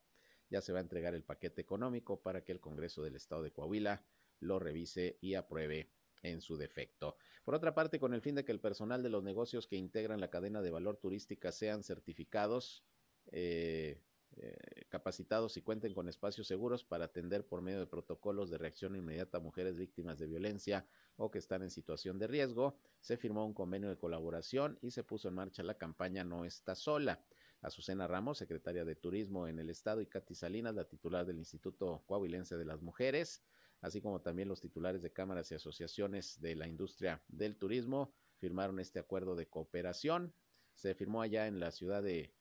ya 0.50 0.60
se 0.60 0.72
va 0.72 0.78
a 0.78 0.82
entregar 0.82 1.14
el 1.14 1.22
paquete 1.22 1.62
económico 1.62 2.20
para 2.20 2.44
que 2.44 2.52
el 2.52 2.60
Congreso 2.60 3.02
del 3.02 3.16
Estado 3.16 3.42
de 3.42 3.52
Coahuila 3.52 4.04
lo 4.40 4.58
revise 4.58 5.16
y 5.20 5.34
apruebe 5.34 5.92
en 6.22 6.40
su 6.40 6.56
defecto. 6.56 7.16
Por 7.44 7.54
otra 7.54 7.74
parte, 7.74 7.98
con 7.98 8.12
el 8.12 8.20
fin 8.20 8.34
de 8.34 8.44
que 8.44 8.52
el 8.52 8.60
personal 8.60 9.02
de 9.02 9.08
los 9.08 9.22
negocios 9.22 9.66
que 9.66 9.76
integran 9.76 10.20
la 10.20 10.28
cadena 10.28 10.60
de 10.60 10.70
valor 10.70 10.98
turística 10.98 11.52
sean 11.52 11.82
certificados, 11.82 12.84
eh, 13.32 14.00
eh, 14.36 14.56
capacitados 14.88 15.56
y 15.56 15.62
cuenten 15.62 15.92
con 15.92 16.08
espacios 16.08 16.46
seguros 16.46 16.84
para 16.84 17.06
atender 17.06 17.46
por 17.46 17.62
medio 17.62 17.80
de 17.80 17.86
protocolos 17.86 18.48
de 18.48 18.58
reacción 18.58 18.96
inmediata 18.96 19.38
a 19.38 19.40
mujeres 19.40 19.76
víctimas 19.76 20.18
de 20.18 20.28
violencia 20.28 20.86
o 21.16 21.30
que 21.30 21.38
están 21.38 21.62
en 21.62 21.70
situación 21.70 22.18
de 22.18 22.26
riesgo, 22.26 22.78
se 23.00 23.16
firmó 23.16 23.44
un 23.44 23.52
convenio 23.52 23.88
de 23.88 23.98
colaboración 23.98 24.78
y 24.82 24.92
se 24.92 25.02
puso 25.04 25.28
en 25.28 25.34
marcha 25.34 25.62
la 25.62 25.76
campaña 25.76 26.24
No 26.24 26.44
está 26.44 26.74
sola. 26.74 27.22
Azucena 27.60 28.06
Ramos, 28.06 28.38
secretaria 28.38 28.84
de 28.84 28.94
Turismo 28.94 29.46
en 29.46 29.58
el 29.58 29.68
Estado, 29.68 30.00
y 30.00 30.06
Katy 30.06 30.34
Salinas, 30.34 30.74
la 30.74 30.88
titular 30.88 31.26
del 31.26 31.38
Instituto 31.38 32.02
Coahuilense 32.06 32.56
de 32.56 32.64
las 32.64 32.80
Mujeres, 32.80 33.42
así 33.82 34.00
como 34.00 34.22
también 34.22 34.48
los 34.48 34.60
titulares 34.60 35.02
de 35.02 35.12
cámaras 35.12 35.50
y 35.50 35.56
asociaciones 35.56 36.40
de 36.40 36.54
la 36.54 36.66
industria 36.66 37.22
del 37.28 37.56
turismo, 37.56 38.14
firmaron 38.38 38.80
este 38.80 38.98
acuerdo 38.98 39.36
de 39.36 39.48
cooperación. 39.48 40.32
Se 40.74 40.94
firmó 40.94 41.20
allá 41.20 41.46
en 41.46 41.60
la 41.60 41.70
ciudad 41.70 42.02
de, 42.02 42.32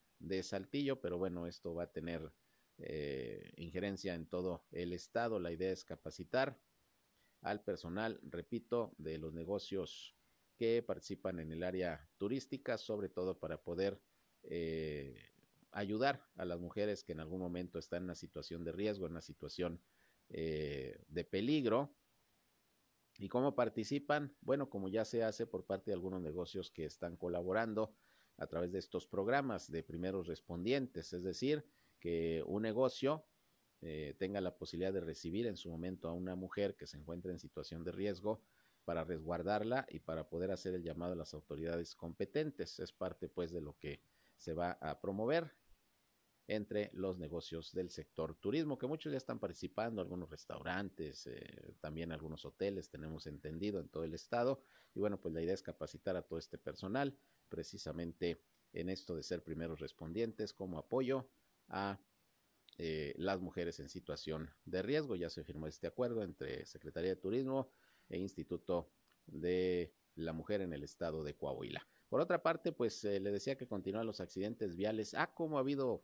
Saltillo, 0.44 1.02
pero 1.02 1.18
bueno, 1.18 1.48
esto 1.48 1.74
va 1.74 1.84
a 1.84 1.92
tener 1.92 2.34
eh, 2.78 3.52
injerencia 3.58 4.16
en 4.16 4.28
todo 4.28 4.68
el 4.72 4.94
estado. 4.94 5.40
La 5.40 5.52
idea 5.52 5.72
es 5.72 5.84
capacitar 5.84 6.62
al 7.42 7.64
personal, 7.64 8.20
repito, 8.24 8.96
de 8.98 9.18
los 9.18 9.34
negocios 9.34 10.16
que 10.56 10.84
participan 10.84 11.40
en 11.40 11.52
el 11.52 11.64
área 11.64 12.10
turística, 12.18 12.78
sobre 12.78 13.10
todo 13.10 13.40
para 13.40 13.64
poder 13.64 14.02
eh, 14.44 15.32
ayudar 15.72 16.30
a 16.36 16.46
las 16.46 16.60
mujeres 16.60 17.04
que 17.04 17.14
en 17.14 17.22
algún 17.22 17.40
momento 17.40 17.80
están 17.80 18.00
en 18.00 18.04
una 18.06 18.16
situación 18.16 18.64
de 18.64 18.72
riesgo, 18.72 19.06
en 19.06 19.14
una 19.14 19.22
situación 19.22 19.82
eh, 20.30 21.04
de 21.08 21.24
peligro. 21.24 21.96
¿Y 23.18 23.28
cómo 23.28 23.56
participan? 23.56 24.38
Bueno, 24.42 24.70
como 24.70 24.88
ya 24.88 25.04
se 25.06 25.24
hace 25.24 25.46
por 25.46 25.66
parte 25.66 25.92
de 25.92 25.96
algunos 25.96 26.22
negocios 26.22 26.72
que 26.72 26.86
están 26.86 27.18
colaborando 27.18 27.94
a 28.40 28.48
través 28.48 28.72
de 28.72 28.80
estos 28.80 29.06
programas 29.06 29.70
de 29.70 29.84
primeros 29.84 30.28
respondientes, 30.28 31.14
es 31.14 31.24
decir, 31.24 31.66
que 32.00 32.42
un 32.48 32.64
negocio 32.64 33.26
eh, 33.82 34.16
tenga 34.18 34.42
la 34.42 34.58
posibilidad 34.58 34.94
de 34.94 35.02
recibir 35.02 35.46
en 35.46 35.58
su 35.58 35.70
momento 35.70 36.08
a 36.08 36.14
una 36.14 36.36
mujer 36.36 36.76
que 36.76 36.88
se 36.88 36.98
encuentra 36.98 37.32
en 37.32 37.40
situación 37.40 37.84
de 37.84 37.92
riesgo 37.92 38.42
para 38.86 39.04
resguardarla 39.04 39.86
y 39.90 40.00
para 40.00 40.28
poder 40.28 40.52
hacer 40.52 40.74
el 40.74 40.84
llamado 40.84 41.14
a 41.14 41.18
las 41.18 41.34
autoridades 41.34 41.96
competentes. 41.96 42.80
Es 42.80 42.92
parte 42.92 43.30
pues 43.30 43.52
de 43.52 43.62
lo 43.62 43.78
que 43.78 44.02
se 44.38 44.54
va 44.54 44.72
a 44.82 45.00
promover 45.00 45.54
entre 46.48 46.90
los 46.94 47.20
negocios 47.20 47.72
del 47.74 47.92
sector 47.92 48.36
turismo, 48.36 48.78
que 48.80 48.88
muchos 48.88 49.12
ya 49.12 49.18
están 49.18 49.38
participando, 49.38 50.02
algunos 50.02 50.32
restaurantes, 50.32 51.28
eh, 51.28 51.76
también 51.80 52.12
algunos 52.12 52.44
hoteles, 52.44 52.90
tenemos 52.90 53.28
entendido 53.28 53.80
en 53.80 53.90
todo 53.90 54.04
el 54.04 54.16
estado. 54.16 54.64
Y 54.96 55.00
bueno, 55.00 55.22
pues 55.22 55.34
la 55.34 55.44
idea 55.44 55.54
es 55.54 55.62
capacitar 55.62 56.16
a 56.16 56.24
todo 56.24 56.40
este 56.40 56.58
personal 56.58 57.16
precisamente 57.50 58.42
en 58.74 58.90
esto 58.90 59.16
de 59.16 59.24
ser 59.24 59.44
primeros 59.44 59.80
respondientes 59.80 60.54
como 60.54 60.78
apoyo 60.78 61.28
a 61.68 62.00
eh, 62.78 63.14
las 63.18 63.42
mujeres 63.42 63.80
en 63.80 63.90
situación 63.90 64.50
de 64.66 64.82
riesgo. 64.82 65.16
Ya 65.16 65.30
se 65.30 65.44
firmó 65.44 65.68
este 65.68 65.88
acuerdo 65.88 66.24
entre 66.24 66.66
Secretaría 66.66 67.10
de 67.10 67.22
Turismo 67.22 67.72
e 68.08 68.18
Instituto 68.18 68.92
de 69.26 69.94
la 70.16 70.34
Mujer 70.34 70.62
en 70.62 70.74
el 70.74 70.84
estado 70.84 71.24
de 71.24 71.36
Coahuila. 71.36 71.86
Por 72.08 72.22
otra 72.22 72.42
parte, 72.42 72.72
pues 72.72 73.04
eh, 73.06 73.20
le 73.20 73.32
decía 73.32 73.58
que 73.58 73.68
continúan 73.68 74.08
los 74.08 74.22
accidentes 74.22 74.76
viales. 74.76 75.14
Ah, 75.14 75.34
como 75.34 75.58
ha 75.58 75.62
habido 75.62 76.04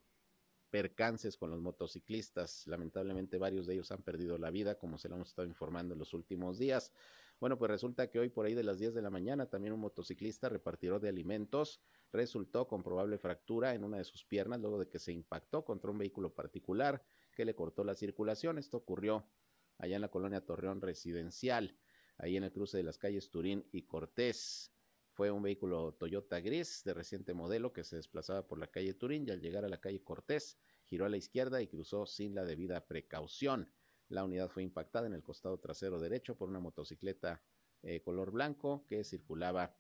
percances 0.70 1.38
con 1.38 1.50
los 1.50 1.62
motociclistas. 1.62 2.68
Lamentablemente 2.68 3.38
varios 3.38 3.66
de 3.66 3.76
ellos 3.76 3.92
han 3.92 4.04
perdido 4.04 4.38
la 4.38 4.52
vida, 4.52 4.76
como 4.76 4.98
se 4.98 5.08
lo 5.08 5.16
hemos 5.16 5.30
estado 5.30 5.48
informando 5.48 5.94
en 5.94 6.00
los 6.00 6.14
últimos 6.14 6.60
días. 6.60 6.92
Bueno, 7.40 7.58
pues 7.58 7.70
resulta 7.70 8.10
que 8.10 8.20
hoy 8.20 8.30
por 8.30 8.46
ahí 8.46 8.54
de 8.54 8.64
las 8.64 8.80
10 8.80 8.94
de 8.94 9.02
la 9.02 9.10
mañana 9.10 9.50
también 9.50 9.74
un 9.74 9.82
motociclista 9.82 10.48
repartidor 10.48 11.02
de 11.02 11.10
alimentos 11.10 11.82
resultó 12.12 12.66
con 12.68 12.82
probable 12.82 13.18
fractura 13.18 13.76
en 13.76 13.84
una 13.84 13.98
de 13.98 14.06
sus 14.06 14.24
piernas 14.24 14.62
luego 14.62 14.80
de 14.80 14.88
que 14.88 15.00
se 15.00 15.12
impactó 15.12 15.66
contra 15.66 15.92
un 15.92 15.98
vehículo 15.98 16.34
particular 16.34 17.04
que 17.36 17.44
le 17.44 17.54
cortó 17.54 17.84
la 17.84 17.94
circulación. 17.94 18.58
Esto 18.58 18.78
ocurrió 18.78 19.30
allá 19.78 19.96
en 19.96 20.02
la 20.02 20.10
colonia 20.10 20.46
Torreón 20.46 20.82
Residencial, 20.82 21.78
ahí 22.18 22.38
en 22.38 22.46
el 22.46 22.54
cruce 22.54 22.78
de 22.78 22.84
las 22.84 22.98
calles 22.98 23.30
Turín 23.30 23.68
y 23.74 23.84
Cortés. 23.84 24.72
Fue 25.12 25.30
un 25.30 25.44
vehículo 25.44 25.94
Toyota 25.94 26.40
gris 26.40 26.84
de 26.86 26.94
reciente 26.94 27.34
modelo 27.34 27.74
que 27.74 27.84
se 27.84 27.98
desplazaba 27.98 28.48
por 28.48 28.60
la 28.60 28.68
calle 28.68 28.94
Turín 28.94 29.28
y 29.28 29.32
al 29.32 29.42
llegar 29.42 29.66
a 29.66 29.70
la 29.70 29.82
calle 29.82 30.04
Cortés 30.04 30.58
giró 30.86 31.06
a 31.06 31.10
la 31.10 31.18
izquierda 31.18 31.62
y 31.62 31.68
cruzó 31.68 32.06
sin 32.06 32.34
la 32.34 32.46
debida 32.46 32.88
precaución. 32.88 33.74
La 34.10 34.24
unidad 34.24 34.50
fue 34.50 34.64
impactada 34.64 35.08
en 35.08 35.14
el 35.14 35.24
costado 35.24 35.58
trasero 35.58 36.00
derecho 36.00 36.36
por 36.36 36.50
una 36.50 36.60
motocicleta 36.60 37.42
eh, 37.82 38.02
color 38.02 38.32
blanco 38.32 38.84
que 38.88 39.04
circulaba 39.04 39.76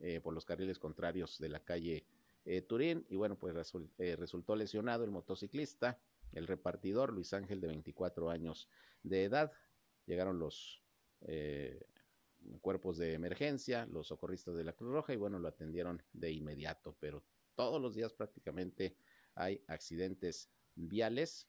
eh, 0.00 0.20
por 0.20 0.34
los 0.34 0.44
carriles 0.44 0.78
contrarios 0.78 1.38
de 1.38 1.48
la 1.48 1.60
calle 1.60 2.06
eh, 2.44 2.62
Turín. 2.62 3.06
Y 3.08 3.16
bueno, 3.16 3.38
pues 3.38 3.54
resultó 3.98 4.56
lesionado 4.56 5.04
el 5.04 5.10
motociclista, 5.10 6.00
el 6.32 6.46
repartidor 6.46 7.12
Luis 7.12 7.32
Ángel 7.32 7.60
de 7.60 7.68
24 7.68 8.30
años 8.30 8.68
de 9.02 9.24
edad. 9.24 9.52
Llegaron 10.06 10.38
los 10.38 10.82
cuerpos 12.60 12.98
de 12.98 13.14
emergencia, 13.14 13.86
los 13.86 14.08
socorristas 14.08 14.54
de 14.56 14.64
la 14.64 14.74
Cruz 14.74 14.92
Roja 14.92 15.14
y 15.14 15.16
bueno, 15.16 15.38
lo 15.38 15.48
atendieron 15.48 16.02
de 16.12 16.30
inmediato, 16.32 16.94
pero 17.00 17.24
todos 17.54 17.80
los 17.80 17.94
días 17.94 18.12
prácticamente 18.12 18.98
hay 19.34 19.64
accidentes 19.68 20.50
viales 20.74 21.48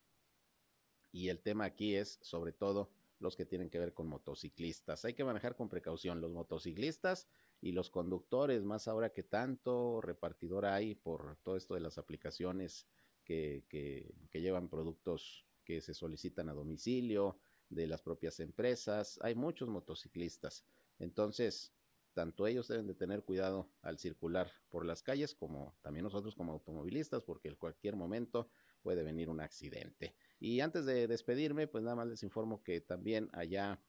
y 1.16 1.30
el 1.30 1.40
tema 1.40 1.64
aquí 1.64 1.96
es 1.96 2.20
sobre 2.22 2.52
todo 2.52 2.92
los 3.20 3.38
que 3.38 3.46
tienen 3.46 3.70
que 3.70 3.80
ver 3.80 3.94
con 3.94 4.06
motociclistas. 4.06 5.06
Hay 5.06 5.14
que 5.14 5.24
manejar 5.24 5.56
con 5.56 5.70
precaución 5.70 6.20
los 6.20 6.34
motociclistas 6.34 7.30
y 7.62 7.72
los 7.72 7.90
conductores, 7.90 8.66
más 8.66 8.90
ahora 8.90 9.14
que 9.14 9.24
tanto 9.24 10.02
repartidor 10.02 10.66
hay 10.66 10.94
por 10.94 11.38
todo 11.38 11.56
esto 11.56 11.74
de 11.74 11.80
las 11.80 11.98
aplicaciones 11.98 12.86
que, 13.24 13.64
que, 13.70 14.14
que 14.30 14.42
llevan 14.42 14.68
productos 14.68 15.46
que 15.64 15.80
se 15.80 15.94
solicitan 15.94 16.50
a 16.50 16.54
domicilio, 16.54 17.40
de 17.70 17.88
las 17.88 18.02
propias 18.02 18.42
empresas. 18.42 19.18
Hay 19.22 19.36
muchos 19.36 19.70
motociclistas. 19.70 20.66
Entonces, 21.00 21.74
tanto 22.14 22.46
ellos 22.46 22.68
deben 22.68 22.88
de 22.88 22.94
tener 22.94 23.24
cuidado 23.24 23.70
al 23.82 24.00
circular 24.00 24.52
por 24.70 24.86
las 24.86 25.02
calles 25.02 25.34
como 25.34 25.78
también 25.82 26.04
nosotros 26.04 26.36
como 26.36 26.52
automovilistas 26.52 27.24
porque 27.24 27.48
en 27.48 27.56
cualquier 27.56 27.96
momento 27.96 28.50
puede 28.82 29.02
venir 29.02 29.30
un 29.30 29.40
accidente. 29.40 30.14
Y 30.40 30.60
antes 30.60 30.86
de 30.86 31.08
despedirme, 31.08 31.68
pues 31.68 31.84
nada 31.84 31.96
más 31.96 32.08
les 32.08 32.24
informo 32.24 32.64
que 32.64 32.82
también 32.82 33.30
allá 33.34 33.82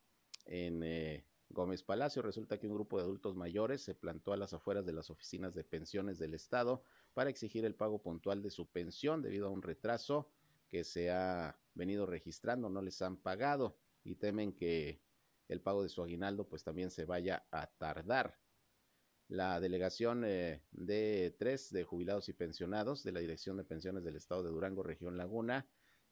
en 0.47 0.83
eh, 0.83 1.25
Gómez 1.49 1.83
Palacio 1.83 2.23
resulta 2.23 2.59
que 2.59 2.67
un 2.67 2.75
grupo 2.75 2.99
de 2.99 3.05
adultos 3.05 3.37
mayores 3.37 3.83
se 3.83 3.95
plantó 3.95 4.33
a 4.33 4.37
las 4.37 4.53
afueras 4.53 4.85
de 4.85 4.93
las 4.93 5.11
oficinas 5.11 5.55
de 5.55 5.65
pensiones 5.65 6.19
del 6.19 6.35
Estado 6.35 6.83
para 7.15 7.31
exigir 7.31 7.65
el 7.65 7.75
pago 7.75 8.03
puntual 8.03 8.43
de 8.43 8.51
su 8.51 8.67
pensión 8.67 9.23
debido 9.23 9.47
a 9.47 9.51
un 9.51 9.63
retraso 9.63 10.29
que 10.69 10.85
se 10.85 11.11
ha 11.11 11.59
venido 11.75 12.07
registrando, 12.07 12.69
no 12.69 12.83
les 12.83 13.01
han 13.03 13.17
pagado 13.17 13.79
y 14.03 14.17
temen 14.17 14.53
que 14.53 15.01
el 15.49 15.61
pago 15.61 15.83
de 15.83 15.89
su 15.89 16.03
aguinaldo 16.03 16.49
pues 16.49 16.65
también 16.65 16.91
se 16.91 17.05
vaya 17.05 17.47
a 17.51 17.67
tardar. 17.67 18.39
La 19.29 19.61
delegación 19.61 20.25
eh, 20.25 20.63
de 20.71 21.35
tres 21.39 21.73
de 21.73 21.85
jubilados 21.85 22.29
y 22.29 22.33
pensionados 22.33 23.03
de 23.03 23.13
la 23.13 23.21
Dirección 23.21 23.57
de 23.57 23.65
Pensiones 23.65 24.05
del 24.05 24.17
Estado 24.17 24.43
de 24.45 24.51
Durango, 24.51 24.83
región 24.83 25.17
Laguna, 25.17 25.67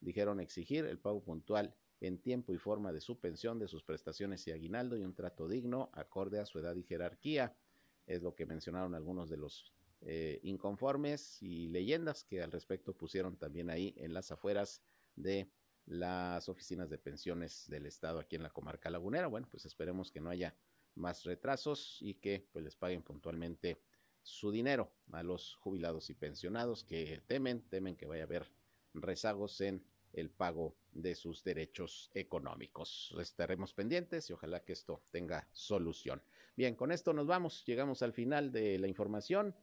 dijeron 0.05 0.39
exigir 0.39 0.85
el 0.85 0.99
pago 0.99 1.21
puntual 1.23 1.75
en 1.99 2.19
tiempo 2.19 2.53
y 2.53 2.57
forma 2.57 2.93
de 2.93 3.01
su 3.01 3.19
pensión, 3.19 3.59
de 3.59 3.67
sus 3.67 3.83
prestaciones 3.83 4.45
y 4.47 4.51
aguinaldo 4.51 4.97
y 4.97 5.03
un 5.03 5.15
trato 5.15 5.47
digno 5.47 5.89
acorde 5.93 6.39
a 6.39 6.45
su 6.45 6.59
edad 6.59 6.75
y 6.75 6.83
jerarquía. 6.83 7.57
Es 8.05 8.21
lo 8.21 8.35
que 8.35 8.45
mencionaron 8.45 8.93
algunos 8.93 9.29
de 9.29 9.37
los 9.37 9.73
eh, 10.01 10.39
inconformes 10.43 11.41
y 11.41 11.67
leyendas 11.67 12.23
que 12.23 12.43
al 12.43 12.51
respecto 12.51 12.93
pusieron 12.93 13.37
también 13.37 13.69
ahí 13.69 13.95
en 13.97 14.13
las 14.13 14.31
afueras 14.31 14.83
de 15.15 15.49
las 15.87 16.47
oficinas 16.49 16.89
de 16.89 16.97
pensiones 16.99 17.67
del 17.67 17.87
Estado 17.87 18.19
aquí 18.19 18.35
en 18.35 18.43
la 18.43 18.51
comarca 18.51 18.89
lagunera. 18.89 19.27
Bueno, 19.27 19.47
pues 19.49 19.65
esperemos 19.65 20.11
que 20.11 20.21
no 20.21 20.29
haya 20.29 20.55
más 20.93 21.23
retrasos 21.23 21.97
y 22.01 22.15
que 22.15 22.47
pues 22.51 22.63
les 22.63 22.75
paguen 22.75 23.01
puntualmente 23.01 23.81
su 24.21 24.51
dinero 24.51 24.91
a 25.11 25.23
los 25.23 25.55
jubilados 25.55 26.09
y 26.09 26.15
pensionados 26.15 26.83
que 26.83 27.21
temen, 27.27 27.61
temen 27.69 27.95
que 27.95 28.07
vaya 28.07 28.23
a 28.23 28.25
haber 28.25 28.51
rezagos 28.93 29.61
en 29.61 29.83
el 30.15 30.29
pago 30.29 30.75
de 30.91 31.13
sus 31.13 31.43
derechos 31.43 32.09
económicos. 32.13 33.13
Estaremos 33.19 33.73
pendientes 33.73 34.29
y 34.29 34.33
ojalá 34.33 34.63
que 34.63 34.73
esto 34.73 35.03
tenga 35.11 35.47
solución. 35.51 36.21
Bien, 36.55 36.75
con 36.75 36.91
esto 36.91 37.13
nos 37.13 37.27
vamos, 37.27 37.63
llegamos 37.65 38.01
al 38.01 38.13
final 38.13 38.51
de 38.51 38.79
la 38.79 38.87
información 38.87 39.55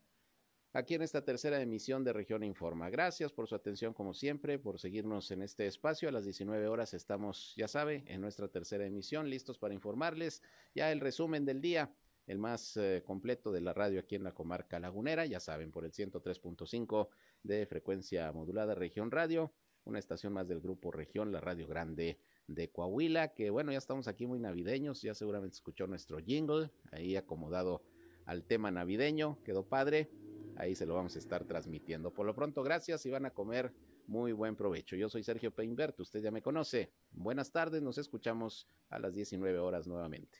aquí 0.74 0.94
en 0.94 1.02
esta 1.02 1.24
tercera 1.24 1.60
emisión 1.60 2.04
de 2.04 2.12
Región 2.12 2.42
Informa. 2.42 2.90
Gracias 2.90 3.32
por 3.32 3.48
su 3.48 3.54
atención 3.54 3.94
como 3.94 4.12
siempre, 4.12 4.58
por 4.58 4.78
seguirnos 4.78 5.30
en 5.30 5.42
este 5.42 5.66
espacio. 5.66 6.08
A 6.08 6.12
las 6.12 6.24
19 6.24 6.68
horas 6.68 6.92
estamos, 6.92 7.54
ya 7.56 7.66
sabe, 7.68 8.04
en 8.06 8.20
nuestra 8.20 8.48
tercera 8.48 8.86
emisión, 8.86 9.30
listos 9.30 9.58
para 9.58 9.74
informarles 9.74 10.42
ya 10.74 10.92
el 10.92 11.00
resumen 11.00 11.46
del 11.46 11.62
día, 11.62 11.94
el 12.26 12.38
más 12.38 12.76
eh, 12.76 13.02
completo 13.04 13.52
de 13.52 13.62
la 13.62 13.72
radio 13.72 14.00
aquí 14.00 14.16
en 14.16 14.24
la 14.24 14.32
comarca 14.32 14.78
lagunera, 14.78 15.24
ya 15.24 15.40
saben, 15.40 15.72
por 15.72 15.84
el 15.84 15.92
103.5 15.92 17.08
de 17.42 17.66
frecuencia 17.66 18.30
modulada 18.32 18.74
Región 18.74 19.10
Radio 19.10 19.52
una 19.84 19.98
estación 19.98 20.32
más 20.32 20.48
del 20.48 20.60
Grupo 20.60 20.90
Región, 20.90 21.32
la 21.32 21.40
Radio 21.40 21.66
Grande 21.66 22.18
de 22.46 22.70
Coahuila, 22.70 23.34
que 23.34 23.50
bueno, 23.50 23.72
ya 23.72 23.78
estamos 23.78 24.08
aquí 24.08 24.26
muy 24.26 24.38
navideños, 24.38 25.02
ya 25.02 25.14
seguramente 25.14 25.54
escuchó 25.54 25.86
nuestro 25.86 26.18
jingle, 26.18 26.70
ahí 26.90 27.16
acomodado 27.16 27.82
al 28.24 28.44
tema 28.44 28.70
navideño, 28.70 29.38
quedó 29.44 29.64
padre, 29.64 30.10
ahí 30.56 30.74
se 30.74 30.86
lo 30.86 30.94
vamos 30.94 31.16
a 31.16 31.18
estar 31.18 31.44
transmitiendo. 31.44 32.12
Por 32.12 32.26
lo 32.26 32.34
pronto, 32.34 32.62
gracias 32.62 33.04
y 33.06 33.10
van 33.10 33.26
a 33.26 33.30
comer 33.30 33.72
muy 34.06 34.32
buen 34.32 34.56
provecho. 34.56 34.96
Yo 34.96 35.08
soy 35.08 35.22
Sergio 35.22 35.52
Peinbert, 35.52 35.98
usted 36.00 36.20
ya 36.20 36.30
me 36.30 36.42
conoce. 36.42 36.92
Buenas 37.12 37.50
tardes, 37.52 37.82
nos 37.82 37.98
escuchamos 37.98 38.68
a 38.90 38.98
las 38.98 39.14
19 39.14 39.58
horas 39.58 39.86
nuevamente. 39.86 40.38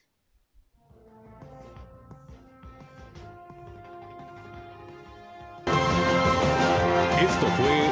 Esto 7.23 7.47
fue 7.57 7.92